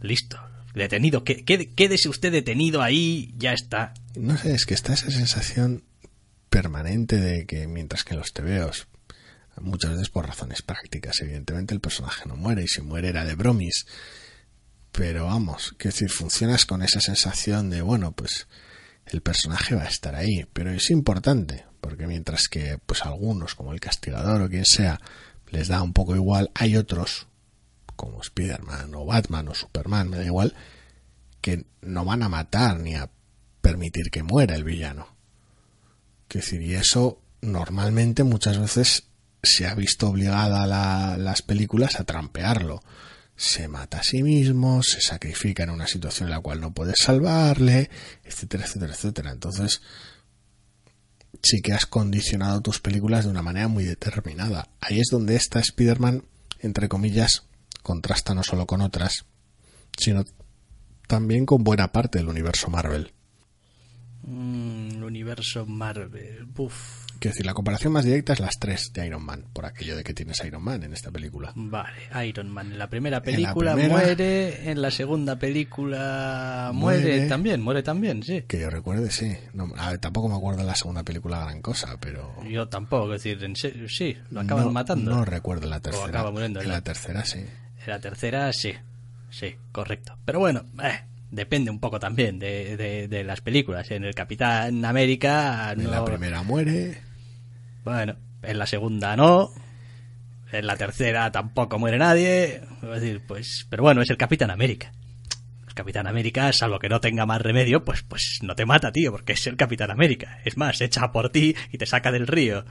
Listo. 0.00 0.38
Detenido. 0.74 1.24
Qué- 1.24 1.44
qué- 1.44 1.70
Quédese 1.74 2.08
usted 2.08 2.32
detenido 2.32 2.82
ahí, 2.82 3.34
ya 3.36 3.52
está. 3.52 3.92
No 4.16 4.36
sé, 4.38 4.54
es 4.54 4.64
que 4.64 4.74
está 4.74 4.94
esa 4.94 5.10
sensación 5.10 5.84
permanente 6.50 7.16
de 7.16 7.46
que 7.46 7.66
mientras 7.66 8.04
que 8.04 8.14
en 8.14 8.20
los 8.20 8.32
tebeos, 8.32 8.86
muchas 9.60 9.92
veces 9.92 10.10
por 10.10 10.26
razones 10.26 10.62
prácticas, 10.62 11.20
evidentemente 11.20 11.74
el 11.74 11.80
personaje 11.80 12.24
no 12.26 12.36
muere 12.36 12.64
y 12.64 12.68
si 12.68 12.82
muere 12.82 13.08
era 13.08 13.24
de 13.24 13.34
bromis. 13.34 13.86
Pero 14.92 15.26
vamos, 15.26 15.74
que 15.78 15.88
decir, 15.88 16.10
funcionas 16.10 16.64
con 16.64 16.82
esa 16.82 17.00
sensación 17.00 17.70
de, 17.70 17.82
bueno, 17.82 18.12
pues 18.12 18.48
el 19.06 19.20
personaje 19.20 19.74
va 19.74 19.82
a 19.82 19.88
estar 19.88 20.14
ahí, 20.14 20.46
pero 20.52 20.70
es 20.70 20.90
importante, 20.90 21.66
porque 21.80 22.06
mientras 22.06 22.48
que 22.48 22.78
pues 22.84 23.04
algunos, 23.04 23.54
como 23.54 23.72
el 23.72 23.80
castigador 23.80 24.42
o 24.42 24.48
quien 24.48 24.64
sea, 24.64 25.00
les 25.50 25.68
da 25.68 25.82
un 25.82 25.92
poco 25.92 26.14
igual, 26.14 26.50
hay 26.54 26.76
otros, 26.76 27.26
como 27.96 28.20
Spider-Man 28.20 28.94
o 28.94 29.04
Batman 29.04 29.48
o 29.48 29.54
Superman, 29.54 30.10
me 30.10 30.18
da 30.18 30.24
igual, 30.24 30.54
que 31.40 31.66
no 31.80 32.04
van 32.04 32.22
a 32.22 32.28
matar 32.28 32.80
ni 32.80 32.94
a 32.94 33.10
permitir 33.60 34.10
que 34.10 34.22
muera 34.22 34.54
el 34.54 34.64
villano. 34.64 35.08
Que 36.28 36.38
decir, 36.38 36.60
y 36.60 36.74
eso 36.74 37.22
normalmente 37.40 38.24
muchas 38.24 38.58
veces 38.58 39.07
se 39.42 39.66
ha 39.66 39.74
visto 39.74 40.08
obligada 40.08 40.66
la- 40.66 41.16
las 41.16 41.42
películas 41.42 42.00
a 42.00 42.04
trampearlo. 42.04 42.82
Se 43.36 43.68
mata 43.68 43.98
a 43.98 44.02
sí 44.02 44.22
mismo, 44.22 44.82
se 44.82 45.00
sacrifica 45.00 45.62
en 45.62 45.70
una 45.70 45.86
situación 45.86 46.28
en 46.28 46.34
la 46.34 46.40
cual 46.40 46.60
no 46.60 46.72
puedes 46.74 46.96
salvarle, 47.00 47.88
etcétera, 48.24 48.64
etcétera, 48.64 48.92
etcétera. 48.94 49.30
Entonces, 49.30 49.80
sí 51.42 51.60
que 51.62 51.72
has 51.72 51.86
condicionado 51.86 52.60
tus 52.62 52.80
películas 52.80 53.24
de 53.24 53.30
una 53.30 53.42
manera 53.42 53.68
muy 53.68 53.84
determinada. 53.84 54.68
Ahí 54.80 54.98
es 54.98 55.06
donde 55.10 55.36
esta 55.36 55.60
Spider-Man, 55.60 56.24
entre 56.60 56.88
comillas, 56.88 57.44
contrasta 57.82 58.34
no 58.34 58.42
solo 58.42 58.66
con 58.66 58.80
otras, 58.80 59.24
sino 59.96 60.24
también 61.06 61.46
con 61.46 61.62
buena 61.62 61.92
parte 61.92 62.18
del 62.18 62.28
universo 62.28 62.68
Marvel. 62.70 63.12
Mm, 64.22 65.02
universo 65.04 65.64
Marvel. 65.64 66.44
Quiero 67.20 67.32
decir, 67.34 67.46
la 67.46 67.54
comparación 67.54 67.92
más 67.92 68.04
directa 68.04 68.32
es 68.32 68.40
las 68.40 68.58
tres 68.58 68.92
de 68.92 69.06
Iron 69.06 69.24
Man, 69.24 69.44
por 69.52 69.66
aquello 69.66 69.96
de 69.96 70.04
que 70.04 70.14
tienes 70.14 70.38
Iron 70.44 70.62
Man 70.62 70.82
en 70.84 70.92
esta 70.92 71.10
película. 71.10 71.52
Vale, 71.56 72.28
Iron 72.28 72.48
Man. 72.50 72.72
En 72.72 72.78
la 72.78 72.88
primera 72.88 73.16
la 73.18 73.22
película 73.22 73.74
primera- 73.74 73.94
muere, 73.94 74.70
en 74.70 74.80
la 74.82 74.90
segunda 74.90 75.36
película 75.36 76.70
muere, 76.74 77.00
Muere. 77.02 77.26
también, 77.28 77.60
muere 77.60 77.82
también, 77.82 78.22
sí. 78.22 78.42
Que 78.46 78.60
yo 78.60 78.70
recuerde, 78.70 79.10
sí. 79.10 79.36
No, 79.54 79.72
a 79.76 79.90
ver, 79.90 79.98
tampoco 79.98 80.28
me 80.28 80.36
acuerdo 80.36 80.60
de 80.60 80.66
la 80.66 80.74
segunda 80.74 81.02
película 81.02 81.40
gran 81.40 81.60
cosa, 81.62 81.96
pero... 82.00 82.34
Yo 82.48 82.68
tampoco, 82.68 83.14
es 83.14 83.22
decir, 83.22 83.42
en 83.44 83.56
serio, 83.56 83.88
sí, 83.88 84.16
lo 84.30 84.40
acaban 84.40 84.64
no, 84.66 84.72
matando. 84.72 85.10
No 85.10 85.24
recuerdo 85.24 85.66
la 85.68 85.80
tercera. 85.80 86.06
acaba 86.08 86.30
muriendo, 86.30 86.60
en 86.60 86.68
¿no? 86.68 86.72
la 86.74 86.80
tercera, 86.82 87.24
sí. 87.24 87.38
En 87.38 87.86
la 87.88 87.98
tercera, 88.00 88.52
sí. 88.52 88.72
Sí, 89.30 89.54
correcto. 89.72 90.16
Pero 90.24 90.38
bueno, 90.38 90.64
eh, 90.82 91.00
depende 91.30 91.70
un 91.70 91.80
poco 91.80 91.98
también 92.00 92.38
de, 92.38 92.76
de- 92.76 93.08
de 93.08 93.24
las 93.24 93.40
películas. 93.40 93.90
En 93.90 94.04
el 94.04 94.14
Capitán 94.14 94.84
América, 94.84 95.72
En 95.72 95.84
no- 95.84 95.90
la 95.90 96.04
primera 96.04 96.42
muere. 96.42 97.02
Bueno, 97.88 98.16
en 98.42 98.58
la 98.58 98.66
segunda 98.66 99.16
no. 99.16 99.50
En 100.52 100.66
la 100.66 100.76
tercera 100.76 101.30
tampoco 101.30 101.78
muere 101.78 101.98
nadie. 101.98 102.62
Es 102.82 102.88
decir, 103.00 103.22
pues, 103.26 103.66
pero 103.68 103.82
bueno, 103.82 104.00
es 104.02 104.10
el 104.10 104.16
Capitán 104.16 104.50
América. 104.50 104.92
El 105.66 105.74
Capitán 105.74 106.06
América, 106.06 106.52
salvo 106.52 106.78
que 106.78 106.88
no 106.88 107.00
tenga 107.00 107.26
más 107.26 107.42
remedio, 107.42 107.84
pues, 107.84 108.02
pues 108.02 108.38
no 108.42 108.54
te 108.54 108.64
mata, 108.64 108.90
tío, 108.90 109.10
porque 109.12 109.34
es 109.34 109.46
el 109.46 109.56
Capitán 109.56 109.90
América. 109.90 110.38
Es 110.44 110.56
más, 110.56 110.80
echa 110.80 111.12
por 111.12 111.30
ti 111.30 111.54
y 111.70 111.78
te 111.78 111.86
saca 111.86 112.10
del 112.10 112.26
río. 112.26 112.64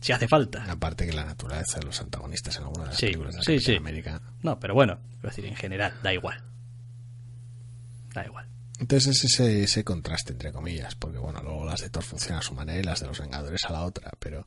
Si 0.00 0.12
hace 0.12 0.28
falta. 0.28 0.64
Aparte 0.70 1.06
que 1.06 1.12
la 1.12 1.24
naturaleza 1.24 1.78
de 1.80 1.86
los 1.86 2.00
antagonistas 2.00 2.56
en 2.56 2.62
alguna 2.64 2.84
de 2.84 2.88
las 2.90 2.96
Sí, 2.98 3.06
películas 3.06 3.34
de 3.36 3.42
sí, 3.42 3.52
Capitán 3.56 3.72
sí. 3.74 3.76
América. 3.76 4.22
No, 4.42 4.58
pero 4.60 4.74
bueno, 4.74 4.98
quiero 5.20 5.28
decir, 5.28 5.46
en 5.46 5.56
general, 5.56 5.92
da 6.02 6.12
igual. 6.14 6.42
Da 8.14 8.24
igual. 8.24 8.46
Entonces 8.78 9.16
es 9.16 9.24
ese, 9.24 9.62
ese 9.62 9.84
contraste, 9.84 10.32
entre 10.32 10.52
comillas, 10.52 10.94
porque 10.94 11.18
bueno, 11.18 11.40
luego 11.42 11.64
las 11.64 11.80
de 11.80 11.90
Thor 11.90 12.02
funcionan 12.02 12.40
a 12.40 12.42
su 12.42 12.54
manera 12.54 12.78
y 12.78 12.82
las 12.82 13.00
de 13.00 13.06
los 13.06 13.20
Vengadores 13.20 13.64
a 13.64 13.72
la 13.72 13.84
otra, 13.84 14.12
pero 14.18 14.46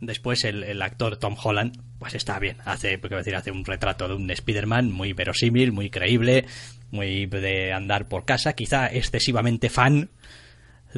Después 0.00 0.44
el, 0.44 0.62
el 0.62 0.82
actor 0.82 1.16
Tom 1.16 1.36
Holland, 1.42 1.80
pues 1.98 2.14
está 2.14 2.38
bien. 2.38 2.58
Hace, 2.64 3.00
quiero 3.00 3.16
decir, 3.16 3.34
hace 3.34 3.50
un 3.50 3.64
retrato 3.64 4.08
de 4.08 4.14
un 4.14 4.30
Spider-Man 4.30 4.92
muy 4.92 5.14
verosímil, 5.14 5.72
muy 5.72 5.88
creíble, 5.88 6.44
muy 6.90 7.26
de 7.26 7.72
andar 7.72 8.06
por 8.06 8.26
casa, 8.26 8.52
quizá 8.52 8.88
excesivamente 8.88 9.70
fan 9.70 10.10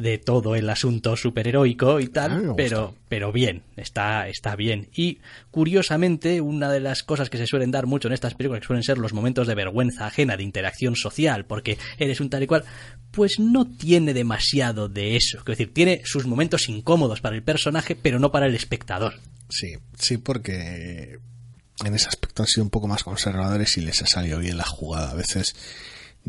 de 0.01 0.17
todo 0.17 0.55
el 0.55 0.69
asunto 0.69 1.15
superheroico 1.15 1.99
y 1.99 2.07
tal, 2.07 2.41
me 2.41 2.53
pero, 2.53 2.95
pero 3.07 3.31
bien, 3.31 3.63
está, 3.75 4.27
está 4.27 4.55
bien. 4.55 4.89
Y 4.93 5.19
curiosamente, 5.51 6.41
una 6.41 6.71
de 6.71 6.79
las 6.79 7.03
cosas 7.03 7.29
que 7.29 7.37
se 7.37 7.47
suelen 7.47 7.71
dar 7.71 7.85
mucho 7.85 8.07
en 8.07 8.13
estas 8.13 8.35
películas 8.35 8.61
que 8.61 8.67
suelen 8.67 8.83
ser 8.83 8.97
los 8.97 9.13
momentos 9.13 9.47
de 9.47 9.55
vergüenza 9.55 10.07
ajena, 10.07 10.37
de 10.37 10.43
interacción 10.43 10.95
social, 10.95 11.45
porque 11.45 11.77
eres 11.97 12.19
un 12.19 12.29
tal 12.29 12.43
y 12.43 12.47
cual, 12.47 12.63
pues 13.11 13.39
no 13.39 13.65
tiene 13.65 14.13
demasiado 14.13 14.89
de 14.89 15.15
eso. 15.15 15.39
Es 15.39 15.45
decir, 15.45 15.73
tiene 15.73 16.01
sus 16.05 16.25
momentos 16.25 16.69
incómodos 16.69 17.21
para 17.21 17.35
el 17.35 17.43
personaje, 17.43 17.95
pero 17.95 18.19
no 18.19 18.31
para 18.31 18.47
el 18.47 18.55
espectador. 18.55 19.15
sí, 19.49 19.75
sí, 19.97 20.17
porque 20.17 21.19
en 21.85 21.95
ese 21.95 22.07
aspecto 22.07 22.43
han 22.43 22.47
sido 22.47 22.63
un 22.63 22.69
poco 22.69 22.87
más 22.87 23.03
conservadores 23.03 23.77
y 23.77 23.81
les 23.81 24.01
ha 24.01 24.07
salido 24.07 24.39
bien 24.39 24.57
la 24.57 24.65
jugada. 24.65 25.11
A 25.11 25.15
veces 25.15 25.55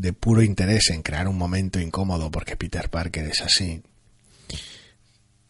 de 0.00 0.14
puro 0.14 0.42
interés 0.42 0.88
en 0.90 1.02
crear 1.02 1.28
un 1.28 1.36
momento 1.36 1.78
incómodo 1.78 2.30
porque 2.30 2.56
Peter 2.56 2.88
Parker 2.88 3.26
es 3.26 3.42
así, 3.42 3.82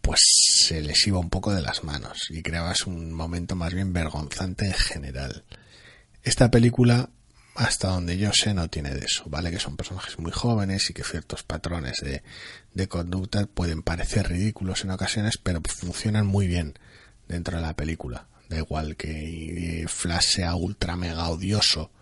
pues 0.01 0.21
se 0.67 0.81
les 0.81 1.07
iba 1.07 1.21
un 1.21 1.31
poco 1.31 1.55
de 1.55 1.63
las 1.63 1.85
manos 1.85 2.27
y 2.31 2.43
creabas 2.43 2.87
un 2.87 3.13
momento 3.13 3.55
más 3.55 3.73
bien 3.73 3.93
vergonzante 3.93 4.67
en 4.67 4.75
general. 4.75 5.45
Esta 6.25 6.51
película, 6.51 7.11
hasta 7.55 7.89
donde 7.89 8.19
yo 8.19 8.33
sé, 8.33 8.53
no 8.53 8.69
tiene 8.69 8.91
de 8.91 9.07
eso, 9.07 9.25
¿vale? 9.27 9.53
Que 9.53 9.61
son 9.61 9.77
personajes 9.77 10.19
muy 10.19 10.33
jóvenes 10.33 10.91
y 10.91 10.95
que 10.95 11.05
ciertos 11.05 11.45
patrones 11.45 11.99
de, 12.03 12.25
de 12.75 12.89
conducta 12.89 13.47
pueden 13.47 13.83
parecer 13.83 14.29
ridículos 14.29 14.83
en 14.83 14.91
ocasiones, 14.91 15.39
pero 15.39 15.61
funcionan 15.65 16.27
muy 16.27 16.49
bien 16.49 16.75
dentro 17.29 17.57
de 17.57 17.63
la 17.63 17.77
película. 17.77 18.27
Da 18.49 18.59
igual 18.59 18.97
que 18.97 19.83
eh, 19.83 19.87
Flash 19.87 20.35
sea 20.35 20.57
ultra 20.57 20.97
mega 20.97 21.29
odioso 21.29 21.93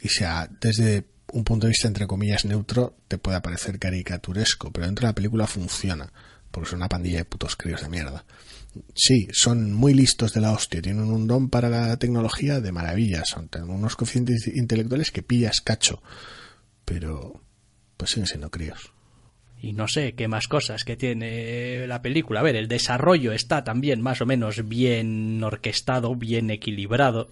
y 0.00 0.08
sea 0.08 0.48
desde 0.58 1.04
un 1.36 1.44
punto 1.44 1.66
de 1.66 1.70
vista 1.70 1.86
entre 1.86 2.06
comillas 2.06 2.44
neutro, 2.46 2.96
te 3.08 3.18
puede 3.18 3.40
parecer 3.42 3.78
caricaturesco, 3.78 4.70
pero 4.72 4.86
dentro 4.86 5.06
de 5.06 5.10
la 5.10 5.14
película 5.14 5.46
funciona, 5.46 6.10
porque 6.50 6.70
son 6.70 6.78
una 6.78 6.88
pandilla 6.88 7.18
de 7.18 7.24
putos 7.26 7.56
críos 7.56 7.82
de 7.82 7.90
mierda. 7.90 8.24
Sí, 8.94 9.28
son 9.32 9.72
muy 9.72 9.92
listos 9.94 10.32
de 10.32 10.40
la 10.40 10.52
hostia, 10.52 10.80
tienen 10.82 11.04
un 11.04 11.26
don 11.26 11.48
para 11.50 11.68
la 11.68 11.96
tecnología 11.98 12.60
de 12.60 12.72
maravilla, 12.72 13.22
son 13.24 13.48
unos 13.68 13.96
coeficientes 13.96 14.46
intelectuales 14.48 15.10
que 15.10 15.22
pillas 15.22 15.60
cacho, 15.60 16.02
pero 16.84 17.42
pues 17.96 18.10
siguen 18.10 18.26
siendo 18.26 18.50
críos. 18.50 18.92
y 19.60 19.72
no 19.72 19.88
sé 19.88 20.14
qué 20.14 20.28
más 20.28 20.48
cosas 20.48 20.84
que 20.84 20.96
tiene 20.96 21.86
la 21.86 22.02
película. 22.02 22.40
A 22.40 22.42
ver, 22.42 22.56
el 22.56 22.68
desarrollo 22.68 23.32
está 23.32 23.64
también 23.64 24.00
más 24.02 24.20
o 24.20 24.26
menos 24.26 24.68
bien 24.68 25.42
orquestado, 25.42 26.14
bien 26.14 26.50
equilibrado. 26.50 27.30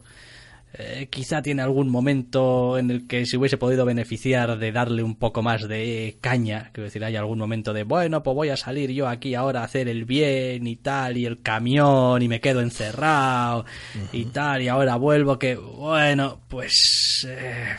Eh, 0.76 1.06
quizá 1.08 1.40
tiene 1.40 1.62
algún 1.62 1.88
momento 1.88 2.78
en 2.78 2.90
el 2.90 3.06
que 3.06 3.26
se 3.26 3.36
hubiese 3.36 3.56
podido 3.58 3.84
beneficiar 3.84 4.58
de 4.58 4.72
darle 4.72 5.04
un 5.04 5.14
poco 5.14 5.40
más 5.40 5.68
de 5.68 6.18
caña. 6.20 6.70
Quiero 6.72 6.86
decir, 6.86 7.04
hay 7.04 7.14
algún 7.14 7.38
momento 7.38 7.72
de, 7.72 7.84
bueno, 7.84 8.24
pues 8.24 8.34
voy 8.34 8.48
a 8.48 8.56
salir 8.56 8.90
yo 8.90 9.06
aquí 9.06 9.36
ahora 9.36 9.60
a 9.60 9.64
hacer 9.64 9.88
el 9.88 10.04
bien 10.04 10.66
y 10.66 10.74
tal, 10.74 11.16
y 11.16 11.26
el 11.26 11.42
camión, 11.42 12.20
y 12.22 12.28
me 12.28 12.40
quedo 12.40 12.60
encerrado 12.60 13.64
y 14.12 14.24
tal, 14.24 14.62
y 14.62 14.68
ahora 14.68 14.96
vuelvo 14.96 15.38
que, 15.38 15.54
bueno, 15.54 16.40
pues... 16.48 17.24
eh, 17.28 17.76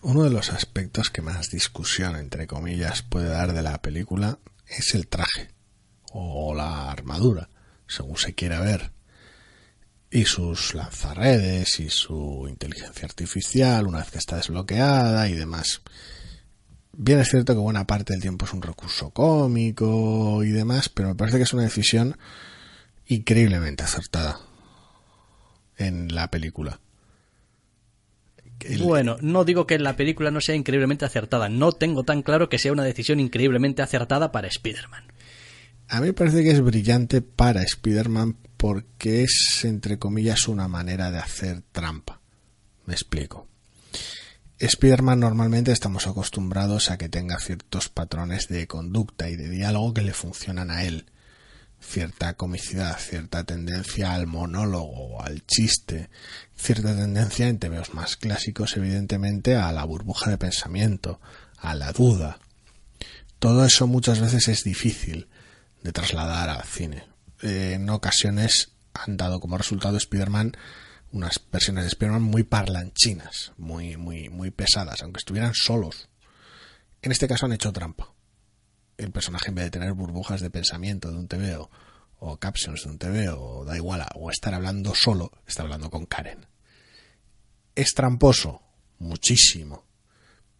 Uno 0.00 0.22
de 0.22 0.30
los 0.30 0.50
aspectos 0.50 1.10
que 1.10 1.20
más 1.20 1.50
discusión, 1.50 2.16
entre 2.16 2.46
comillas, 2.46 3.02
puede 3.02 3.28
dar 3.28 3.52
de 3.52 3.60
la 3.60 3.82
película 3.82 4.38
es 4.66 4.94
el 4.94 5.08
traje 5.08 5.48
o 6.12 6.54
la 6.54 6.90
armadura, 6.90 7.50
según 7.86 8.16
se 8.16 8.34
quiera 8.34 8.60
ver. 8.60 8.92
Y 10.10 10.24
sus 10.24 10.74
lanzarredes 10.74 11.80
y 11.80 11.90
su 11.90 12.46
inteligencia 12.48 13.04
artificial, 13.06 13.86
una 13.86 13.98
vez 13.98 14.10
que 14.10 14.18
está 14.18 14.36
desbloqueada 14.36 15.28
y 15.28 15.34
demás. 15.34 15.82
Bien 16.92 17.18
es 17.20 17.28
cierto 17.28 17.52
que 17.54 17.60
buena 17.60 17.86
parte 17.86 18.14
del 18.14 18.22
tiempo 18.22 18.46
es 18.46 18.52
un 18.54 18.62
recurso 18.62 19.10
cómico 19.10 20.42
y 20.42 20.48
demás, 20.50 20.88
pero 20.88 21.10
me 21.10 21.14
parece 21.14 21.36
que 21.36 21.42
es 21.44 21.52
una 21.52 21.62
decisión 21.62 22.16
increíblemente 23.06 23.84
acertada 23.84 24.40
en 25.76 26.12
la 26.14 26.30
película. 26.30 26.80
El- 28.60 28.82
Bueno, 28.82 29.16
no 29.20 29.44
digo 29.44 29.66
que 29.66 29.78
la 29.78 29.94
película 29.94 30.30
no 30.30 30.40
sea 30.40 30.54
increíblemente 30.56 31.04
acertada. 31.04 31.48
No 31.48 31.70
tengo 31.72 32.02
tan 32.02 32.22
claro 32.22 32.48
que 32.48 32.58
sea 32.58 32.72
una 32.72 32.82
decisión 32.82 33.20
increíblemente 33.20 33.82
acertada 33.82 34.32
para 34.32 34.48
Spider-Man. 34.48 35.04
A 35.88 36.00
mí 36.00 36.08
me 36.08 36.12
parece 36.12 36.42
que 36.42 36.50
es 36.50 36.60
brillante 36.60 37.22
para 37.22 37.62
Spider-Man 37.62 38.36
porque 38.58 39.22
es, 39.22 39.64
entre 39.64 39.98
comillas, 39.98 40.48
una 40.48 40.68
manera 40.68 41.10
de 41.10 41.18
hacer 41.18 41.62
trampa. 41.72 42.20
Me 42.84 42.92
explico. 42.92 43.46
Spider-Man 44.58 45.20
normalmente 45.20 45.70
estamos 45.70 46.08
acostumbrados 46.08 46.90
a 46.90 46.98
que 46.98 47.08
tenga 47.08 47.38
ciertos 47.38 47.88
patrones 47.88 48.48
de 48.48 48.66
conducta 48.66 49.30
y 49.30 49.36
de 49.36 49.48
diálogo 49.48 49.94
que 49.94 50.02
le 50.02 50.12
funcionan 50.12 50.72
a 50.72 50.82
él. 50.82 51.06
Cierta 51.80 52.34
comicidad, 52.34 52.98
cierta 52.98 53.44
tendencia 53.44 54.12
al 54.12 54.26
monólogo, 54.26 55.22
al 55.22 55.46
chiste, 55.46 56.10
cierta 56.56 56.96
tendencia 56.96 57.46
en 57.46 57.60
TVOs 57.60 57.94
más 57.94 58.16
clásicos, 58.16 58.76
evidentemente, 58.76 59.54
a 59.54 59.70
la 59.70 59.84
burbuja 59.84 60.30
de 60.30 60.38
pensamiento, 60.38 61.20
a 61.58 61.76
la 61.76 61.92
duda. 61.92 62.40
Todo 63.38 63.64
eso 63.64 63.86
muchas 63.86 64.18
veces 64.18 64.48
es 64.48 64.64
difícil 64.64 65.28
de 65.84 65.92
trasladar 65.92 66.50
al 66.50 66.64
cine. 66.64 67.04
Eh, 67.42 67.74
en 67.74 67.88
ocasiones 67.90 68.72
han 68.94 69.16
dado 69.16 69.40
como 69.40 69.58
resultado 69.58 69.96
Spider-Man 69.96 70.56
unas 71.12 71.40
versiones 71.50 71.84
de 71.84 71.88
Spider-Man 71.88 72.22
muy 72.22 72.42
parlanchinas, 72.42 73.52
muy, 73.56 73.96
muy, 73.96 74.28
muy 74.28 74.50
pesadas, 74.50 75.02
aunque 75.02 75.18
estuvieran 75.18 75.54
solos. 75.54 76.08
En 77.00 77.12
este 77.12 77.28
caso 77.28 77.46
han 77.46 77.52
hecho 77.52 77.72
trampa. 77.72 78.12
El 78.96 79.10
personaje 79.10 79.48
en 79.48 79.54
vez 79.54 79.64
de 79.66 79.70
tener 79.70 79.92
burbujas 79.92 80.40
de 80.40 80.50
pensamiento 80.50 81.10
de 81.10 81.18
un 81.18 81.28
TVO 81.28 81.70
o 82.20 82.36
captions 82.38 82.82
de 82.82 82.90
un 82.90 82.98
TVO 82.98 83.40
o 83.40 83.64
da 83.64 83.76
igual, 83.76 84.04
o 84.16 84.30
estar 84.30 84.52
hablando 84.52 84.94
solo, 84.94 85.30
está 85.46 85.62
hablando 85.62 85.88
con 85.88 86.06
Karen. 86.06 86.46
Es 87.74 87.94
tramposo, 87.94 88.62
muchísimo, 88.98 89.86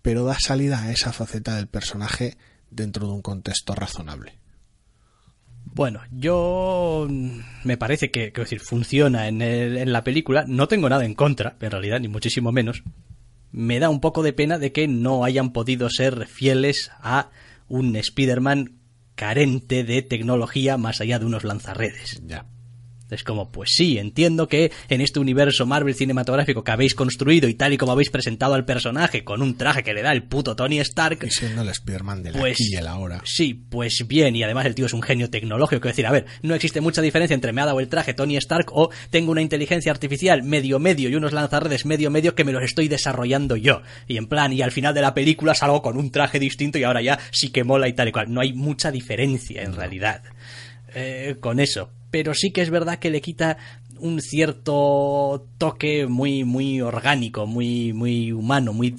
pero 0.03 0.25
da 0.25 0.39
salida 0.39 0.81
a 0.81 0.93
esa 0.93 1.13
faceta 1.13 1.57
del 1.57 1.67
personaje 1.67 2.39
dentro 2.71 3.09
de 3.09 3.13
un 3.13 3.23
contexto 3.23 3.75
razonable. 3.75 4.39
Bueno, 5.65 6.01
yo 6.11 7.07
mm, 7.09 7.41
me 7.65 7.77
parece 7.77 8.11
que, 8.11 8.31
decir, 8.31 8.61
funciona 8.61 9.29
en, 9.29 9.43
el- 9.43 9.77
en 9.79 9.93
la 9.93 10.03
película. 10.05 10.45
No 10.49 10.67
tengo 10.69 10.89
nada 10.89 11.05
en 11.05 11.15
contra, 11.15 11.57
en 11.61 11.71
realidad, 11.71 12.01
ni 12.01 12.09
muchísimo 12.09 12.51
menos. 12.53 12.83
Me 13.53 13.79
da 13.79 13.89
un 13.89 14.01
poco 14.01 14.23
de 14.23 14.33
pena 14.33 14.59
de 14.59 14.73
que 14.73 14.89
no 14.89 15.25
hayan 15.25 15.53
podido 15.53 15.89
ser 15.91 16.27
fieles 16.27 16.91
a 17.01 17.31
un 17.69 17.95
Spider-Man 17.97 18.73
carente 19.15 19.85
de 19.85 20.03
tecnología 20.03 20.77
más 20.77 21.01
allá 21.01 21.19
de 21.19 21.27
unos 21.27 21.45
lanzarredes. 21.45 22.23
Ya. 22.27 22.47
Es 23.11 23.25
como, 23.25 23.51
pues 23.51 23.71
sí, 23.73 23.99
entiendo 23.99 24.49
que 24.49 24.71
en 24.89 25.01
este 25.01 25.19
universo 25.19 25.65
Marvel 25.67 25.95
cinematográfico 25.95 26.63
que 26.63 26.71
habéis 26.71 26.95
construido 26.95 27.49
y 27.49 27.55
tal 27.55 27.73
y 27.73 27.79
como 27.79 27.93
habéis 27.93 28.11
presentado 28.11 28.55
al 28.55 28.65
personaje 28.65 29.25
con 29.25 29.41
un 29.43 29.57
traje 29.57 29.83
que 29.83 29.95
le 29.95 30.03
da 30.03 30.13
el 30.13 30.25
puto 30.25 30.55
Tony 30.57 30.79
Stark. 30.81 31.19
Y 31.25 31.31
siendo 31.31 31.63
el 31.63 31.69
Spider-Man 31.69 32.23
de 32.23 32.33
la 32.33 32.39
Pues, 32.39 32.55
aquí 32.55 32.73
y 32.73 32.77
el 32.77 32.87
ahora. 32.87 33.23
Sí, 33.25 33.55
pues 33.55 34.05
bien, 34.07 34.37
y 34.37 34.43
además 34.43 34.67
el 34.67 34.75
tío 34.75 34.87
es 34.87 34.93
un 34.93 35.03
genio 35.03 35.31
tecnológico. 35.31 35.81
Quiero 35.81 35.93
decir, 35.93 36.07
a 36.07 36.13
ver, 36.13 36.27
no 36.43 36.55
existe 36.55 36.81
mucha 36.81 37.01
diferencia 37.01 37.35
entre 37.35 37.53
me 37.53 37.63
ha 37.63 37.67
dado 37.67 37.81
el 37.81 37.89
traje 37.89 38.15
Tony 38.15 38.37
Stark 38.37 38.67
o 38.73 38.91
tengo 39.11 39.33
una 39.33 39.43
inteligencia 39.43 39.91
artificial 39.91 40.43
medio 40.43 40.79
medio 40.79 41.09
y 41.09 41.15
unos 41.15 41.33
lanzarredes 41.33 41.87
medio 41.87 42.11
medio 42.11 42.35
que 42.35 42.45
me 42.45 42.53
los 42.53 42.63
estoy 42.63 42.89
desarrollando 42.89 43.57
yo. 43.57 43.83
Y 44.07 44.19
en 44.19 44.27
plan, 44.27 44.53
y 44.53 44.63
al 44.63 44.73
final 44.73 44.95
de 44.95 45.01
la 45.01 45.15
película 45.15 45.55
salgo 45.55 45.83
con 45.83 45.97
un 45.97 46.11
traje 46.11 46.39
distinto 46.39 46.79
y 46.79 46.85
ahora 46.85 47.01
ya 47.01 47.19
sí 47.31 47.51
que 47.51 47.65
mola 47.65 47.89
y 47.89 47.95
tal 47.95 48.09
y 48.09 48.13
cual. 48.13 48.33
No 48.33 48.41
hay 48.41 48.53
mucha 48.53 48.91
diferencia 48.91 49.63
en 49.63 49.75
realidad 49.75 50.23
eh, 50.95 51.37
con 51.41 51.61
eso. 51.61 51.91
Pero 52.11 52.35
sí 52.35 52.53
que 52.53 52.63
es 52.63 52.71
verdad 52.71 52.99
que 52.99 53.11
le 53.11 53.21
quita 53.21 53.59
un 53.99 54.21
cierto 54.21 55.49
toque 55.59 56.07
muy, 56.07 56.45
muy 56.45 56.81
orgánico, 56.81 57.47
muy, 57.47 57.93
muy 57.93 58.33
humano, 58.33 58.73
muy 58.73 58.95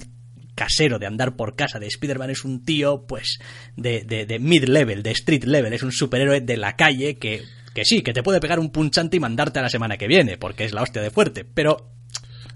casero 0.54 0.98
de 0.98 1.06
andar 1.06 1.36
por 1.36 1.56
casa 1.56 1.78
de 1.78 1.86
Spider-Man 1.86 2.30
es 2.30 2.44
un 2.44 2.64
tío, 2.64 3.06
pues, 3.06 3.38
de, 3.76 4.02
de, 4.02 4.26
de 4.26 4.38
mid-level, 4.38 5.02
de 5.02 5.12
street 5.12 5.44
level, 5.44 5.72
es 5.72 5.82
un 5.82 5.90
superhéroe 5.90 6.42
de 6.42 6.56
la 6.58 6.76
calle 6.76 7.16
que, 7.16 7.42
que 7.74 7.84
sí, 7.86 8.02
que 8.02 8.12
te 8.12 8.22
puede 8.22 8.40
pegar 8.40 8.58
un 8.58 8.70
punchante 8.70 9.16
y 9.16 9.20
mandarte 9.20 9.58
a 9.58 9.62
la 9.62 9.70
semana 9.70 9.96
que 9.96 10.06
viene, 10.06 10.36
porque 10.36 10.64
es 10.64 10.74
la 10.74 10.82
hostia 10.82 11.00
de 11.00 11.10
fuerte, 11.10 11.46
pero 11.46 11.94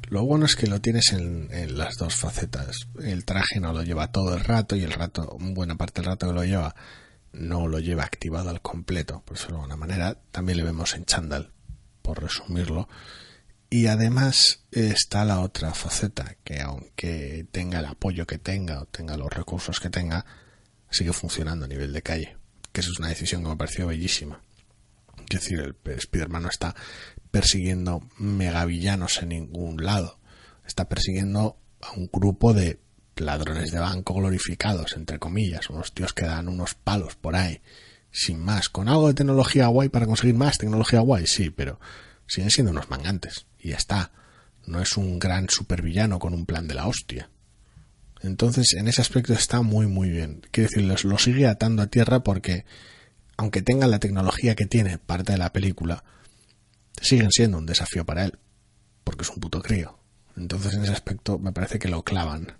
Lo 0.09 0.23
bueno 0.25 0.45
es 0.45 0.55
que 0.55 0.67
lo 0.67 0.81
tienes 0.81 1.13
en, 1.13 1.49
en 1.51 1.79
las 1.79 1.97
dos 1.97 2.15
facetas. 2.15 2.89
El 3.03 3.25
traje 3.25 3.59
no 3.59 3.73
lo 3.73 3.83
lleva 3.83 4.13
todo 4.13 4.35
el 4.35 4.45
rato 4.45 4.77
y 4.77 4.83
el 4.83 4.93
rato, 4.93 5.37
buena 5.41 5.77
parte 5.77 6.03
del 6.03 6.11
rato 6.11 6.29
que 6.29 6.35
lo 6.35 6.45
lleva, 6.45 6.75
no 7.35 7.69
lo 7.69 7.79
lleva 7.79 8.05
activado 8.05 8.51
al 8.51 8.63
completo, 8.63 9.23
por 9.25 9.37
decirlo 9.37 9.57
de 9.57 9.63
alguna 9.63 9.77
manera. 9.77 10.19
También 10.31 10.59
le 10.59 10.65
vemos 10.65 10.95
en 10.95 11.05
chándal, 11.05 11.53
por 12.03 12.23
resumirlo. 12.23 12.89
Y 13.71 13.89
además 13.89 14.65
está 14.71 15.25
la 15.25 15.41
otra 15.41 15.75
faceta, 15.75 16.37
que 16.45 16.61
aunque 16.61 17.47
tenga 17.51 17.81
el 17.81 17.87
apoyo 17.87 18.27
que 18.27 18.39
tenga 18.39 18.81
o 18.81 18.87
tenga 18.87 19.17
los 19.17 19.33
recursos 19.33 19.81
que 19.81 19.91
tenga, 19.91 20.25
sigue 20.91 21.13
funcionando 21.13 21.65
a 21.65 21.69
nivel 21.69 21.93
de 21.93 22.03
calle. 22.03 22.37
Que 22.73 22.81
es 22.81 22.99
una 22.99 23.09
decisión 23.09 23.43
que 23.43 23.49
me 23.49 23.57
pareció 23.57 23.87
bellísima. 23.89 24.41
Es 25.19 25.41
decir, 25.41 25.61
el 25.61 25.77
Spider-Man 25.85 26.45
no 26.45 26.49
está 26.49 26.75
persiguiendo 27.31 28.09
megavillanos 28.19 29.21
en 29.23 29.31
ningún 29.31 29.85
lado. 29.85 30.21
Está 30.67 30.89
persiguiendo 30.89 31.59
a 31.81 31.93
un 31.93 32.09
grupo 32.13 32.55
de 32.55 32.79
ladrones 33.17 33.71
de 33.71 33.79
banco 33.79 34.15
glorificados, 34.15 34.95
entre 34.97 35.19
comillas, 35.19 35.71
unos 35.71 35.93
tíos 35.93 36.13
que 36.13 36.27
dan 36.27 36.49
unos 36.49 36.75
palos 36.75 37.15
por 37.17 37.37
ahí, 37.37 37.61
sin 38.11 38.39
más, 38.39 38.69
con 38.69 38.89
algo 38.89 39.09
de 39.09 39.15
tecnología 39.15 39.67
guay 39.67 39.89
para 39.89 40.07
conseguir 40.07 40.35
más 40.35 40.59
tecnología 40.59 41.01
guay, 41.01 41.27
sí, 41.27 41.51
pero 41.51 41.81
siguen 42.27 42.51
siendo 42.51 42.73
unos 42.73 42.91
mangantes, 42.91 43.47
y 43.59 43.71
ya 43.71 43.77
está. 43.77 44.13
No 44.67 44.81
es 44.81 44.97
un 44.97 45.19
gran 45.19 45.49
supervillano 45.51 46.19
con 46.19 46.33
un 46.33 46.47
plan 46.47 46.67
de 46.67 46.75
la 46.75 46.87
hostia. 46.87 47.29
Entonces, 48.23 48.73
en 48.73 48.89
ese 48.89 49.03
aspecto 49.03 49.35
está 49.35 49.61
muy, 49.61 49.87
muy 49.87 50.09
bien. 50.09 50.41
Quiero 50.51 50.71
decir, 50.71 51.05
lo 51.05 51.19
sigue 51.19 51.47
atando 51.47 51.83
a 51.83 51.89
tierra 51.89 52.21
porque, 52.21 52.65
aunque 53.37 53.61
tenga 53.61 53.87
la 53.87 53.99
tecnología 53.99 54.55
que 54.55 54.65
tiene 54.65 54.97
parte 54.97 55.33
de 55.33 55.39
la 55.39 55.53
película, 55.53 56.05
siguen 57.01 57.31
siendo 57.31 57.59
un 57.59 57.67
desafío 57.67 58.07
para 58.07 58.25
él, 58.25 58.39
porque 59.03 59.25
es 59.25 59.31
un 59.31 59.41
puto 59.41 59.61
crío. 59.61 59.99
Entonces, 60.37 60.73
en 60.75 60.85
ese 60.85 60.93
aspecto, 60.93 61.39
me 61.39 61.53
parece 61.53 61.79
que 61.79 61.89
lo 61.89 62.03
clavan. 62.03 62.55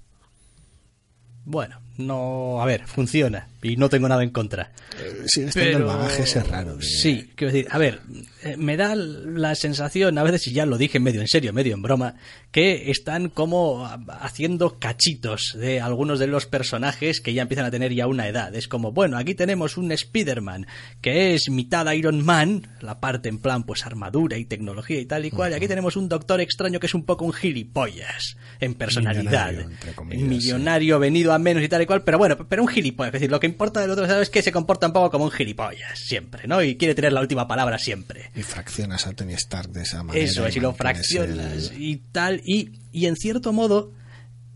Bueno, 1.45 1.81
no, 1.97 2.61
a 2.63 2.67
ver, 2.67 2.87
funciona 2.87 3.49
y 3.63 3.77
no 3.77 3.89
tengo 3.89 4.09
nada 4.09 4.23
en 4.23 4.31
contra. 4.31 4.73
Eh, 4.99 5.23
Sigue 5.27 5.47
estando 5.49 5.69
el 5.71 5.75
Pero- 5.77 5.87
bagaje 5.87 6.23
ese 6.25 6.43
raro. 6.43 6.77
Sí, 6.83 7.31
quiero 7.35 7.53
decir, 7.53 7.67
a 7.71 7.79
ver, 7.79 8.01
eh, 8.43 8.57
me 8.59 8.77
da 8.77 8.95
la 8.95 9.55
sensación, 9.55 10.19
a 10.19 10.23
veces, 10.23 10.47
y 10.49 10.53
ya 10.53 10.67
lo 10.67 10.77
dije 10.77 11.01
medio 11.01 11.21
en 11.23 11.29
serio, 11.29 11.53
medio 11.55 11.73
en 11.75 11.81
broma, 11.83 12.17
que 12.53 12.91
están 12.91 13.31
como 13.31 13.89
haciendo 14.21 14.79
cachitos 14.79 15.57
de 15.59 15.81
algunos 15.81 16.19
de 16.19 16.27
los 16.27 16.45
personajes 16.47 17.21
que 17.23 17.33
ya 17.33 17.43
empiezan 17.43 17.65
a 17.65 17.71
tener 17.71 17.93
ya 17.95 18.07
una 18.07 18.29
edad. 18.29 18.55
Es 18.55 18.69
como, 18.69 18.93
bueno, 18.93 19.17
aquí 19.17 19.35
tenemos 19.35 19.77
un 19.79 19.91
Spider-Man 19.91 20.67
que 21.01 21.35
es 21.35 21.49
mitad 21.49 21.91
Iron 21.93 22.25
Man, 22.25 22.69
la 22.81 23.01
parte 23.01 23.29
en 23.31 23.39
plan, 23.39 23.65
pues 23.65 23.87
armadura 23.87 24.37
y 24.37 24.45
tecnología 24.45 25.01
y 25.01 25.07
tal 25.07 25.25
y 25.25 25.31
cual, 25.31 25.53
y 25.53 25.55
aquí 25.55 25.69
tenemos 25.69 25.97
un 25.97 26.09
Doctor 26.09 26.41
Extraño 26.43 26.79
que 26.81 26.87
es 26.87 26.95
un 26.95 27.05
poco 27.05 27.25
un 27.25 27.33
gilipollas 27.33 28.37
en 28.61 28.75
personalidad. 28.75 29.49
Millonario, 29.49 29.61
entre 29.71 29.93
comillas, 29.95 30.29
Millonario, 30.29 30.99
venido 30.99 31.33
a 31.33 31.39
menos 31.39 31.63
y 31.63 31.69
tal 31.69 31.81
y 31.85 31.87
cual, 31.87 32.03
pero 32.03 32.19
bueno, 32.19 32.37
pero 32.49 32.63
un 32.63 32.69
gilipollas. 32.69 33.09
Es 33.15 33.21
decir, 33.21 33.31
lo 33.31 33.39
que 33.41 33.47
importa 33.47 33.81
del 33.81 33.91
otro 33.91 34.05
es 34.21 34.31
que 34.31 34.43
se 34.43 34.51
comporta 34.53 34.87
un 34.89 34.93
poco 34.93 35.11
como 35.11 35.25
un 35.25 35.31
gilipollas, 35.31 35.99
siempre, 35.99 36.49
¿no? 36.49 36.63
Y 36.63 36.77
quiere 36.77 36.95
tener 36.95 37.13
la 37.13 37.21
última 37.21 37.47
palabra 37.47 37.79
siempre. 37.79 38.31
Y 38.35 38.43
fraccionas 38.43 39.07
a 39.07 39.13
Tony 39.13 39.35
Stark 39.35 39.71
de 39.71 39.83
esa 39.83 40.03
manera. 40.03 40.25
Eso 40.25 40.47
es, 40.47 40.57
y 40.57 40.61
lo 40.61 40.75
fraccionas 40.75 41.71
el- 41.71 41.81
y 41.83 41.97
tal, 42.13 42.41
y, 42.45 42.73
y 42.93 43.07
en 43.07 43.17
cierto 43.17 43.53
modo 43.53 43.93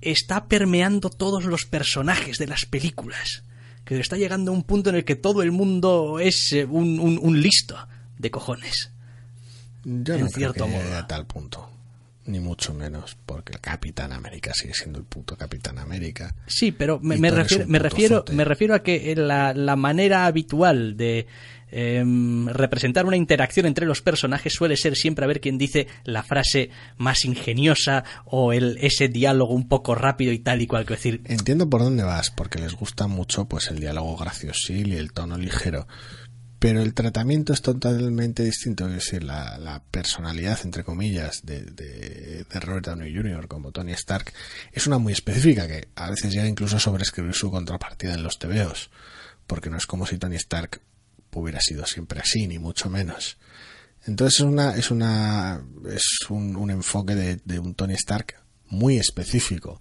está 0.01 0.47
permeando 0.47 1.11
todos 1.11 1.45
los 1.45 1.65
personajes 1.65 2.39
de 2.39 2.47
las 2.47 2.65
películas. 2.67 3.43
Que 3.85 3.99
está 4.01 4.17
llegando 4.17 4.51
a 4.51 4.55
un 4.55 4.65
punto 4.65 4.91
en 4.91 4.97
el 4.97 5.05
que 5.05 5.17
todo 5.17 5.43
el 5.43 5.51
mundo 5.51 6.19
es 6.21 6.53
eh, 6.53 6.65
un, 6.67 7.01
un- 7.01 7.19
un 7.23 7.41
listo 7.41 7.77
de 8.19 8.31
cojones. 8.31 8.91
Yo 9.85 10.15
en 10.15 10.21
no 10.23 10.27
creo 10.27 10.29
cierto 10.53 10.65
que 10.67 10.71
llegue 10.73 10.85
modo. 10.85 10.99
a 10.99 11.07
tal 11.07 11.27
punto. 11.27 11.71
Ni 12.29 12.41
mucho 12.41 12.75
menos, 12.75 13.17
porque 13.25 13.55
el 13.55 13.61
Capitán 13.61 14.13
América 14.13 14.53
sigue 14.55 14.75
siendo 14.75 14.99
el 14.99 15.07
puto 15.07 15.35
Capitán 15.35 15.79
América. 15.79 16.35
Sí, 16.47 16.73
pero 16.73 17.01
me, 17.01 17.17
me 17.17 17.31
refiero, 17.31 17.67
me, 17.67 17.79
refiero, 17.79 18.17
zote. 18.19 18.35
me 18.35 18.45
refiero 18.45 18.75
a 18.75 18.83
que 18.83 19.15
la, 19.17 19.55
la 19.55 19.77
manera 19.77 20.27
habitual 20.27 20.99
de 20.99 21.27
em, 21.71 22.47
representar 22.49 23.07
una 23.07 23.17
interacción 23.17 23.65
entre 23.65 23.87
los 23.87 24.03
personajes 24.03 24.53
suele 24.53 24.77
ser 24.77 24.95
siempre 24.95 25.25
a 25.25 25.29
ver 25.29 25.41
quién 25.41 25.57
dice 25.57 25.87
la 26.05 26.23
frase 26.23 26.69
más 26.99 27.25
ingeniosa 27.25 28.05
o 28.27 28.53
el, 28.53 28.77
ese 28.83 29.09
diálogo 29.09 29.55
un 29.55 29.67
poco 29.67 29.95
rápido 29.95 30.31
y 30.33 30.41
tal 30.41 30.61
y 30.61 30.67
cual. 30.67 30.85
Quiero 30.85 30.97
decir, 30.97 31.23
Entiendo 31.25 31.71
por 31.71 31.81
dónde 31.81 32.03
vas, 32.03 32.31
porque 32.31 32.59
les 32.59 32.75
gusta 32.75 33.07
mucho 33.07 33.47
pues 33.47 33.71
el 33.71 33.81
diálogo 33.81 34.19
graciosil 34.19 34.93
y 34.93 34.97
el 34.97 35.13
tono 35.13 35.39
ligero. 35.39 35.87
Pero 36.59 36.83
el 36.83 36.93
tratamiento 36.93 37.53
es 37.53 37.63
totalmente 37.63 38.43
distinto. 38.43 38.89
Es 38.89 38.95
decir, 38.95 39.23
la, 39.23 39.83
personalidad, 39.91 40.59
entre 40.65 40.83
comillas, 40.83 41.43
de, 41.45 41.63
de, 41.63 42.45
Robert 42.61 42.87
Downey 42.87 43.15
Jr. 43.15 43.47
como 43.47 43.71
Tony 43.71 43.93
Stark 43.93 44.33
es 44.73 44.87
una 44.87 44.99
muy 44.99 45.13
específica 45.13 45.69
que 45.69 45.89
a 45.95 46.11
veces 46.11 46.33
llega 46.33 46.47
incluso 46.47 46.77
a 46.77 46.81
sobreescribir 46.81 47.35
su 47.35 47.51
contrapartida 47.51 48.15
en 48.15 48.25
los 48.25 48.39
tebeos. 48.39 48.91
Porque 49.47 49.71
no 49.71 49.77
es 49.77 49.87
como 49.87 50.05
si 50.05 50.19
Tony 50.19 50.37
Stark 50.37 50.81
hubiera 51.33 51.61
sido 51.61 51.87
siempre 51.87 52.21
así, 52.21 52.49
ni 52.49 52.59
mucho 52.59 52.91
menos. 52.91 53.39
Entonces 54.07 54.41
es 54.41 54.45
una, 54.47 54.75
es 54.75 54.91
una, 54.91 55.63
es 55.89 56.03
un, 56.29 56.71
enfoque 56.71 57.15
de 57.15 57.59
un 57.59 57.75
Tony 57.75 57.95
Stark 57.95 58.35
muy 58.71 58.99
específico, 58.99 59.81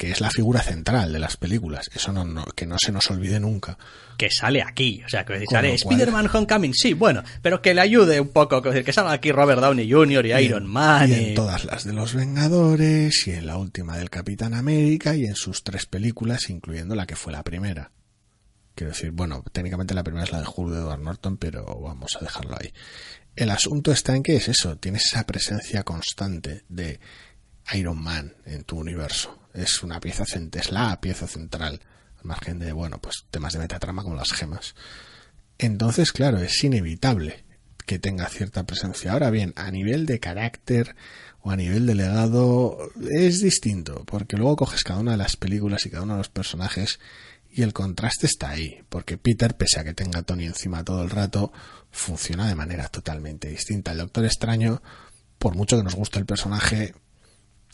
que 0.00 0.10
es 0.12 0.22
la 0.22 0.30
figura 0.30 0.62
central 0.62 1.12
de 1.12 1.18
las 1.18 1.36
películas. 1.36 1.90
Eso 1.94 2.10
no, 2.10 2.24
no- 2.24 2.46
que 2.56 2.64
no 2.64 2.78
se 2.78 2.90
nos 2.90 3.10
olvide 3.10 3.38
nunca. 3.38 3.76
que 4.16 4.30
sale 4.30 4.62
aquí. 4.62 5.02
O 5.04 5.08
sea, 5.10 5.26
que 5.26 5.44
sale 5.50 5.74
Spider-Man 5.74 6.30
Homecoming, 6.32 6.72
sí, 6.72 6.94
bueno, 6.94 7.22
pero 7.42 7.60
que 7.60 7.74
le 7.74 7.82
ayude 7.82 8.18
un 8.18 8.28
poco. 8.28 8.62
que 8.62 8.92
salga 8.94 9.12
aquí 9.12 9.30
Robert 9.30 9.60
Downey 9.60 9.90
Jr. 9.92 10.24
y 10.24 10.32
Iron 10.44 10.66
Man. 10.66 11.10
Y 11.10 11.12
y- 11.12 11.24
en 11.28 11.34
todas 11.34 11.66
las 11.66 11.84
de 11.84 11.92
los 11.92 12.14
Vengadores, 12.14 13.26
y 13.26 13.32
en 13.32 13.44
la 13.46 13.58
última 13.58 13.98
del 13.98 14.08
Capitán 14.08 14.54
América, 14.54 15.14
y 15.14 15.24
en 15.26 15.34
sus 15.36 15.62
tres 15.64 15.84
películas, 15.84 16.48
incluyendo 16.48 16.94
la 16.94 17.06
que 17.06 17.14
fue 17.16 17.32
la 17.32 17.42
primera. 17.44 17.90
Quiero 18.74 18.92
decir, 18.94 19.10
bueno, 19.10 19.44
técnicamente 19.52 19.94
la 19.94 20.02
primera 20.02 20.24
es 20.24 20.32
la 20.32 20.40
de 20.40 20.46
Julio 20.46 20.76
de 20.76 20.80
Edward 20.80 21.00
Norton, 21.02 21.36
pero 21.36 21.64
vamos 21.80 22.16
a 22.18 22.24
dejarlo 22.24 22.56
ahí. 22.58 22.72
El 23.36 23.50
asunto 23.50 23.92
está 23.92 24.16
en 24.16 24.22
que 24.22 24.36
es 24.36 24.48
eso, 24.48 24.76
tienes 24.76 25.04
esa 25.12 25.24
presencia 25.26 25.82
constante 25.82 26.64
de 26.70 27.00
Iron 27.74 28.02
Man 28.02 28.34
en 28.46 28.64
tu 28.64 28.78
universo. 28.78 29.38
Es 29.54 29.82
una 29.82 30.00
pieza 30.00 30.24
es 30.24 30.70
la 30.70 31.00
pieza 31.00 31.26
central, 31.26 31.80
al 32.18 32.24
margen 32.24 32.58
de, 32.58 32.72
bueno, 32.72 33.00
pues 33.00 33.24
temas 33.30 33.52
de 33.52 33.58
metatrama 33.58 34.02
como 34.02 34.16
las 34.16 34.32
gemas. 34.32 34.74
Entonces, 35.58 36.12
claro, 36.12 36.38
es 36.38 36.62
inevitable 36.64 37.44
que 37.86 37.98
tenga 37.98 38.28
cierta 38.28 38.64
presencia. 38.64 39.12
Ahora 39.12 39.30
bien, 39.30 39.52
a 39.56 39.70
nivel 39.70 40.06
de 40.06 40.20
carácter 40.20 40.94
o 41.42 41.50
a 41.50 41.56
nivel 41.56 41.86
de 41.86 41.94
legado 41.94 42.78
es 43.10 43.40
distinto, 43.40 44.04
porque 44.04 44.36
luego 44.36 44.56
coges 44.56 44.84
cada 44.84 45.00
una 45.00 45.12
de 45.12 45.16
las 45.16 45.36
películas 45.36 45.84
y 45.86 45.90
cada 45.90 46.04
uno 46.04 46.14
de 46.14 46.18
los 46.18 46.28
personajes 46.28 47.00
y 47.52 47.62
el 47.62 47.72
contraste 47.72 48.26
está 48.26 48.50
ahí, 48.50 48.82
porque 48.88 49.18
Peter, 49.18 49.56
pese 49.56 49.80
a 49.80 49.84
que 49.84 49.94
tenga 49.94 50.20
a 50.20 50.22
Tony 50.22 50.44
encima 50.44 50.84
todo 50.84 51.02
el 51.02 51.10
rato, 51.10 51.52
funciona 51.90 52.46
de 52.46 52.54
manera 52.54 52.88
totalmente 52.88 53.48
distinta. 53.48 53.90
El 53.90 53.98
Doctor 53.98 54.24
Extraño, 54.24 54.82
por 55.38 55.56
mucho 55.56 55.76
que 55.76 55.82
nos 55.82 55.96
guste 55.96 56.20
el 56.20 56.26
personaje, 56.26 56.94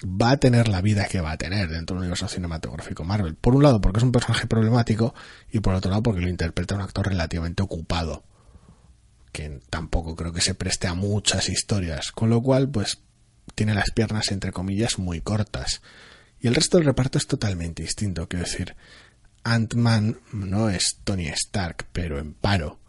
va 0.04 0.32
a 0.32 0.36
tener 0.36 0.68
la 0.68 0.82
vida 0.82 1.06
que 1.06 1.20
va 1.20 1.32
a 1.32 1.38
tener 1.38 1.68
dentro 1.68 1.94
del 1.94 2.02
universo 2.02 2.28
cinematográfico 2.28 3.04
Marvel. 3.04 3.34
Por 3.34 3.54
un 3.54 3.62
lado, 3.62 3.80
porque 3.80 3.98
es 3.98 4.04
un 4.04 4.12
personaje 4.12 4.46
problemático 4.46 5.14
y 5.50 5.60
por 5.60 5.74
otro 5.74 5.90
lado, 5.90 6.02
porque 6.02 6.20
lo 6.20 6.28
interpreta 6.28 6.74
un 6.74 6.82
actor 6.82 7.08
relativamente 7.08 7.62
ocupado, 7.62 8.24
que 9.32 9.60
tampoco 9.70 10.14
creo 10.14 10.32
que 10.32 10.40
se 10.40 10.54
preste 10.54 10.86
a 10.86 10.94
muchas 10.94 11.48
historias, 11.48 12.12
con 12.12 12.30
lo 12.30 12.42
cual, 12.42 12.68
pues, 12.68 13.00
tiene 13.54 13.74
las 13.74 13.90
piernas, 13.90 14.30
entre 14.32 14.52
comillas, 14.52 14.98
muy 14.98 15.20
cortas. 15.20 15.80
Y 16.40 16.48
el 16.48 16.54
resto 16.54 16.76
del 16.76 16.86
reparto 16.86 17.16
es 17.16 17.26
totalmente 17.26 17.82
distinto, 17.82 18.28
quiero 18.28 18.44
decir, 18.44 18.76
Ant-Man 19.44 20.18
no 20.32 20.68
es 20.68 20.98
Tony 21.04 21.28
Stark, 21.28 21.86
pero 21.92 22.18
en 22.18 22.34
paro. 22.34 22.80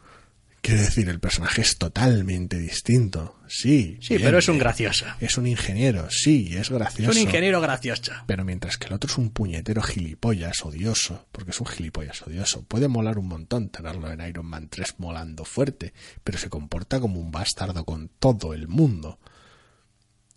Quiero 0.68 0.82
decir, 0.82 1.07
el 1.07 1.22
personaje 1.22 1.61
es 1.61 1.78
totalmente 1.78 2.57
distinto. 2.57 3.39
Sí. 3.47 3.97
Sí, 4.01 4.20
pero 4.20 4.38
es 4.38 4.49
un 4.49 4.57
gracioso. 4.57 5.05
Es 5.22 5.38
un 5.38 5.47
ingeniero, 5.47 6.09
sí, 6.09 6.57
es 6.57 6.70
gracioso. 6.70 7.09
Es 7.09 7.15
un 7.15 7.24
ingeniero 7.24 7.61
gracioso. 7.61 8.11
Pero 8.26 8.43
mientras 8.43 8.78
que 8.78 8.88
el 8.88 8.93
otro 8.93 9.09
es 9.09 9.18
un 9.18 9.30
puñetero 9.30 9.82
gilipollas 9.82 10.65
odioso, 10.65 11.26
porque 11.32 11.51
es 11.51 11.61
un 11.61 11.68
gilipollas 11.68 12.22
odioso, 12.22 12.63
puede 12.63 12.89
molar 12.89 13.18
un 13.18 13.30
montón 13.30 13.70
tenerlo 13.70 14.11
en 14.11 14.20
Iron 14.28 14.45
Man 14.45 14.68
3 14.68 14.95
molando 14.97 15.45
fuerte, 15.45 15.93
pero 16.26 16.38
se 16.38 16.49
comporta 16.49 16.99
como 16.99 17.22
un 17.22 17.32
bastardo 17.32 17.86
con 17.86 18.09
todo 18.09 18.53
el 18.53 18.68
mundo. 18.68 19.22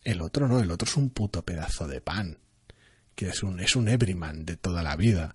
El 0.05 0.21
otro 0.21 0.47
no, 0.47 0.61
el 0.61 0.71
otro 0.71 0.89
es 0.89 0.97
un 0.97 1.11
puto 1.11 1.45
pedazo 1.45 1.89
de 1.89 2.01
pan, 2.01 2.39
que 3.17 3.31
es 3.31 3.43
un, 3.43 3.59
es 3.59 3.75
un 3.75 3.89
everyman 3.89 4.45
de 4.45 4.57
toda 4.57 4.85
la 4.85 4.95
vida. 4.95 5.35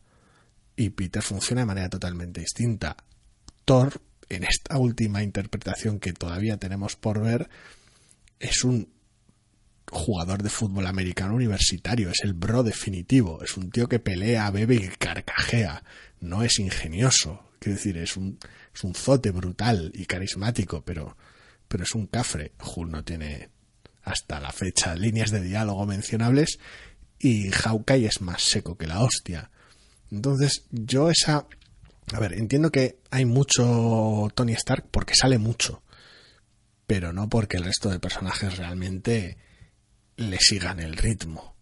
Y 0.77 0.91
Peter 0.91 1.21
funciona 1.21 1.63
de 1.63 1.65
manera 1.65 1.89
totalmente 1.89 2.39
distinta. 2.39 2.95
Thor 3.65 4.01
en 4.29 4.43
esta 4.43 4.77
última 4.77 5.23
interpretación 5.23 5.99
que 5.99 6.13
todavía 6.13 6.57
tenemos 6.57 6.95
por 6.95 7.21
ver, 7.21 7.49
es 8.39 8.63
un 8.63 8.89
jugador 9.89 10.43
de 10.43 10.49
fútbol 10.49 10.87
americano 10.87 11.35
universitario, 11.35 12.09
es 12.09 12.21
el 12.23 12.33
bro 12.33 12.63
definitivo, 12.63 13.43
es 13.43 13.55
un 13.57 13.69
tío 13.69 13.87
que 13.87 13.99
pelea, 13.99 14.49
bebe 14.51 14.75
y 14.75 14.87
carcajea, 14.87 15.83
no 16.19 16.43
es 16.43 16.59
ingenioso, 16.59 17.45
quiero 17.59 17.77
decir, 17.77 17.97
es 17.97 18.17
un, 18.17 18.39
es 18.73 18.83
un 18.83 18.93
zote 18.93 19.31
brutal 19.31 19.91
y 19.93 20.05
carismático, 20.05 20.83
pero, 20.83 21.17
pero 21.67 21.83
es 21.83 21.93
un 21.95 22.07
cafre. 22.07 22.53
Hulk 22.63 22.91
no 22.91 23.03
tiene 23.03 23.49
hasta 24.03 24.39
la 24.39 24.51
fecha 24.51 24.95
líneas 24.95 25.31
de 25.31 25.41
diálogo 25.41 25.85
mencionables 25.85 26.59
y 27.19 27.49
Hawkeye 27.51 28.05
es 28.05 28.21
más 28.21 28.43
seco 28.43 28.77
que 28.77 28.87
la 28.87 29.01
hostia. 29.01 29.49
Entonces, 30.11 30.65
yo 30.69 31.09
esa 31.09 31.47
a 32.13 32.19
ver, 32.19 32.33
entiendo 32.33 32.71
que 32.71 32.99
hay 33.11 33.25
mucho 33.25 34.27
Tony 34.35 34.53
Stark 34.53 34.85
porque 34.91 35.15
sale 35.15 35.37
mucho, 35.37 35.81
pero 36.87 37.13
no 37.13 37.29
porque 37.29 37.57
el 37.57 37.65
resto 37.65 37.89
de 37.89 37.99
personajes 37.99 38.57
realmente 38.57 39.37
le 40.17 40.37
sigan 40.39 40.79
el 40.79 40.97
ritmo. 40.97 41.55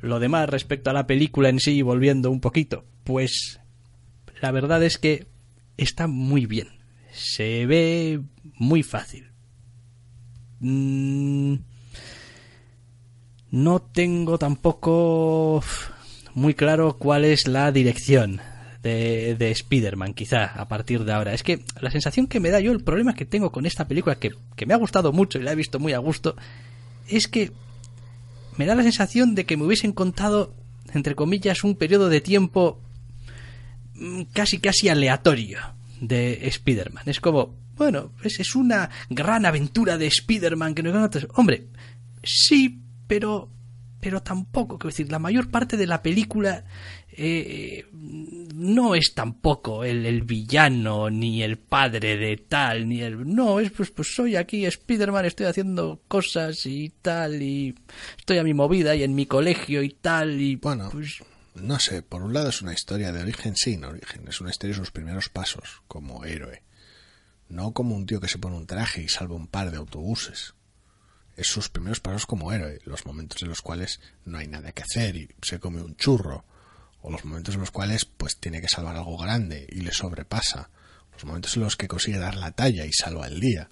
Lo 0.00 0.18
demás 0.18 0.48
respecto 0.48 0.90
a 0.90 0.94
la 0.94 1.06
película 1.06 1.48
en 1.48 1.60
sí, 1.60 1.82
volviendo 1.82 2.30
un 2.30 2.40
poquito, 2.40 2.84
pues 3.04 3.60
la 4.40 4.50
verdad 4.50 4.82
es 4.82 4.98
que 4.98 5.26
está 5.76 6.06
muy 6.06 6.46
bien. 6.46 6.68
Se 7.12 7.66
ve 7.66 8.20
muy 8.54 8.82
fácil. 8.82 9.30
Mm, 10.60 11.56
no 13.50 13.82
tengo 13.82 14.38
tampoco 14.38 15.62
muy 16.34 16.54
claro 16.54 16.96
cuál 16.96 17.24
es 17.24 17.46
la 17.46 17.72
dirección 17.72 18.40
de, 18.82 19.34
de 19.36 19.50
Spider-Man, 19.50 20.14
quizá, 20.14 20.44
a 20.44 20.68
partir 20.68 21.04
de 21.04 21.12
ahora. 21.12 21.34
Es 21.34 21.42
que 21.42 21.60
la 21.80 21.90
sensación 21.90 22.26
que 22.26 22.40
me 22.40 22.50
da 22.50 22.60
yo, 22.60 22.72
el 22.72 22.82
problema 22.82 23.14
que 23.14 23.26
tengo 23.26 23.52
con 23.52 23.66
esta 23.66 23.86
película, 23.86 24.16
que, 24.16 24.32
que 24.56 24.66
me 24.66 24.74
ha 24.74 24.78
gustado 24.78 25.12
mucho 25.12 25.38
y 25.38 25.42
la 25.42 25.52
he 25.52 25.56
visto 25.56 25.78
muy 25.78 25.92
a 25.92 25.98
gusto, 25.98 26.36
es 27.08 27.28
que 27.28 27.52
me 28.56 28.66
da 28.66 28.74
la 28.74 28.82
sensación 28.82 29.34
de 29.34 29.44
que 29.44 29.56
me 29.56 29.64
hubiesen 29.64 29.92
contado, 29.92 30.54
entre 30.92 31.14
comillas, 31.14 31.64
un 31.64 31.76
periodo 31.76 32.08
de 32.08 32.20
tiempo 32.20 32.80
mm, 33.94 34.22
casi 34.32 34.58
casi 34.58 34.88
aleatorio 34.88 35.58
de 36.00 36.46
Spider-Man. 36.48 37.04
Es 37.06 37.20
como, 37.20 37.54
bueno, 37.76 38.12
es, 38.22 38.40
es 38.40 38.54
una 38.54 38.90
gran 39.08 39.46
aventura 39.46 39.98
de 39.98 40.06
Spider-Man 40.06 40.74
que 40.74 40.82
no 40.82 41.10
Hombre, 41.34 41.66
sí, 42.22 42.80
pero 43.06 43.50
pero 44.00 44.22
tampoco, 44.22 44.78
quiero 44.78 44.90
decir, 44.90 45.10
la 45.12 45.18
mayor 45.18 45.50
parte 45.50 45.76
de 45.76 45.86
la 45.86 46.02
película 46.02 46.64
eh, 47.12 47.86
no 47.92 48.94
es 48.94 49.14
tampoco 49.14 49.84
el, 49.84 50.06
el, 50.06 50.22
villano, 50.22 51.10
ni 51.10 51.42
el 51.42 51.58
padre 51.58 52.16
de 52.16 52.36
tal, 52.38 52.88
ni 52.88 53.02
el... 53.02 53.32
No, 53.34 53.60
es 53.60 53.70
pues, 53.70 53.90
pues 53.90 54.14
soy 54.14 54.36
aquí 54.36 54.64
Spider-Man, 54.64 55.26
estoy 55.26 55.46
haciendo 55.46 56.00
cosas 56.08 56.64
y 56.64 56.92
tal, 57.02 57.42
y 57.42 57.74
estoy 58.18 58.38
a 58.38 58.44
mi 58.44 58.54
movida 58.54 58.94
y 58.94 59.02
en 59.02 59.14
mi 59.14 59.26
colegio 59.26 59.82
y 59.82 59.90
tal, 59.90 60.40
y... 60.40 60.56
Bueno, 60.56 60.88
pues... 60.90 61.22
no 61.54 61.78
sé, 61.78 62.02
por 62.02 62.22
un 62.22 62.32
lado 62.32 62.48
es 62.48 62.62
una 62.62 62.72
historia 62.72 63.12
de 63.12 63.20
origen 63.20 63.54
sin 63.54 63.84
origen, 63.84 64.26
es 64.26 64.40
una 64.40 64.50
historia 64.50 64.74
de 64.74 64.80
sus 64.80 64.90
primeros 64.90 65.28
pasos 65.28 65.82
como 65.88 66.24
héroe. 66.24 66.62
No 67.48 67.72
como 67.72 67.96
un 67.96 68.06
tío 68.06 68.20
que 68.20 68.28
se 68.28 68.38
pone 68.38 68.56
un 68.56 68.66
traje 68.66 69.02
y 69.02 69.08
salva 69.08 69.34
un 69.34 69.48
par 69.48 69.70
de 69.70 69.76
autobuses 69.76 70.54
es 71.40 71.48
sus 71.48 71.68
primeros 71.68 72.00
pasos 72.00 72.26
como 72.26 72.52
héroe, 72.52 72.80
los 72.84 73.06
momentos 73.06 73.42
en 73.42 73.48
los 73.48 73.62
cuales 73.62 74.00
no 74.24 74.38
hay 74.38 74.46
nada 74.46 74.72
que 74.72 74.82
hacer 74.82 75.16
y 75.16 75.28
se 75.42 75.58
come 75.58 75.82
un 75.82 75.96
churro, 75.96 76.44
o 77.02 77.10
los 77.10 77.24
momentos 77.24 77.54
en 77.54 77.60
los 77.60 77.70
cuales 77.70 78.04
pues 78.04 78.36
tiene 78.36 78.60
que 78.60 78.68
salvar 78.68 78.96
algo 78.96 79.16
grande 79.16 79.66
y 79.70 79.80
le 79.80 79.92
sobrepasa, 79.92 80.68
los 81.12 81.24
momentos 81.24 81.56
en 81.56 81.62
los 81.62 81.76
que 81.76 81.88
consigue 81.88 82.18
dar 82.18 82.36
la 82.36 82.52
talla 82.52 82.84
y 82.84 82.92
salva 82.92 83.26
el 83.26 83.40
día. 83.40 83.70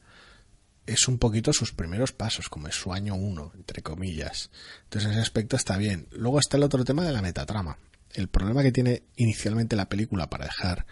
Es 0.86 1.06
un 1.08 1.18
poquito 1.18 1.52
sus 1.52 1.72
primeros 1.72 2.12
pasos, 2.12 2.48
como 2.48 2.68
es 2.68 2.74
su 2.74 2.94
año 2.94 3.14
uno, 3.14 3.52
entre 3.54 3.82
comillas. 3.82 4.50
Entonces 4.84 5.06
en 5.06 5.12
ese 5.12 5.20
aspecto 5.20 5.56
está 5.56 5.76
bien. 5.76 6.08
Luego 6.12 6.40
está 6.40 6.56
el 6.56 6.62
otro 6.62 6.82
tema 6.84 7.04
de 7.04 7.12
la 7.12 7.20
metatrama. 7.20 7.76
El 8.14 8.28
problema 8.28 8.62
que 8.62 8.72
tiene 8.72 9.02
inicialmente 9.16 9.76
la 9.76 9.90
película 9.90 10.30
para 10.30 10.46
dejar 10.46 10.86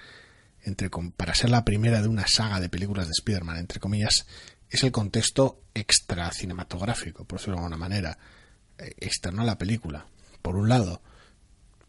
entre 0.66 0.91
para 1.16 1.35
ser 1.35 1.49
la 1.49 1.64
primera 1.64 2.03
de 2.03 2.09
una 2.09 2.27
saga 2.27 2.61
de 2.61 2.68
películas 2.68 3.07
de 3.07 3.12
Spider-Man, 3.12 3.57
entre 3.57 3.81
comillas, 3.81 4.27
es 4.71 4.83
el 4.83 4.93
contexto 4.93 5.62
extra 5.75 6.31
cinematográfico, 6.33 7.25
por 7.25 7.39
decirlo 7.39 7.57
de 7.57 7.61
alguna 7.61 7.77
manera, 7.77 8.19
eh, 8.79 8.95
externo 8.99 9.43
a 9.43 9.47
la 9.47 9.59
película. 9.59 10.07
Por 10.43 10.57
un 10.57 10.69
lado, 10.69 11.03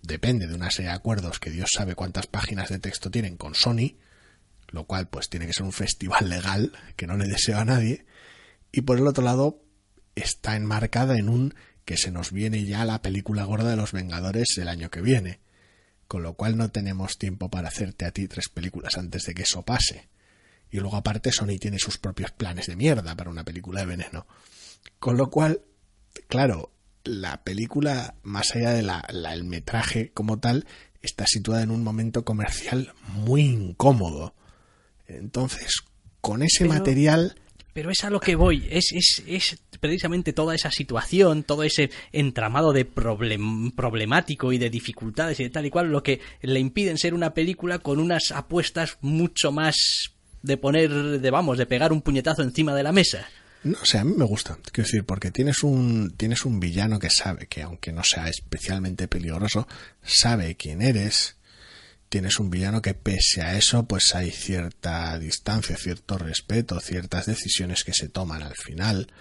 depende 0.01 0.47
de 0.47 0.55
una 0.55 0.71
serie 0.71 0.89
de 0.91 0.97
acuerdos 0.97 1.39
que 1.39 1.49
Dios 1.49 1.69
sabe 1.73 1.95
cuántas 1.95 2.27
páginas 2.27 2.69
de 2.69 2.79
texto 2.79 3.11
tienen 3.11 3.37
con 3.37 3.55
Sony, 3.55 3.97
lo 4.69 4.85
cual 4.85 5.07
pues 5.07 5.29
tiene 5.29 5.47
que 5.47 5.53
ser 5.53 5.63
un 5.63 5.71
festival 5.73 6.29
legal 6.29 6.71
que 6.95 7.07
no 7.07 7.17
le 7.17 7.27
deseo 7.27 7.57
a 7.57 7.65
nadie, 7.65 8.05
y 8.71 8.81
por 8.81 8.97
el 8.97 9.07
otro 9.07 9.23
lado 9.23 9.63
está 10.15 10.55
enmarcada 10.55 11.17
en 11.17 11.29
un 11.29 11.55
que 11.85 11.97
se 11.97 12.11
nos 12.11 12.31
viene 12.31 12.65
ya 12.65 12.83
la 12.83 13.01
película 13.01 13.45
gorda 13.45 13.69
de 13.69 13.77
los 13.77 13.93
Vengadores 13.93 14.57
el 14.57 14.67
año 14.67 14.89
que 14.89 15.01
viene, 15.01 15.39
con 16.07 16.21
lo 16.21 16.33
cual 16.33 16.57
no 16.57 16.69
tenemos 16.69 17.17
tiempo 17.17 17.49
para 17.49 17.69
hacerte 17.69 18.05
a 18.05 18.11
ti 18.11 18.27
tres 18.27 18.49
películas 18.49 18.97
antes 18.97 19.23
de 19.23 19.33
que 19.33 19.43
eso 19.43 19.63
pase. 19.63 20.09
Y 20.71 20.79
luego 20.79 20.97
aparte 20.97 21.31
Sony 21.31 21.57
tiene 21.59 21.79
sus 21.79 21.97
propios 21.97 22.31
planes 22.31 22.67
de 22.67 22.75
mierda 22.75 23.15
para 23.15 23.29
una 23.29 23.43
película 23.43 23.81
de 23.81 23.87
veneno. 23.87 24.27
Con 24.99 25.17
lo 25.17 25.29
cual, 25.29 25.61
claro, 26.27 26.71
la 27.03 27.43
película, 27.43 28.15
más 28.23 28.55
allá 28.55 28.71
del 28.71 28.91
el 29.31 29.43
metraje 29.45 30.11
como 30.13 30.39
tal, 30.39 30.65
está 31.01 31.25
situada 31.25 31.63
en 31.63 31.71
un 31.71 31.83
momento 31.83 32.25
comercial 32.25 32.93
muy 33.07 33.43
incómodo. 33.43 34.35
Entonces, 35.07 35.83
con 36.21 36.43
ese 36.43 36.65
material... 36.65 37.35
Pero 37.73 37.91
es 37.91 38.03
a 38.03 38.09
lo 38.09 38.19
que 38.19 38.35
voy, 38.35 38.67
es, 38.71 38.91
es, 38.91 39.23
es 39.27 39.59
precisamente 39.79 40.33
toda 40.33 40.55
esa 40.55 40.71
situación, 40.71 41.43
todo 41.43 41.61
ese 41.61 41.91
entramado 42.11 42.73
de 42.73 42.85
problemático 42.85 44.51
y 44.51 44.57
de 44.57 44.71
dificultades 44.71 45.39
y 45.39 45.43
de 45.43 45.49
tal 45.51 45.67
y 45.67 45.69
cual, 45.69 45.91
lo 45.91 46.01
que 46.01 46.19
le 46.41 46.59
impiden 46.59 46.97
ser 46.97 47.13
una 47.13 47.35
película 47.35 47.77
con 47.77 47.99
unas 47.99 48.31
apuestas 48.31 48.97
mucho 49.01 49.51
más 49.51 50.16
de 50.41 50.57
poner, 50.57 51.19
de 51.19 51.31
vamos, 51.31 51.57
de 51.57 51.65
pegar 51.65 51.91
un 51.91 52.01
puñetazo 52.01 52.41
encima 52.41 52.73
de 52.75 52.83
la 52.83 52.91
mesa. 52.91 53.25
No 53.63 53.77
o 53.81 53.85
sea, 53.85 54.01
a 54.01 54.03
mí 54.03 54.13
me 54.15 54.25
gusta. 54.25 54.57
Quiero 54.71 54.87
decir, 54.87 55.03
porque 55.03 55.31
tienes 55.31 55.63
un, 55.63 56.13
tienes 56.15 56.45
un 56.45 56.59
villano 56.59 56.99
que 56.99 57.09
sabe 57.09 57.47
que, 57.47 57.63
aunque 57.63 57.91
no 57.91 58.03
sea 58.03 58.27
especialmente 58.29 59.07
peligroso, 59.07 59.67
sabe 60.03 60.55
quién 60.55 60.81
eres. 60.81 61.35
Tienes 62.09 62.39
un 62.39 62.49
villano 62.49 62.81
que, 62.81 62.93
pese 62.93 63.41
a 63.41 63.57
eso, 63.57 63.85
pues 63.85 64.15
hay 64.15 64.31
cierta 64.31 65.17
distancia, 65.19 65.75
cierto 65.75 66.17
respeto, 66.17 66.79
ciertas 66.79 67.25
decisiones 67.25 67.83
que 67.83 67.93
se 67.93 68.07
toman 68.07 68.43
al 68.43 68.55
final 68.55 69.11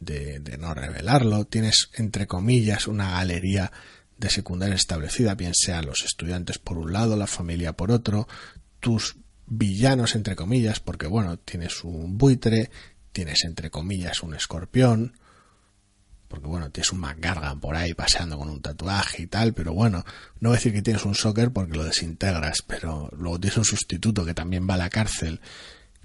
de, 0.00 0.40
de 0.40 0.58
no 0.58 0.74
revelarlo. 0.74 1.44
Tienes, 1.44 1.90
entre 1.94 2.26
comillas, 2.26 2.88
una 2.88 3.12
galería 3.12 3.70
de 4.18 4.30
secundaria 4.30 4.74
establecida, 4.74 5.34
bien 5.34 5.54
sea 5.54 5.82
los 5.82 6.02
estudiantes 6.04 6.58
por 6.58 6.78
un 6.78 6.92
lado, 6.92 7.16
la 7.16 7.26
familia 7.26 7.74
por 7.74 7.90
otro, 7.90 8.26
tus 8.80 9.16
villanos 9.46 10.14
entre 10.14 10.36
comillas, 10.36 10.80
porque 10.80 11.06
bueno, 11.06 11.38
tienes 11.38 11.84
un 11.84 12.18
buitre, 12.18 12.70
tienes 13.12 13.44
entre 13.44 13.70
comillas 13.70 14.22
un 14.22 14.34
escorpión, 14.34 15.14
porque 16.28 16.46
bueno, 16.46 16.70
tienes 16.70 16.92
un 16.92 17.00
McGargan 17.00 17.60
por 17.60 17.76
ahí 17.76 17.92
paseando 17.92 18.38
con 18.38 18.48
un 18.48 18.62
tatuaje 18.62 19.22
y 19.22 19.26
tal, 19.26 19.52
pero 19.52 19.74
bueno, 19.74 20.04
no 20.40 20.48
voy 20.48 20.56
a 20.56 20.58
decir 20.58 20.72
que 20.72 20.80
tienes 20.80 21.04
un 21.04 21.14
soccer 21.14 21.52
porque 21.52 21.76
lo 21.76 21.84
desintegras, 21.84 22.62
pero 22.66 23.10
luego 23.16 23.38
tienes 23.38 23.58
un 23.58 23.66
sustituto 23.66 24.24
que 24.24 24.32
también 24.32 24.66
va 24.68 24.74
a 24.74 24.78
la 24.78 24.88
cárcel. 24.88 25.40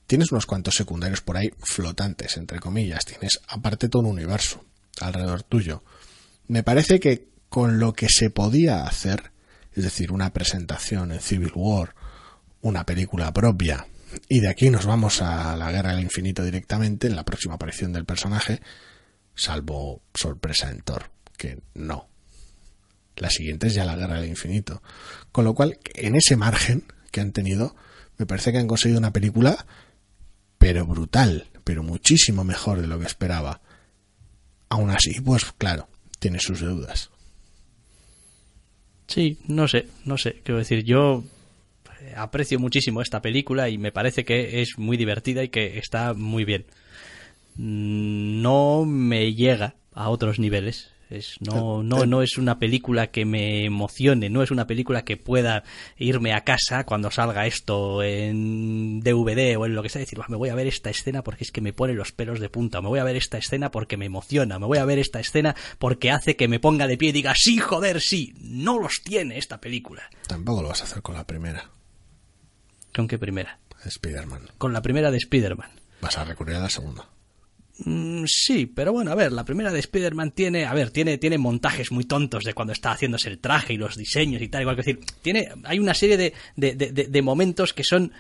Tienes 0.06 0.32
unos 0.32 0.46
cuantos 0.46 0.76
secundarios 0.76 1.22
por 1.22 1.38
ahí 1.38 1.50
flotantes, 1.60 2.36
entre 2.36 2.60
comillas, 2.60 3.06
tienes 3.06 3.40
aparte 3.48 3.88
todo 3.88 4.02
un 4.02 4.10
universo 4.10 4.66
alrededor 5.00 5.44
tuyo. 5.44 5.84
Me 6.48 6.64
parece 6.64 7.00
que 7.00 7.30
con 7.50 7.80
lo 7.80 7.94
que 7.94 8.08
se 8.10 8.30
podía 8.30 8.84
hacer, 8.84 9.32
es 9.74 9.84
decir, 9.84 10.12
una 10.12 10.34
presentación 10.34 11.14
en 11.14 11.22
Civil 11.22 11.52
War, 11.56 11.96
una 12.68 12.86
película 12.86 13.32
propia. 13.34 13.88
Y 14.30 14.40
de 14.40 14.50
aquí 14.50 14.70
nos 14.70 14.86
vamos 14.86 15.22
a 15.22 15.56
la 15.56 15.72
Guerra 15.72 15.92
del 15.92 16.04
Infinito 16.04 16.44
directamente, 16.44 17.08
en 17.08 17.16
la 17.16 17.26
próxima 17.26 17.56
aparición 17.56 17.94
del 17.94 18.06
personaje, 18.06 18.62
salvo 19.36 20.02
sorpresa 20.14 20.70
en 20.70 20.82
Thor, 20.82 21.10
que 21.38 21.60
no. 21.74 22.08
La 23.16 23.30
siguiente 23.30 23.68
es 23.68 23.74
ya 23.74 23.86
la 23.86 23.96
Guerra 23.96 24.20
del 24.20 24.30
Infinito. 24.30 24.82
Con 25.32 25.46
lo 25.46 25.54
cual, 25.54 25.80
en 25.96 26.16
ese 26.16 26.36
margen 26.36 26.84
que 27.12 27.22
han 27.22 27.32
tenido, 27.32 27.76
Me 28.20 28.26
parece 28.26 28.52
que 28.52 28.58
han 28.58 28.68
conseguido 28.68 28.98
una 28.98 29.14
película, 29.14 29.68
pero 30.58 30.88
brutal, 30.88 31.46
pero 31.64 31.84
muchísimo 31.84 32.44
mejor 32.44 32.82
de 32.82 32.88
lo 32.88 32.98
que 33.00 33.06
esperaba. 33.06 33.62
Aún 34.70 34.90
así, 34.90 35.22
pues 35.22 35.46
claro, 35.58 35.88
tiene 36.18 36.40
sus 36.40 36.62
deudas. 36.62 37.12
Sí, 39.08 39.38
no 39.48 39.68
sé, 39.68 39.88
no 40.04 40.18
sé. 40.18 40.42
Quiero 40.44 40.58
decir, 40.58 40.84
yo 40.84 41.24
aprecio 42.16 42.60
muchísimo 42.60 43.02
esta 43.02 43.22
película 43.22 43.70
y 43.70 43.78
me 43.78 43.92
parece 43.92 44.24
que 44.26 44.62
es 44.62 44.78
muy 44.78 44.98
divertida 44.98 45.44
y 45.44 45.50
que 45.50 45.78
está 45.78 46.14
muy 46.14 46.46
bien. 46.46 46.66
Mm, 47.56 48.42
No 48.42 48.86
me 48.86 49.34
llega 49.34 49.76
a 49.94 50.10
otros 50.10 50.40
niveles. 50.40 50.92
Es, 51.10 51.36
no, 51.40 51.84
no, 51.84 52.06
no 52.06 52.22
es 52.22 52.38
una 52.38 52.60
película 52.60 53.08
que 53.12 53.24
me 53.24 53.64
emocione, 53.64 54.30
no 54.30 54.44
es 54.44 54.52
una 54.52 54.68
película 54.68 55.06
que 55.06 55.16
pueda 55.16 55.64
irme 55.98 56.34
a 56.34 56.42
casa 56.44 56.84
cuando 56.84 57.12
salga 57.12 57.48
esto 57.48 58.04
en 58.04 59.00
DVD 59.00 59.56
o 59.58 59.66
en 59.66 59.74
lo 59.74 59.82
que 59.84 59.88
sea, 59.88 60.02
decir, 60.02 60.18
"Buah, 60.20 60.28
me 60.28 60.36
voy 60.36 60.50
a 60.50 60.56
ver 60.56 60.68
esta 60.68 60.90
escena 60.90 61.24
porque 61.24 61.46
es 61.46 61.52
que 61.52 61.62
me 61.62 61.72
pone 61.72 61.94
los 61.94 62.12
pelos 62.12 62.42
de 62.42 62.50
punta, 62.50 62.82
me 62.82 62.90
voy 62.90 63.00
a 63.00 63.06
ver 63.06 63.16
esta 63.16 63.38
escena 63.38 63.72
porque 63.72 63.96
me 63.96 64.04
emociona, 64.06 64.60
me 64.60 64.66
voy 64.66 64.80
a 64.80 64.86
ver 64.86 65.00
esta 65.00 65.22
escena 65.22 65.56
porque 65.80 66.12
hace 66.12 66.36
que 66.36 66.50
me 66.50 66.60
ponga 66.60 66.88
de 66.88 66.98
pie 66.98 67.10
y 67.10 67.14
diga, 67.14 67.34
sí, 67.38 67.58
joder, 67.58 68.02
sí, 68.02 68.34
no 68.42 68.78
los 68.78 68.96
tiene 69.02 69.38
esta 69.38 69.62
película. 69.62 70.04
Tampoco 70.28 70.62
lo 70.62 70.68
vas 70.68 70.82
a 70.82 70.84
hacer 70.84 71.02
con 71.02 71.16
la 71.16 71.26
primera, 71.26 71.70
¿Con 72.96 73.08
qué 73.08 73.18
primera? 73.18 73.60
Spider-Man. 73.86 74.42
Con 74.58 74.74
la 74.74 74.82
primera 74.82 75.12
de 75.12 75.18
Spider-Man. 75.18 75.70
Vas 76.02 76.18
a 76.18 76.26
recurrir 76.26 76.56
a 76.56 76.60
la 76.62 76.70
segunda. 76.70 77.06
Mm, 77.80 78.24
sí, 78.26 78.66
pero 78.66 78.92
bueno, 78.92 79.12
a 79.12 79.16
ver, 79.16 79.32
la 79.32 79.46
primera 79.46 79.72
de 79.72 79.80
Spider-Man 79.80 80.32
tiene, 80.32 80.66
a 80.66 80.74
ver, 80.74 80.90
tiene, 80.90 81.20
tiene 81.20 81.38
montajes 81.38 81.92
muy 81.92 82.06
tontos 82.06 82.44
de 82.44 82.54
cuando 82.56 82.74
está 82.74 82.92
haciéndose 82.92 83.30
el 83.30 83.38
traje 83.40 83.74
y 83.74 83.78
los 83.78 83.96
diseños 83.96 84.42
y 84.42 84.48
tal, 84.48 84.62
igual 84.62 84.76
que 84.76 84.82
decir, 84.82 85.00
tiene, 85.22 85.48
hay 85.64 85.78
una 85.78 85.94
serie 85.94 86.18
de, 86.18 86.34
de, 86.56 86.74
de, 86.74 86.92
de- 86.92 87.06
de 87.08 87.22
momentos 87.22 87.74
que 87.74 87.84
son 87.84 88.12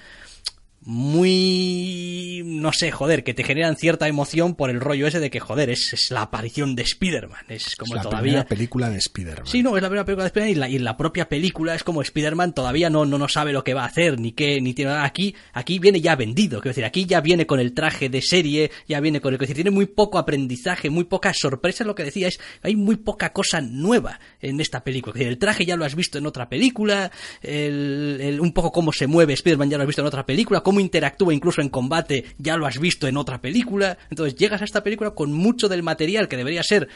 muy, 0.88 2.42
no 2.46 2.72
sé, 2.74 2.92
joder, 2.92 3.24
que 3.24 3.34
te 3.34 3.44
generan 3.44 3.76
cierta 3.76 4.08
emoción 4.08 4.56
por 4.56 4.70
el 4.70 4.80
rollo 4.80 5.08
ese 5.08 5.20
de 5.20 5.30
que, 5.30 5.40
joder, 5.40 5.70
es, 5.70 5.94
es 5.94 6.12
la 6.12 6.22
aparición 6.24 6.76
de 6.76 6.84
Spider-Man, 6.84 7.46
es 7.50 7.76
como 7.76 7.94
es 7.94 7.98
la 7.98 8.02
todavía... 8.04 8.22
primera 8.22 8.46
película 8.48 8.90
de 8.90 8.98
Spider-Man. 8.98 9.46
Sí, 9.48 9.64
no, 9.64 9.76
es 9.78 9.84
la 9.84 9.90
primera 9.90 10.06
película 10.06 10.24
de 10.24 10.28
Spider-Man 10.30 10.52
y 10.56 10.60
la, 10.60 10.70
y 10.70 10.80
la 10.80 10.98
propia 10.98 11.30
película 11.30 11.76
es 11.76 11.84
como 11.84 12.02
Spider-Man 12.02 12.54
todavía 12.54 12.90
no, 12.90 13.06
no, 13.06 13.18
no 13.18 13.28
sabe 13.28 13.54
lo 13.54 13.64
que 13.64 13.74
va 13.74 13.84
a 13.84 13.88
hacer, 13.88 14.20
ni 14.20 14.32
qué, 14.32 14.62
ni 14.62 14.74
tiene 14.74 14.92
nada. 14.92 15.06
Aquí, 15.06 15.36
aquí 15.54 15.80
viene 15.80 16.02
ya 16.02 16.16
vendido, 16.16 16.60
quiero 16.62 16.72
decir, 16.72 16.86
aquí 16.86 17.06
ya 17.06 17.22
viene 17.22 17.46
con 17.46 17.60
el 17.60 17.74
traje 17.74 18.10
de 18.10 18.22
serie, 18.22 18.72
ya 18.88 19.00
viene 19.00 19.22
con 19.22 19.34
el, 19.34 19.38
quiero 19.38 19.48
decir, 19.50 19.56
tiene 19.64 19.72
muy 19.76 19.86
poco 19.86 20.18
aprendizaje, 20.18 20.90
muy 20.90 21.04
pocas 21.06 21.38
sorpresas, 21.40 21.86
lo 21.88 21.96
que 21.96 22.04
decía 22.04 22.28
es, 22.28 22.40
hay 22.62 22.76
muy 22.76 22.96
poca 22.98 23.34
cosa 23.34 23.62
nueva 23.62 24.20
en 24.42 24.60
esta 24.62 24.84
película. 24.84 25.14
Decir, 25.14 25.28
el 25.28 25.38
traje 25.38 25.66
ya 25.66 25.76
lo 25.76 25.86
has 25.86 25.96
visto 25.96 26.18
en 26.18 26.26
otra 26.28 26.50
película, 26.50 27.12
el, 27.42 28.20
el- 28.22 28.40
un 28.40 28.54
poco 28.54 28.72
cómo 28.72 28.92
se 28.94 29.08
mueve 29.08 29.34
Spider-Man 29.34 29.70
ya 29.70 29.78
lo 29.78 29.84
has 29.84 29.88
visto 29.88 30.02
en 30.02 30.08
otra 30.08 30.26
película, 30.26 30.62
cómo 30.62 30.77
interactúa 30.80 31.34
incluso 31.34 31.62
en 31.62 31.70
combate 31.70 32.26
ya 32.38 32.58
lo 32.58 32.66
has 32.66 32.80
visto 32.80 33.08
en 33.08 33.18
otra 33.18 33.42
película. 33.42 33.98
Entonces 34.10 34.36
llegas 34.38 34.62
a 34.62 34.66
esta 34.66 34.84
película 34.84 35.12
con 35.12 35.32
mucho 35.34 35.68
del 35.70 35.84
material 35.84 36.28
que 36.28 36.38
debería 36.38 36.64
ser 36.64 36.88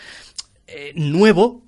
eh, 0.68 0.94
nuevo, 0.96 1.64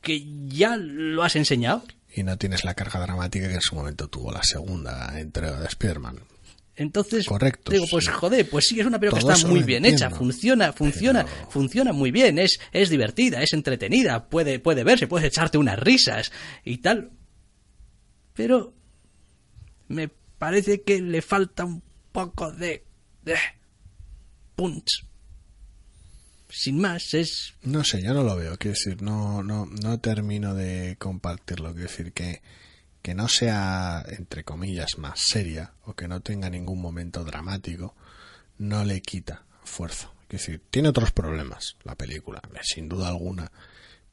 que 0.00 0.24
ya 0.48 0.76
lo 0.76 1.22
has 1.22 1.36
enseñado. 1.36 1.82
Y 2.14 2.22
no 2.22 2.36
tienes 2.38 2.64
la 2.64 2.74
carga 2.74 3.00
dramática 3.00 3.48
que 3.48 3.54
en 3.54 3.60
su 3.60 3.74
momento 3.74 4.08
tuvo 4.08 4.32
la 4.32 4.42
segunda 4.42 5.18
entrega 5.20 5.60
de 5.60 5.66
Spider-Man. 5.66 6.18
Entonces, 6.78 7.24
Correcto, 7.26 7.72
digo, 7.72 7.86
pues 7.90 8.04
sí. 8.04 8.10
joder, 8.10 8.48
pues 8.50 8.66
sí, 8.68 8.78
es 8.78 8.86
una 8.86 8.98
película 8.98 9.22
que 9.22 9.32
está 9.32 9.48
muy 9.48 9.62
bien 9.62 9.84
entiendo, 9.86 10.06
hecha, 10.08 10.14
funciona, 10.14 10.72
funciona, 10.74 11.24
pero- 11.24 11.50
funciona 11.50 11.92
muy 11.94 12.10
bien, 12.10 12.38
es, 12.38 12.58
es 12.70 12.90
divertida, 12.90 13.42
es 13.42 13.54
entretenida, 13.54 14.28
puede, 14.28 14.58
puede 14.58 14.84
verse, 14.84 15.06
puedes 15.06 15.26
echarte 15.26 15.56
unas 15.56 15.78
risas 15.78 16.30
y 16.64 16.76
tal. 16.78 17.12
Pero 18.34 18.74
me 19.88 20.10
parece 20.38 20.82
que 20.82 21.00
le 21.00 21.22
falta 21.22 21.64
un 21.64 21.82
poco 22.12 22.52
de, 22.52 22.84
de 23.22 23.36
punch. 24.54 25.06
Sin 26.48 26.78
más, 26.80 27.12
es 27.12 27.54
No 27.62 27.84
sé, 27.84 28.02
yo 28.02 28.14
no 28.14 28.22
lo 28.22 28.36
veo. 28.36 28.56
Quiero 28.56 28.74
decir, 28.74 29.02
no, 29.02 29.42
no, 29.42 29.66
no 29.66 29.98
termino 29.98 30.54
de 30.54 30.96
compartirlo. 30.98 31.72
Quiero 31.72 31.88
decir 31.88 32.12
que, 32.12 32.40
que 33.02 33.14
no 33.14 33.28
sea, 33.28 34.04
entre 34.08 34.44
comillas, 34.44 34.98
más 34.98 35.20
seria 35.20 35.72
o 35.84 35.94
que 35.94 36.08
no 36.08 36.20
tenga 36.20 36.48
ningún 36.48 36.80
momento 36.80 37.24
dramático, 37.24 37.94
no 38.58 38.84
le 38.84 39.02
quita 39.02 39.44
fuerza. 39.64 40.12
Quiero 40.28 40.42
decir, 40.42 40.62
tiene 40.70 40.88
otros 40.88 41.12
problemas 41.12 41.76
la 41.84 41.94
película, 41.94 42.40
sin 42.62 42.88
duda 42.88 43.08
alguna. 43.08 43.50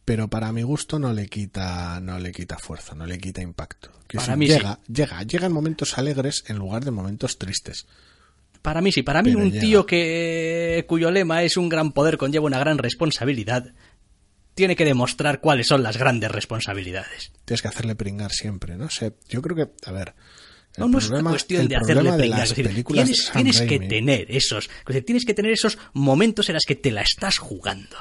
Pero 0.06 0.30
para 0.30 0.51
mi 0.51 0.64
gusto 0.64 0.99
no 0.99 1.14
le 1.14 1.28
quita, 1.28 1.99
no 2.01 2.20
le 2.20 2.32
quita 2.32 2.58
fuerza, 2.58 2.93
no 2.93 3.06
le 3.06 3.18
quita 3.20 3.41
impacto. 3.41 3.89
Quiero 4.08 4.26
Para 4.26 4.36
mí 4.36 4.47
sí. 4.47 4.54
llega, 4.54 4.80
llega, 4.88 5.24
llega 5.24 5.45
en 5.47 5.54
momentos 5.54 5.97
alegres 5.97 6.43
en 6.47 6.58
lugar 6.58 6.84
de 6.84 6.91
momentos 6.91 7.38
tristes. 7.38 7.88
Para 8.62 8.82
mí 8.82 8.91
sí, 8.91 9.01
para 9.04 9.22
mí 9.22 9.32
Pero 9.32 9.43
un 9.43 9.51
llega. 9.51 9.62
tío 9.62 9.86
que 9.86 10.86
cuyo 10.88 11.10
lema 11.12 11.43
es 11.43 11.58
un 11.58 11.70
gran 11.70 11.91
poder 11.91 12.18
conlleva 12.18 12.45
una 12.45 12.60
gran 12.60 12.78
responsabilidad 12.78 13.74
tiene 14.56 14.76
que 14.76 14.86
demostrar 14.86 15.39
cuáles 15.39 15.68
son 15.68 15.84
las 15.84 15.97
grandes 15.97 16.32
responsabilidades. 16.32 17.32
Tienes 17.45 17.62
que 17.62 17.68
hacerle 17.68 17.95
pringar 17.95 18.32
siempre, 18.32 18.76
no 18.78 18.89
sé. 18.89 19.14
Yo 19.28 19.41
creo 19.41 19.56
que, 19.56 19.88
a 19.88 19.91
ver. 19.91 20.14
el 20.76 20.82
No, 20.82 20.88
no 20.89 20.97
es 20.99 21.10
una 21.10 21.30
cuestión 21.32 21.68
de 21.68 21.76
hacerle 21.76 22.12
de 22.12 22.18
pringar, 22.18 22.39
las 22.39 22.54
películas 22.54 23.06
tienes, 23.06 23.32
tienes 23.32 23.62
que 23.62 23.80
tener 23.80 24.26
esos, 24.30 24.70
tienes 25.06 25.26
que 25.26 25.34
tener 25.34 25.51
esos 25.51 25.78
momentos 25.93 26.49
en 26.49 26.56
los 26.56 26.66
que 26.66 26.76
te 26.76 26.91
la 26.91 27.01
estás 27.01 27.38
jugando. 27.38 27.97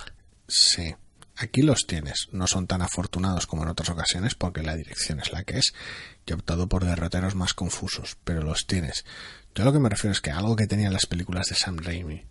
Sí, 0.46 0.94
aquí 1.37 1.62
los 1.62 1.87
tienes. 1.87 2.28
No 2.33 2.47
son 2.47 2.66
tan 2.66 2.83
afortunados 2.83 3.47
como 3.47 3.62
en 3.62 3.68
otras 3.68 3.91
ocasiones 3.91 4.35
porque 4.35 4.62
la 4.62 4.76
dirección 4.76 5.20
es 5.20 5.33
la 5.33 5.45
que 5.45 5.59
es. 5.59 5.72
Yo 6.26 6.35
he 6.35 6.39
optado 6.39 6.68
por 6.68 6.85
derroteros 6.85 7.35
más 7.35 7.55
confusos, 7.55 8.16
pero 8.24 8.43
los 8.43 8.66
tienes. 8.66 9.05
Yo 9.55 9.64
lo 9.64 9.72
que 9.72 9.78
me 9.78 9.89
refiero 9.89 10.12
es 10.12 10.20
que 10.20 10.30
algo 10.30 10.57
que 10.57 10.66
tenían 10.66 10.93
las 10.93 11.07
películas 11.07 11.49
de 11.49 11.57
Sam 11.57 11.78
Raimi, 11.78 12.24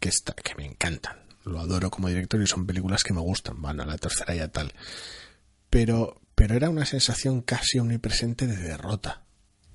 que, 0.00 0.08
está, 0.08 0.34
que 0.34 0.54
me 0.56 0.66
encantan, 0.66 1.18
lo 1.44 1.60
adoro 1.60 1.90
como 1.90 2.08
director 2.08 2.42
y 2.42 2.46
son 2.46 2.66
películas 2.66 3.04
que 3.04 3.12
me 3.12 3.20
gustan, 3.20 3.60
bueno, 3.60 3.84
la 3.84 3.98
tercera 3.98 4.34
ya 4.34 4.48
tal. 4.48 4.72
Pero, 5.70 6.20
pero 6.34 6.54
era 6.54 6.70
una 6.70 6.86
sensación 6.86 7.42
casi 7.42 7.78
omnipresente 7.78 8.46
de 8.46 8.56
derrota. 8.56 9.24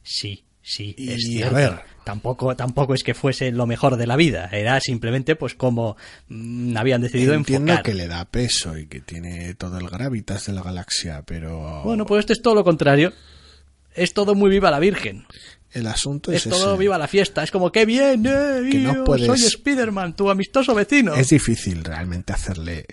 Sí, 0.04 0.46
sí, 0.70 0.96
Y, 0.98 1.10
es 1.12 1.26
a 1.26 1.30
cierto. 1.30 1.56
ver. 1.56 1.80
Tampoco, 2.04 2.56
tampoco 2.56 2.94
es 2.96 3.04
que 3.04 3.14
fuese 3.14 3.52
lo 3.52 3.68
mejor 3.68 3.96
de 3.98 4.08
la 4.08 4.16
vida. 4.16 4.50
Era 4.52 4.80
simplemente 4.80 5.36
pues 5.36 5.54
como 5.56 5.96
mm, 6.28 6.76
habían 6.78 7.02
decidido 7.02 7.34
Entiendo 7.34 7.72
enfocar. 7.74 7.84
que 7.86 7.94
le 7.94 8.08
da 8.08 8.26
peso 8.26 8.78
y 8.78 8.88
que 8.88 9.00
tiene 9.02 9.54
todo 9.56 9.78
el 9.78 9.88
gravitas 9.90 10.46
de 10.48 10.54
la 10.54 10.64
galaxia, 10.64 11.22
pero 11.26 11.84
Bueno, 11.84 12.06
pues 12.06 12.22
esto 12.22 12.34
es 12.34 12.42
todo 12.42 12.56
lo 12.56 12.64
contrario. 12.64 13.14
Es 13.94 14.14
todo 14.14 14.34
muy 14.36 14.50
viva 14.50 14.72
la 14.72 14.80
Virgen. 14.80 15.26
el 15.72 15.86
asunto 15.88 16.32
Es 16.32 16.46
es, 16.46 16.52
todo 16.52 16.72
ese. 16.74 16.80
viva 16.80 16.98
la 16.98 17.08
fiesta. 17.08 17.44
Es 17.44 17.52
como 17.52 17.72
que 17.72 17.86
bien, 17.86 18.26
eh, 18.26 18.68
Que 18.72 18.78
no 18.80 19.04
puedes- 19.04 19.28
soy 19.28 19.38
Spiderman, 19.40 20.16
tu 20.16 20.30
amistoso 20.32 20.74
vecino. 20.74 21.14
Es 21.14 21.30
difícil 21.30 21.84
realmente 21.84 22.34
hacerle 22.34 22.86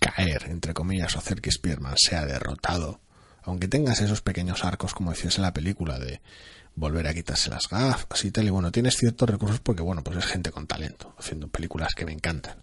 caer, 0.00 0.46
entre 0.48 0.74
comillas, 0.74 1.14
o 1.14 1.18
hacer 1.18 1.40
que 1.40 1.52
Spearman 1.52 1.96
sea 1.96 2.24
derrotado. 2.26 3.00
Aunque 3.42 3.68
tengas 3.68 4.00
esos 4.00 4.20
pequeños 4.20 4.64
arcos, 4.64 4.94
como 4.94 5.10
decías 5.10 5.36
en 5.36 5.42
la 5.42 5.52
película, 5.54 5.98
de 5.98 6.20
volver 6.78 7.06
a 7.06 7.14
quitarse 7.14 7.50
las 7.50 7.68
gafas 7.68 8.24
y 8.24 8.30
tal. 8.30 8.46
Y 8.46 8.50
bueno, 8.50 8.72
tienes 8.72 8.96
ciertos 8.96 9.28
recursos 9.28 9.60
porque, 9.60 9.82
bueno, 9.82 10.02
pues 10.02 10.18
es 10.18 10.26
gente 10.26 10.50
con 10.50 10.66
talento, 10.66 11.14
haciendo 11.18 11.48
películas 11.48 11.94
que 11.94 12.06
me 12.06 12.12
encantan. 12.12 12.62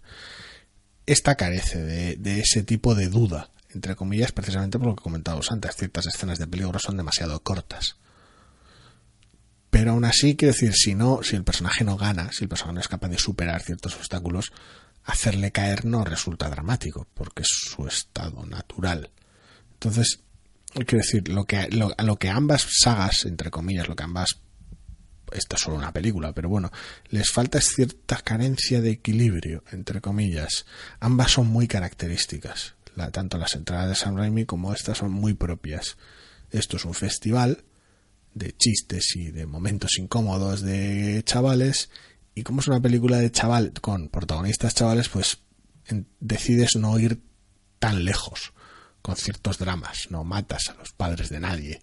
Esta 1.04 1.36
carece 1.36 1.82
de, 1.82 2.16
de 2.16 2.40
ese 2.40 2.62
tipo 2.62 2.94
de 2.94 3.08
duda, 3.08 3.50
entre 3.72 3.94
comillas, 3.94 4.32
precisamente 4.32 4.78
por 4.78 4.88
lo 4.88 4.96
que 4.96 5.02
comentábamos 5.02 5.52
antes. 5.52 5.76
Ciertas 5.76 6.06
escenas 6.06 6.38
de 6.38 6.46
peligro 6.46 6.78
son 6.78 6.96
demasiado 6.96 7.40
cortas. 7.42 7.96
Pero 9.70 9.92
aún 9.92 10.04
así, 10.04 10.36
quiero 10.36 10.54
decir, 10.54 10.72
si 10.74 10.94
no, 10.94 11.22
si 11.22 11.36
el 11.36 11.44
personaje 11.44 11.84
no 11.84 11.96
gana, 11.96 12.32
si 12.32 12.44
el 12.44 12.48
personaje 12.48 12.74
no 12.74 12.80
es 12.80 12.88
capaz 12.88 13.08
de 13.08 13.18
superar 13.18 13.62
ciertos 13.62 13.94
obstáculos, 13.94 14.52
hacerle 15.04 15.52
caer 15.52 15.84
no 15.84 16.04
resulta 16.04 16.48
dramático, 16.48 17.06
porque 17.14 17.42
es 17.42 17.48
su 17.48 17.86
estado 17.86 18.44
natural. 18.46 19.10
Entonces, 19.74 20.20
quiero 20.84 21.02
decir, 21.02 21.28
lo 21.28 21.44
que, 21.44 21.68
lo, 21.70 21.94
a 21.96 22.02
lo 22.02 22.16
que 22.16 22.28
ambas 22.28 22.66
sagas, 22.80 23.24
entre 23.24 23.50
comillas, 23.50 23.88
lo 23.88 23.96
que 23.96 24.04
ambas 24.04 24.40
esta 25.32 25.56
es 25.56 25.62
solo 25.62 25.76
una 25.76 25.92
película, 25.92 26.32
pero 26.32 26.48
bueno, 26.48 26.70
les 27.08 27.30
falta 27.30 27.60
cierta 27.60 28.16
carencia 28.18 28.80
de 28.80 28.90
equilibrio, 28.90 29.64
entre 29.72 30.00
comillas. 30.00 30.66
Ambas 31.00 31.32
son 31.32 31.48
muy 31.48 31.66
características. 31.66 32.74
La, 32.94 33.10
tanto 33.10 33.36
las 33.36 33.54
entradas 33.54 33.88
de 33.88 33.94
Sam 33.94 34.16
Raimi 34.16 34.46
como 34.46 34.72
estas 34.72 34.98
son 34.98 35.10
muy 35.12 35.34
propias. 35.34 35.96
Esto 36.50 36.76
es 36.76 36.84
un 36.84 36.94
festival 36.94 37.64
de 38.34 38.56
chistes 38.56 39.16
y 39.16 39.30
de 39.30 39.46
momentos 39.46 39.98
incómodos 39.98 40.60
de 40.60 41.22
chavales, 41.24 41.90
y 42.34 42.42
como 42.42 42.60
es 42.60 42.68
una 42.68 42.80
película 42.80 43.18
de 43.18 43.32
chaval 43.32 43.72
con 43.80 44.08
protagonistas 44.08 44.74
chavales, 44.74 45.08
pues 45.08 45.38
decides 46.20 46.76
no 46.76 46.98
ir 46.98 47.20
tan 47.78 48.04
lejos 48.04 48.52
con 49.06 49.14
ciertos 49.14 49.58
dramas. 49.58 50.08
No 50.10 50.24
matas 50.24 50.68
a 50.68 50.74
los 50.74 50.90
padres 50.90 51.28
de 51.28 51.38
nadie, 51.38 51.80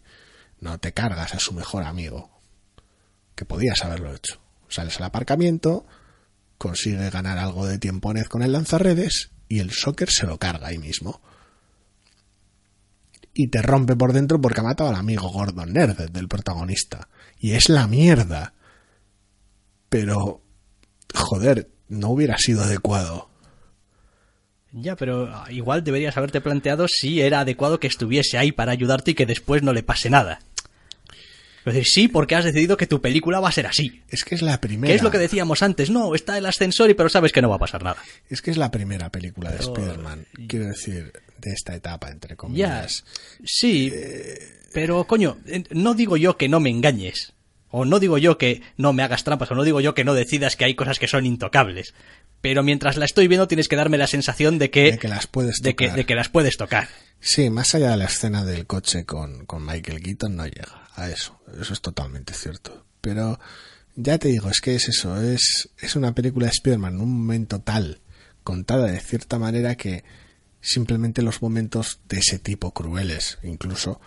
no 0.60 0.78
te 0.78 0.92
cargas 0.92 1.34
a 1.34 1.40
su 1.40 1.54
mejor 1.54 1.86
amigo, 1.86 2.30
que 3.34 3.46
podías 3.46 3.86
haberlo 3.86 4.14
hecho. 4.14 4.42
Sales 4.68 4.98
al 4.98 5.06
aparcamiento, 5.06 5.86
consigue 6.58 7.10
ganar 7.10 7.38
algo 7.38 7.66
de 7.66 7.80
tiempo 7.80 8.12
con 8.28 8.44
el 8.44 8.52
lanzarredes 8.52 9.32
y 9.48 9.60
el 9.60 9.72
soccer 9.72 10.10
se 10.10 10.28
lo 10.28 10.38
carga 10.38 10.68
ahí 10.68 10.78
mismo. 10.78 11.22
y 13.34 13.48
te 13.48 13.62
rompe 13.62 13.96
por 13.96 14.12
dentro 14.12 14.42
porque 14.42 14.60
ha 14.60 14.64
matado 14.64 14.90
al 14.90 14.98
amigo 14.98 15.30
Gordon 15.30 15.72
Nerd 15.72 16.12
del 16.12 16.28
protagonista. 16.28 17.08
Y 17.40 17.54
es 17.54 17.70
la 17.70 17.88
mierda. 17.88 18.54
Pero, 19.88 20.44
joder, 21.16 21.72
no 21.88 22.10
hubiera 22.10 22.38
sido 22.38 22.64
adecuado. 22.64 23.33
Ya, 24.74 24.96
pero 24.96 25.30
ah, 25.34 25.46
igual 25.52 25.84
deberías 25.84 26.18
haberte 26.18 26.42
planteado 26.42 26.88
si 26.88 27.22
era 27.22 27.42
adecuado 27.42 27.80
que 27.80 27.88
estuviese 27.88 28.38
ahí 28.38 28.52
para 28.52 28.72
ayudarte 28.72 29.12
y 29.12 29.14
que 29.14 29.26
después 29.26 29.62
no 29.64 29.72
le 29.72 29.84
pase 29.84 30.10
nada. 30.10 30.40
Es 31.66 31.74
decir, 31.76 31.86
sí, 31.86 32.08
porque 32.10 32.36
has 32.36 32.44
decidido 32.44 32.76
que 32.76 32.88
tu 32.88 33.00
película 33.00 33.40
va 33.40 33.48
a 33.48 33.52
ser 33.54 33.68
así. 33.68 34.02
Es 34.10 34.26
que 34.26 34.36
es 34.36 34.42
la 34.42 34.60
primera. 34.60 34.92
Que 34.92 34.96
es 34.96 35.04
lo 35.04 35.12
que 35.12 35.18
decíamos 35.18 35.62
antes. 35.64 35.90
No, 35.90 36.14
está 36.14 36.38
el 36.38 36.46
ascensor 36.46 36.90
y 36.90 36.94
pero 36.94 37.08
sabes 37.08 37.32
que 37.32 37.42
no 37.42 37.50
va 37.50 37.56
a 37.56 37.60
pasar 37.60 37.84
nada. 37.84 38.02
Es 38.30 38.42
que 38.42 38.52
es 38.52 38.58
la 38.58 38.70
primera 38.72 39.10
película 39.10 39.50
de 39.52 39.58
Pero- 39.60 39.74
Spider-Man. 39.74 40.26
Quiero 40.48 40.66
decir, 40.66 41.14
de 41.38 41.52
esta 41.54 41.74
etapa, 41.76 42.10
entre 42.10 42.32
Ya, 42.32 42.36
comillas. 42.38 43.06
sí, 43.46 43.94
pero 44.74 45.06
coño, 45.06 45.38
eh, 45.46 45.64
no 45.72 45.94
digo 45.94 46.18
yo 46.18 46.36
que 46.36 46.50
no 46.50 46.60
me 46.60 46.70
engañes. 46.70 47.33
O 47.76 47.86
no 47.86 48.00
digo 48.00 48.20
yo 48.20 48.38
que 48.38 48.62
no 48.78 48.94
me 48.94 49.02
hagas 49.02 49.24
trampas, 49.24 49.50
o 49.50 49.56
no 49.56 49.64
digo 49.64 49.82
yo 49.82 49.96
que 49.96 50.04
no 50.04 50.14
decidas 50.14 50.56
que 50.56 50.64
hay 50.64 50.76
cosas 50.76 51.00
que 51.00 51.08
son 51.08 51.26
intocables. 51.26 51.96
Pero 52.40 52.62
mientras 52.62 52.98
la 52.98 53.06
estoy 53.06 53.28
viendo 53.28 53.48
tienes 53.48 53.68
que 53.68 53.76
darme 53.76 53.98
la 53.98 54.06
sensación 54.06 54.60
de 54.60 54.70
que, 54.70 54.92
de 54.92 55.00
que 55.00 55.08
las 55.08 55.26
puedes 55.26 55.60
de 55.60 55.76
que, 55.76 55.86
tocar. 55.86 55.98
de 55.98 56.06
que 56.06 56.14
las 56.14 56.30
puedes 56.30 56.56
tocar. 56.56 56.88
Sí, 57.20 57.50
más 57.50 57.74
allá 57.74 57.90
de 57.90 57.98
la 57.98 58.06
escena 58.06 58.46
del 58.46 58.68
coche 58.68 59.06
con, 59.06 59.48
con 59.48 59.66
Michael 59.66 60.04
Keaton 60.04 60.36
no 60.36 60.46
llega 60.46 60.88
a 60.94 61.10
eso. 61.10 61.40
Eso 61.60 61.74
es 61.74 61.82
totalmente 61.82 62.36
cierto. 62.36 62.86
Pero 63.02 63.40
ya 63.96 64.20
te 64.20 64.28
digo, 64.28 64.52
es 64.52 64.62
que 64.62 64.76
es 64.76 64.88
eso, 64.88 65.20
es, 65.20 65.70
es 65.80 65.96
una 65.96 66.14
película 66.14 66.46
de 66.46 66.52
Spider-Man 66.52 66.94
en 66.94 67.02
un 67.02 67.12
momento 67.12 67.60
tal, 67.60 68.02
contada 68.44 68.86
de 68.86 69.00
cierta 69.00 69.40
manera 69.40 69.74
que 69.74 70.04
simplemente 70.62 71.24
los 71.24 71.42
momentos 71.42 72.02
de 72.08 72.20
ese 72.20 72.38
tipo 72.38 72.72
crueles, 72.72 73.40
incluso, 73.42 74.00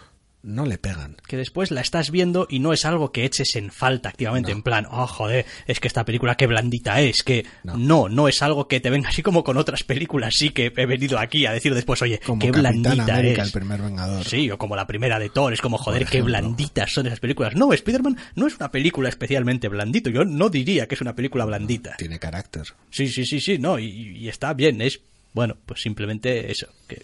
no 0.47 0.64
le 0.64 0.78
pegan. 0.78 1.16
que 1.28 1.36
después 1.36 1.70
la 1.70 1.80
estás 1.80 2.11
viendo 2.11 2.47
y 2.49 2.61
no 2.61 2.72
es 2.72 2.84
algo 2.84 3.12
que 3.12 3.24
eches 3.24 3.55
en 3.57 3.70
falta 3.70 4.09
activamente, 4.09 4.53
No. 4.53 4.57
en 4.59 4.62
plan, 4.62 4.86
oh 4.90 5.07
joder, 5.07 5.44
es 5.66 5.80
que 5.80 5.88
esta 5.88 6.05
película 6.05 6.36
qué 6.36 6.47
blandita 6.47 7.01
es, 7.01 7.22
que 7.22 7.44
No. 7.64 7.76
no. 7.76 8.09
no, 8.09 8.28
es 8.28 8.40
algo 8.42 8.68
que 8.68 8.80
te 8.80 8.88
venga 8.90 9.09
así 9.09 9.22
como 9.22 9.42
con 9.44 9.57
otras 9.57 9.82
películas, 9.82 10.34
sí 10.36 10.51
que 10.51 10.72
he 10.76 10.86
venido 10.86 11.18
aquí 11.18 11.44
a 11.47 11.53
decir 11.53 11.74
después, 11.74 12.01
oye, 12.03 12.20
Como 12.24 12.38
qué 12.40 12.51
Capitán 12.51 12.80
blandita 12.82 13.14
América, 13.14 13.42
es. 13.42 13.49
el 13.49 13.53
primer 13.53 13.82
Vengador. 13.82 14.24
Sí, 14.24 14.51
o 14.51 14.59
como 14.59 14.76
la 14.76 14.86
primera 14.86 15.18
de 15.18 15.28
Thor, 15.30 15.53
es 15.53 15.61
como, 15.61 15.78
joder, 15.78 16.07
qué 16.07 16.22
blanditas 16.22 16.92
son 16.92 17.07
esas 17.07 17.20
películas. 17.20 17.55
No, 17.57 17.72
Spider-Man 17.72 18.16
no 18.36 18.47
es 18.47 18.57
una 18.57 18.70
película 18.70 19.09
especialmente 19.09 19.68
blandito, 19.68 20.11
yo 20.11 20.24
no 20.24 20.49
diría 20.49 20.86
que 20.86 20.94
es 20.94 21.01
una 21.01 21.14
película 21.14 21.44
blandita. 21.44 21.97
Tiene 21.99 22.18
carácter. 22.18 22.62
Sí, 22.90 23.09
sí, 23.09 23.26
sí, 23.26 23.40
sí, 23.40 23.59
no, 23.59 23.78
y, 23.78 23.86
y 24.18 24.28
está 24.28 24.55
bien, 24.55 24.80
es, 24.80 25.01
bueno, 25.32 25.57
pues 25.66 25.82
simplemente 25.82 26.51
eso, 26.53 26.68
que 26.88 27.03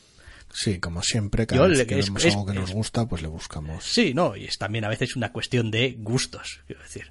Sí, 0.52 0.78
como 0.78 1.02
siempre, 1.02 1.46
cada 1.46 1.62
Yo 1.62 1.68
vez 1.68 1.78
le- 1.78 1.86
que 1.86 1.98
es- 1.98 2.06
vemos 2.06 2.24
es- 2.24 2.34
algo 2.34 2.46
que 2.46 2.52
nos 2.54 2.72
gusta, 2.72 3.06
pues 3.08 3.22
le 3.22 3.28
buscamos. 3.28 3.84
Sí, 3.84 4.12
no, 4.14 4.36
y 4.36 4.44
es 4.44 4.58
también 4.58 4.84
a 4.84 4.88
veces 4.88 5.16
una 5.16 5.32
cuestión 5.32 5.70
de 5.70 5.96
gustos, 5.98 6.60
quiero 6.66 6.82
decir. 6.82 7.10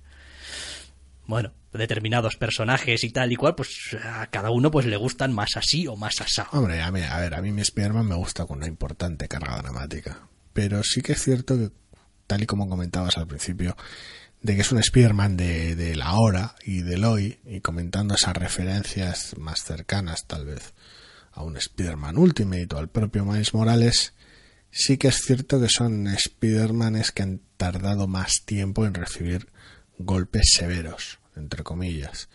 Bueno, 1.28 1.54
determinados 1.72 2.36
personajes 2.36 3.04
y 3.04 3.12
tal 3.12 3.32
y 3.32 3.36
cual, 3.36 3.56
pues 3.56 3.96
a 4.04 4.28
cada 4.28 4.50
uno 4.52 4.70
pues 4.72 4.86
le 4.86 4.98
gustan 4.98 5.32
más 5.34 5.56
así 5.56 5.88
o 5.88 5.96
más 5.96 6.20
asado. 6.20 6.50
Hombre, 6.52 6.82
a, 6.82 6.92
mí, 6.92 7.02
a 7.02 7.20
ver, 7.20 7.34
a 7.36 7.42
mí 7.42 7.52
mi 7.52 7.62
Spider-Man 7.62 8.08
me 8.08 8.16
gusta 8.16 8.46
con 8.46 8.58
una 8.58 8.68
importante 8.68 9.28
carga 9.28 9.58
dramática. 9.62 10.28
Pero 10.54 10.84
sí 10.84 11.02
que 11.02 11.14
es 11.14 11.24
cierto 11.24 11.58
que, 11.58 11.70
tal 12.28 12.44
y 12.44 12.46
como 12.46 12.68
comentabas 12.68 13.18
al 13.18 13.28
principio, 13.28 13.78
de 14.42 14.56
que 14.56 14.62
es 14.62 14.72
un 14.72 14.80
Spider-Man 14.80 15.38
de, 15.38 15.76
de 15.76 15.96
la 15.96 16.16
hora 16.16 16.56
y 16.66 16.82
del 16.82 17.06
hoy, 17.06 17.40
y 17.46 17.62
comentando 17.62 18.16
esas 18.16 18.36
referencias 18.36 19.36
más 19.38 19.64
cercanas, 19.64 20.26
tal 20.28 20.46
vez, 20.46 20.74
a 21.32 21.44
un 21.44 21.58
Spider-Man 21.58 22.18
Ultimate 22.18 22.76
o 22.76 22.78
al 22.78 22.90
propio 22.90 23.26
Miles 23.26 23.54
Morales, 23.54 24.14
sí 24.72 24.98
que 24.98 25.10
es 25.10 25.22
cierto 25.22 25.60
que 25.60 25.70
son 25.70 26.08
Spider-Manes 26.08 27.12
que 27.12 27.24
han 27.24 27.42
tardado 27.58 28.08
más 28.08 28.44
tiempo 28.46 28.86
en 28.86 28.94
recibir 28.94 29.48
golpes 29.98 30.54
severos, 30.54 31.20
entre 31.36 31.64
comillas. 31.64 32.30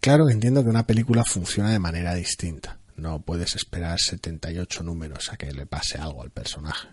Claro 0.00 0.26
que 0.26 0.32
entiendo 0.32 0.62
que 0.62 0.70
una 0.70 0.86
película 0.86 1.24
funciona 1.24 1.70
de 1.70 1.78
manera 1.78 2.14
distinta. 2.14 2.78
No 2.96 3.22
puedes 3.22 3.56
esperar 3.56 3.98
78 4.00 4.82
números 4.82 5.32
a 5.32 5.36
que 5.36 5.52
le 5.52 5.66
pase 5.66 5.98
algo 5.98 6.22
al 6.22 6.30
personaje. 6.30 6.88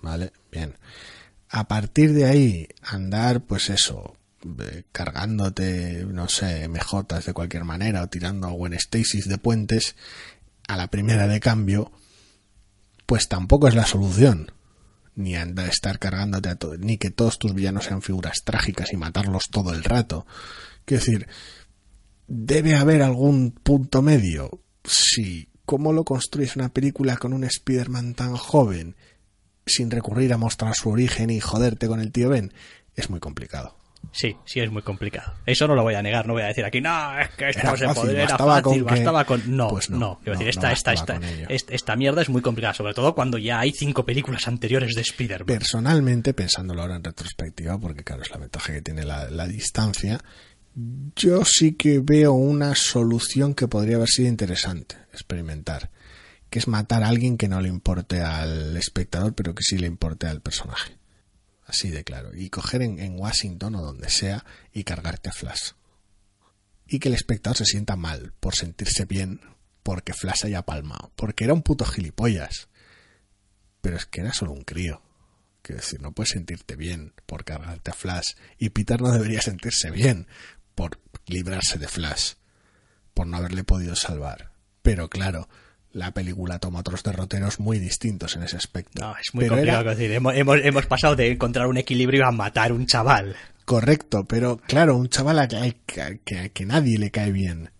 ¿Vale? 0.00 0.32
Bien. 0.50 0.74
A 1.48 1.68
partir 1.68 2.12
de 2.12 2.24
ahí, 2.24 2.68
andar, 2.82 3.42
pues 3.42 3.68
eso, 3.70 4.16
cargándote, 4.92 6.04
no 6.06 6.28
sé, 6.28 6.68
MJs 6.68 7.26
de 7.26 7.32
cualquier 7.32 7.64
manera 7.64 8.02
o 8.02 8.08
tirando 8.08 8.46
a 8.46 8.52
Gwen 8.52 8.74
Stacy 8.74 9.22
de 9.22 9.38
puentes 9.38 9.96
a 10.68 10.76
la 10.76 10.88
primera 10.88 11.26
de 11.26 11.40
cambio, 11.40 11.92
pues 13.06 13.28
tampoco 13.28 13.68
es 13.68 13.74
la 13.74 13.86
solución. 13.86 14.52
Ni 15.14 15.36
anda 15.36 15.66
estar 15.66 15.98
cargándote 15.98 16.48
a 16.48 16.56
todo, 16.56 16.78
ni 16.78 16.96
que 16.96 17.10
todos 17.10 17.38
tus 17.38 17.54
villanos 17.54 17.84
sean 17.84 18.00
figuras 18.00 18.44
trágicas 18.44 18.92
y 18.92 18.96
matarlos 18.96 19.48
todo 19.50 19.74
el 19.74 19.84
rato. 19.84 20.26
Quiero 20.86 21.04
decir, 21.04 21.28
¿Debe 22.34 22.76
haber 22.76 23.02
algún 23.02 23.50
punto 23.50 24.00
medio? 24.00 24.62
Sí. 24.84 25.50
¿Cómo 25.66 25.92
lo 25.92 26.02
construyes 26.02 26.56
una 26.56 26.70
película 26.70 27.18
con 27.18 27.34
un 27.34 27.44
Spider-Man 27.44 28.14
tan 28.14 28.36
joven 28.36 28.96
sin 29.66 29.90
recurrir 29.90 30.32
a 30.32 30.38
mostrar 30.38 30.74
su 30.74 30.88
origen 30.88 31.28
y 31.28 31.40
joderte 31.40 31.88
con 31.88 32.00
el 32.00 32.10
tío 32.10 32.30
Ben? 32.30 32.54
Es 32.94 33.10
muy 33.10 33.20
complicado. 33.20 33.76
Sí, 34.10 34.36
sí 34.44 34.60
es 34.60 34.70
muy 34.70 34.82
complicado. 34.82 35.32
Eso 35.46 35.66
no 35.68 35.74
lo 35.74 35.82
voy 35.82 35.94
a 35.94 36.02
negar, 36.02 36.26
no 36.26 36.34
voy 36.34 36.42
a 36.42 36.46
decir 36.46 36.64
aquí, 36.64 36.80
no, 36.80 37.18
es 37.18 37.30
que 37.30 37.48
esto 37.48 37.76
se 37.76 37.88
podría, 37.88 38.24
era 38.24 38.36
fácil, 38.36 38.62
con 38.62 38.74
que- 38.74 38.82
bastaba 38.82 39.24
con... 39.24 39.56
No, 39.56 39.68
Pues 39.68 39.88
no, 39.90 39.98
no, 39.98 40.18
quiero 40.22 40.34
no, 40.38 40.44
decir, 40.44 40.60
no 40.62 40.68
esta, 40.68 40.92
esta, 40.92 41.18
esta, 41.48 41.72
esta 41.74 41.96
mierda 41.96 42.20
es 42.20 42.28
muy 42.28 42.42
complicada, 42.42 42.74
sobre 42.74 42.92
todo 42.94 43.14
cuando 43.14 43.38
ya 43.38 43.60
hay 43.60 43.72
cinco 43.72 44.04
películas 44.04 44.46
anteriores 44.48 44.94
de 44.94 45.00
Spider-Man. 45.02 45.46
Personalmente, 45.46 46.34
pensándolo 46.34 46.82
ahora 46.82 46.96
en 46.96 47.04
retrospectiva, 47.04 47.78
porque 47.78 48.04
claro, 48.04 48.22
es 48.22 48.30
la 48.30 48.38
ventaja 48.38 48.72
que 48.72 48.82
tiene 48.82 49.04
la, 49.04 49.30
la 49.30 49.46
distancia, 49.46 50.20
yo 51.16 51.44
sí 51.44 51.72
que 51.74 52.00
veo 52.02 52.32
una 52.32 52.74
solución 52.74 53.54
que 53.54 53.68
podría 53.68 53.96
haber 53.96 54.08
sido 54.08 54.28
interesante 54.28 54.96
experimentar, 55.12 55.90
que 56.50 56.58
es 56.58 56.68
matar 56.68 57.02
a 57.02 57.08
alguien 57.08 57.38
que 57.38 57.48
no 57.48 57.60
le 57.60 57.68
importe 57.68 58.20
al 58.20 58.76
espectador, 58.76 59.34
pero 59.34 59.54
que 59.54 59.62
sí 59.62 59.78
le 59.78 59.86
importe 59.86 60.26
al 60.26 60.40
personaje. 60.42 60.96
Así 61.64 61.90
de 61.90 62.04
claro. 62.04 62.34
Y 62.34 62.50
coger 62.50 62.82
en, 62.82 63.18
Washington 63.18 63.74
o 63.76 63.82
donde 63.82 64.10
sea 64.10 64.44
y 64.72 64.84
cargarte 64.84 65.30
a 65.30 65.32
Flash. 65.32 65.72
Y 66.86 66.98
que 66.98 67.08
el 67.08 67.14
espectador 67.14 67.56
se 67.56 67.64
sienta 67.64 67.96
mal 67.96 68.32
por 68.40 68.54
sentirse 68.54 69.04
bien 69.04 69.40
porque 69.82 70.12
Flash 70.12 70.46
haya 70.46 70.62
palmado. 70.62 71.12
Porque 71.16 71.44
era 71.44 71.54
un 71.54 71.62
puto 71.62 71.84
gilipollas. 71.84 72.68
Pero 73.80 73.96
es 73.96 74.06
que 74.06 74.20
era 74.20 74.32
solo 74.32 74.52
un 74.52 74.64
crío. 74.64 75.02
Quiero 75.62 75.80
decir, 75.80 76.00
no 76.00 76.12
puedes 76.12 76.30
sentirte 76.30 76.76
bien 76.76 77.14
por 77.26 77.44
cargarte 77.44 77.92
a 77.92 77.94
Flash. 77.94 78.34
Y 78.58 78.70
Peter 78.70 79.00
no 79.00 79.12
debería 79.12 79.40
sentirse 79.40 79.90
bien 79.90 80.26
por 80.74 81.00
librarse 81.26 81.78
de 81.78 81.88
Flash. 81.88 82.34
Por 83.14 83.26
no 83.26 83.36
haberle 83.36 83.64
podido 83.64 83.94
salvar. 83.94 84.52
Pero 84.82 85.08
claro, 85.08 85.48
la 85.92 86.12
película 86.12 86.58
toma 86.58 86.80
otros 86.80 87.02
derroteros 87.02 87.60
muy 87.60 87.78
distintos 87.78 88.34
en 88.36 88.42
ese 88.44 88.56
aspecto. 88.56 89.00
No, 89.02 89.14
es 89.18 89.34
muy 89.34 89.44
Pero 89.44 89.54
complicado. 89.56 89.80
era 89.82 89.94
decir, 89.94 90.10
hemos, 90.12 90.34
hemos, 90.34 90.58
hemos 90.62 90.86
pasado 90.86 91.16
de 91.16 91.30
encontrar 91.32 91.66
un 91.66 91.76
equilibrio 91.76 92.26
a 92.26 92.32
matar 92.32 92.72
un 92.72 92.86
chaval. 92.86 93.36
correcto, 93.64 94.24
pero 94.24 94.56
claro, 94.66 94.96
un 94.96 95.08
chaval 95.08 95.38
a 95.38 95.48
que, 95.48 95.76
que, 95.86 96.20
que- 96.24 96.50
que 96.50 96.66
nadie 96.66 96.98
le 96.98 97.10
cae 97.10 97.30
bien. 97.32 97.70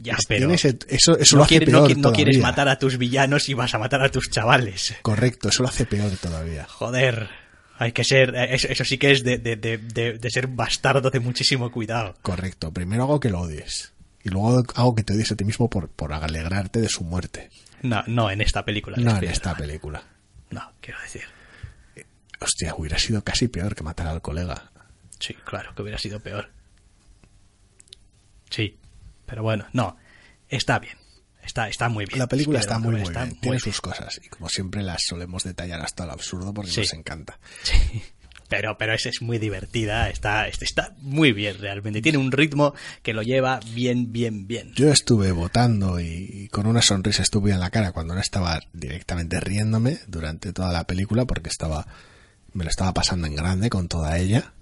Ya, 0.00 0.16
pero 0.26 0.50
ese- 0.52 0.78
eso 0.88 1.18
eso 1.18 1.36
lo 1.36 1.40
no, 1.40 1.44
hace 1.44 1.58
quiere- 1.58 1.72
no 1.72 1.86
peor 1.86 1.98
no 1.98 2.12
quieres 2.12 2.38
matar 2.38 2.68
a 2.68 2.78
tus 2.78 2.96
villanos 2.98 3.48
y 3.48 3.54
vas 3.54 3.74
a 3.74 3.78
matar 3.78 4.02
a 4.02 4.08
tus 4.10 4.30
chavales. 4.30 4.94
Correcto, 5.02 5.48
eso 5.50 5.62
lo 5.62 5.68
hace 5.68 5.84
peor 5.86 6.10
todavía. 6.20 6.64
Joder, 6.68 7.28
hay 7.78 7.92
que 7.92 8.02
ser... 8.04 8.34
Eso, 8.34 8.68
eso 8.68 8.84
sí 8.84 8.96
que 8.96 9.10
es 9.10 9.22
de, 9.24 9.38
de, 9.38 9.56
de, 9.56 9.76
de, 9.78 10.18
de 10.18 10.30
ser 10.30 10.46
bastardo 10.46 11.10
de 11.10 11.20
muchísimo 11.20 11.70
cuidado. 11.70 12.14
Correcto. 12.22 12.72
Primero 12.72 13.02
hago 13.02 13.20
que 13.20 13.28
lo 13.30 13.40
odies. 13.40 13.92
Y 14.24 14.28
luego 14.30 14.62
hago 14.74 14.94
que 14.94 15.02
te 15.02 15.12
odies 15.14 15.32
a 15.32 15.36
ti 15.36 15.44
mismo 15.44 15.68
por, 15.68 15.88
por 15.88 16.12
alegrarte 16.12 16.80
de 16.80 16.88
su 16.88 17.02
muerte. 17.04 17.50
No, 17.82 18.02
no 18.06 18.30
en 18.30 18.40
esta 18.40 18.64
película. 18.64 18.96
No 18.98 19.16
en 19.16 19.24
esta 19.24 19.56
película. 19.56 20.02
No, 20.50 20.72
quiero 20.80 21.00
decir. 21.00 21.22
Hostia, 22.40 22.74
hubiera 22.76 22.98
sido 22.98 23.22
casi 23.24 23.48
peor 23.48 23.74
que 23.74 23.82
matar 23.82 24.06
al 24.06 24.20
colega. 24.22 24.70
Sí, 25.18 25.34
claro, 25.44 25.74
que 25.74 25.82
hubiera 25.82 25.98
sido 25.98 26.20
peor. 26.20 26.50
Sí, 28.50 28.78
pero 29.26 29.42
bueno, 29.42 29.66
no, 29.72 29.96
está 30.48 30.78
bien. 30.78 30.96
Está, 31.42 31.68
está 31.68 31.88
muy 31.88 32.04
bien. 32.04 32.18
La 32.20 32.28
película 32.28 32.60
está 32.60 32.78
muy, 32.78 32.92
muy 32.92 33.02
está 33.02 33.24
bien. 33.24 33.40
Tiene 33.40 33.58
sus 33.58 33.80
cosas. 33.80 34.20
Y 34.24 34.28
como 34.28 34.48
siempre 34.48 34.82
las 34.82 35.02
solemos 35.04 35.42
detallar 35.42 35.80
hasta 35.80 36.06
lo 36.06 36.12
absurdo 36.12 36.54
porque 36.54 36.70
Sí. 36.70 36.80
nos 36.80 36.92
encanta. 36.92 37.38
Sí. 37.64 38.02
Pero, 38.52 38.76
pero 38.76 38.92
esa 38.92 39.08
es 39.08 39.22
muy 39.22 39.38
divertida, 39.38 40.10
está, 40.10 40.46
está, 40.46 40.66
está 40.66 40.94
muy 41.00 41.32
bien 41.32 41.56
realmente. 41.58 42.02
Tiene 42.02 42.18
un 42.18 42.30
ritmo 42.30 42.74
que 43.02 43.14
lo 43.14 43.22
lleva 43.22 43.60
bien, 43.72 44.12
bien, 44.12 44.46
bien. 44.46 44.74
Yo 44.74 44.92
estuve 44.92 45.32
votando 45.32 45.98
y, 45.98 46.50
con 46.52 46.66
una 46.66 46.82
sonrisa 46.82 47.22
estúpida 47.22 47.54
en 47.54 47.60
la 47.60 47.70
cara 47.70 47.92
cuando 47.92 48.14
no 48.14 48.20
estaba 48.20 48.60
directamente 48.74 49.40
riéndome 49.40 50.00
durante 50.06 50.52
toda 50.52 50.70
la 50.70 50.84
película 50.84 51.24
porque 51.24 51.48
estaba 51.48 51.86
me 52.52 52.64
lo 52.64 52.68
estaba 52.68 52.92
pasando 52.92 53.26
en 53.26 53.36
grande 53.36 53.70
con 53.70 53.88
toda 53.88 54.18
ella 54.18 54.52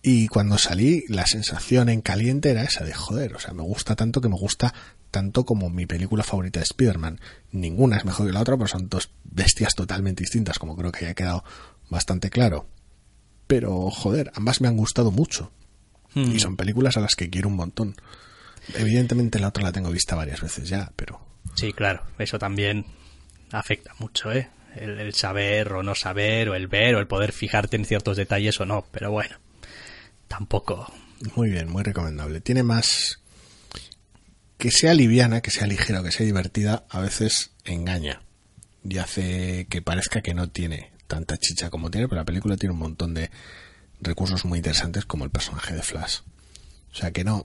Y 0.00 0.28
cuando 0.28 0.56
salí, 0.56 1.04
la 1.08 1.26
sensación 1.26 1.90
en 1.90 2.00
caliente 2.00 2.48
era 2.48 2.62
esa 2.62 2.82
de 2.82 2.94
joder, 2.94 3.34
o 3.34 3.38
sea, 3.38 3.52
me 3.52 3.62
gusta 3.62 3.94
tanto 3.94 4.22
que 4.22 4.30
me 4.30 4.38
gusta 4.38 4.72
tanto 5.10 5.44
como 5.44 5.68
mi 5.68 5.84
película 5.84 6.24
favorita 6.24 6.60
de 6.60 6.64
Spider-Man. 6.64 7.20
Ninguna 7.50 7.98
es 7.98 8.06
mejor 8.06 8.26
que 8.26 8.32
la 8.32 8.40
otra, 8.40 8.56
pero 8.56 8.68
son 8.68 8.88
dos 8.88 9.10
bestias 9.24 9.74
totalmente 9.74 10.22
distintas, 10.22 10.58
como 10.58 10.74
creo 10.76 10.92
que 10.92 11.04
ya 11.04 11.10
ha 11.10 11.14
quedado 11.14 11.44
bastante 11.90 12.30
claro. 12.30 12.68
Pero, 13.52 13.90
joder, 13.90 14.32
ambas 14.34 14.62
me 14.62 14.68
han 14.68 14.78
gustado 14.78 15.10
mucho. 15.10 15.52
Hmm. 16.14 16.34
Y 16.34 16.40
son 16.40 16.56
películas 16.56 16.96
a 16.96 17.00
las 17.00 17.14
que 17.14 17.28
quiero 17.28 17.48
un 17.48 17.56
montón. 17.56 17.94
Evidentemente 18.74 19.38
la 19.38 19.48
otra 19.48 19.62
la 19.62 19.72
tengo 19.72 19.90
vista 19.90 20.16
varias 20.16 20.40
veces 20.40 20.70
ya, 20.70 20.90
pero... 20.96 21.20
Sí, 21.54 21.74
claro, 21.74 22.02
eso 22.18 22.38
también 22.38 22.86
afecta 23.50 23.92
mucho, 23.98 24.32
¿eh? 24.32 24.48
El, 24.74 24.98
el 24.98 25.12
saber 25.12 25.70
o 25.74 25.82
no 25.82 25.94
saber, 25.94 26.48
o 26.48 26.54
el 26.54 26.66
ver, 26.66 26.94
o 26.94 26.98
el 26.98 27.06
poder 27.06 27.32
fijarte 27.32 27.76
en 27.76 27.84
ciertos 27.84 28.16
detalles 28.16 28.58
o 28.58 28.64
no, 28.64 28.86
pero 28.90 29.10
bueno, 29.10 29.36
tampoco. 30.28 30.90
Muy 31.36 31.50
bien, 31.50 31.68
muy 31.68 31.82
recomendable. 31.82 32.40
Tiene 32.40 32.62
más... 32.62 33.20
Que 34.56 34.70
sea 34.70 34.94
liviana, 34.94 35.42
que 35.42 35.50
sea 35.50 35.66
ligera 35.66 36.00
o 36.00 36.04
que 36.04 36.10
sea 36.10 36.24
divertida, 36.24 36.86
a 36.88 37.00
veces 37.00 37.50
engaña. 37.66 38.22
Y 38.82 38.96
hace 38.96 39.66
que 39.68 39.82
parezca 39.82 40.22
que 40.22 40.32
no 40.32 40.48
tiene 40.48 40.90
tanta 41.12 41.36
chicha 41.36 41.68
como 41.68 41.90
tiene, 41.90 42.08
pero 42.08 42.22
la 42.22 42.24
película 42.24 42.56
tiene 42.56 42.72
un 42.72 42.78
montón 42.78 43.12
de 43.12 43.30
recursos 44.00 44.46
muy 44.46 44.60
interesantes 44.60 45.04
como 45.04 45.24
el 45.24 45.30
personaje 45.30 45.74
de 45.74 45.82
Flash. 45.82 46.20
O 46.90 46.94
sea 46.94 47.10
que 47.10 47.22
no, 47.22 47.44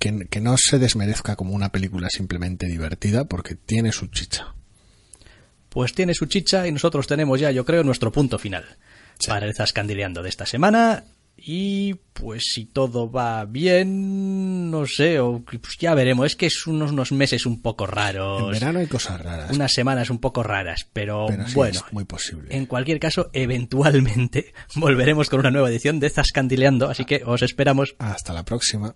que, 0.00 0.26
que 0.28 0.40
no 0.40 0.56
se 0.58 0.80
desmerezca 0.80 1.36
como 1.36 1.52
una 1.54 1.70
película 1.70 2.08
simplemente 2.10 2.66
divertida 2.66 3.24
porque 3.24 3.54
tiene 3.54 3.92
su 3.92 4.08
chicha. 4.08 4.54
Pues 5.68 5.92
tiene 5.94 6.12
su 6.14 6.26
chicha 6.26 6.66
y 6.66 6.72
nosotros 6.72 7.06
tenemos 7.06 7.38
ya, 7.38 7.52
yo 7.52 7.64
creo, 7.64 7.84
nuestro 7.84 8.10
punto 8.10 8.38
final 8.40 8.64
Sí. 9.20 9.28
para 9.28 9.46
el 9.46 9.54
Zascandileando 9.54 10.24
de 10.24 10.28
esta 10.28 10.44
semana. 10.44 11.04
Y 11.36 11.94
pues 12.12 12.44
si 12.54 12.64
todo 12.64 13.10
va 13.10 13.44
bien, 13.44 14.70
no 14.70 14.86
sé, 14.86 15.20
o 15.20 15.42
pues 15.42 15.76
ya 15.78 15.94
veremos. 15.94 16.26
Es 16.26 16.36
que 16.36 16.46
es 16.46 16.66
unos, 16.66 16.92
unos 16.92 17.12
meses 17.12 17.44
un 17.44 17.60
poco 17.60 17.84
En 17.84 17.90
raros, 17.90 18.50
verano 18.50 18.78
hay 18.78 18.86
cosas 18.86 19.20
raras, 19.20 19.50
unas 19.50 19.72
semanas 19.72 20.10
un 20.10 20.18
poco 20.18 20.42
raras, 20.42 20.88
pero, 20.92 21.26
pero 21.28 21.46
sí 21.46 21.54
bueno, 21.54 21.80
es 21.84 21.92
muy 21.92 22.04
posible. 22.04 22.56
En 22.56 22.66
cualquier 22.66 22.98
caso, 22.98 23.30
eventualmente 23.32 24.54
volveremos 24.76 25.28
con 25.28 25.40
una 25.40 25.50
nueva 25.50 25.68
edición 25.70 26.00
de 26.00 26.08
Zascandileando, 26.08 26.88
así 26.88 27.04
que 27.04 27.22
os 27.24 27.42
esperamos. 27.42 27.94
Hasta 27.98 28.32
la 28.32 28.44
próxima. 28.44 28.94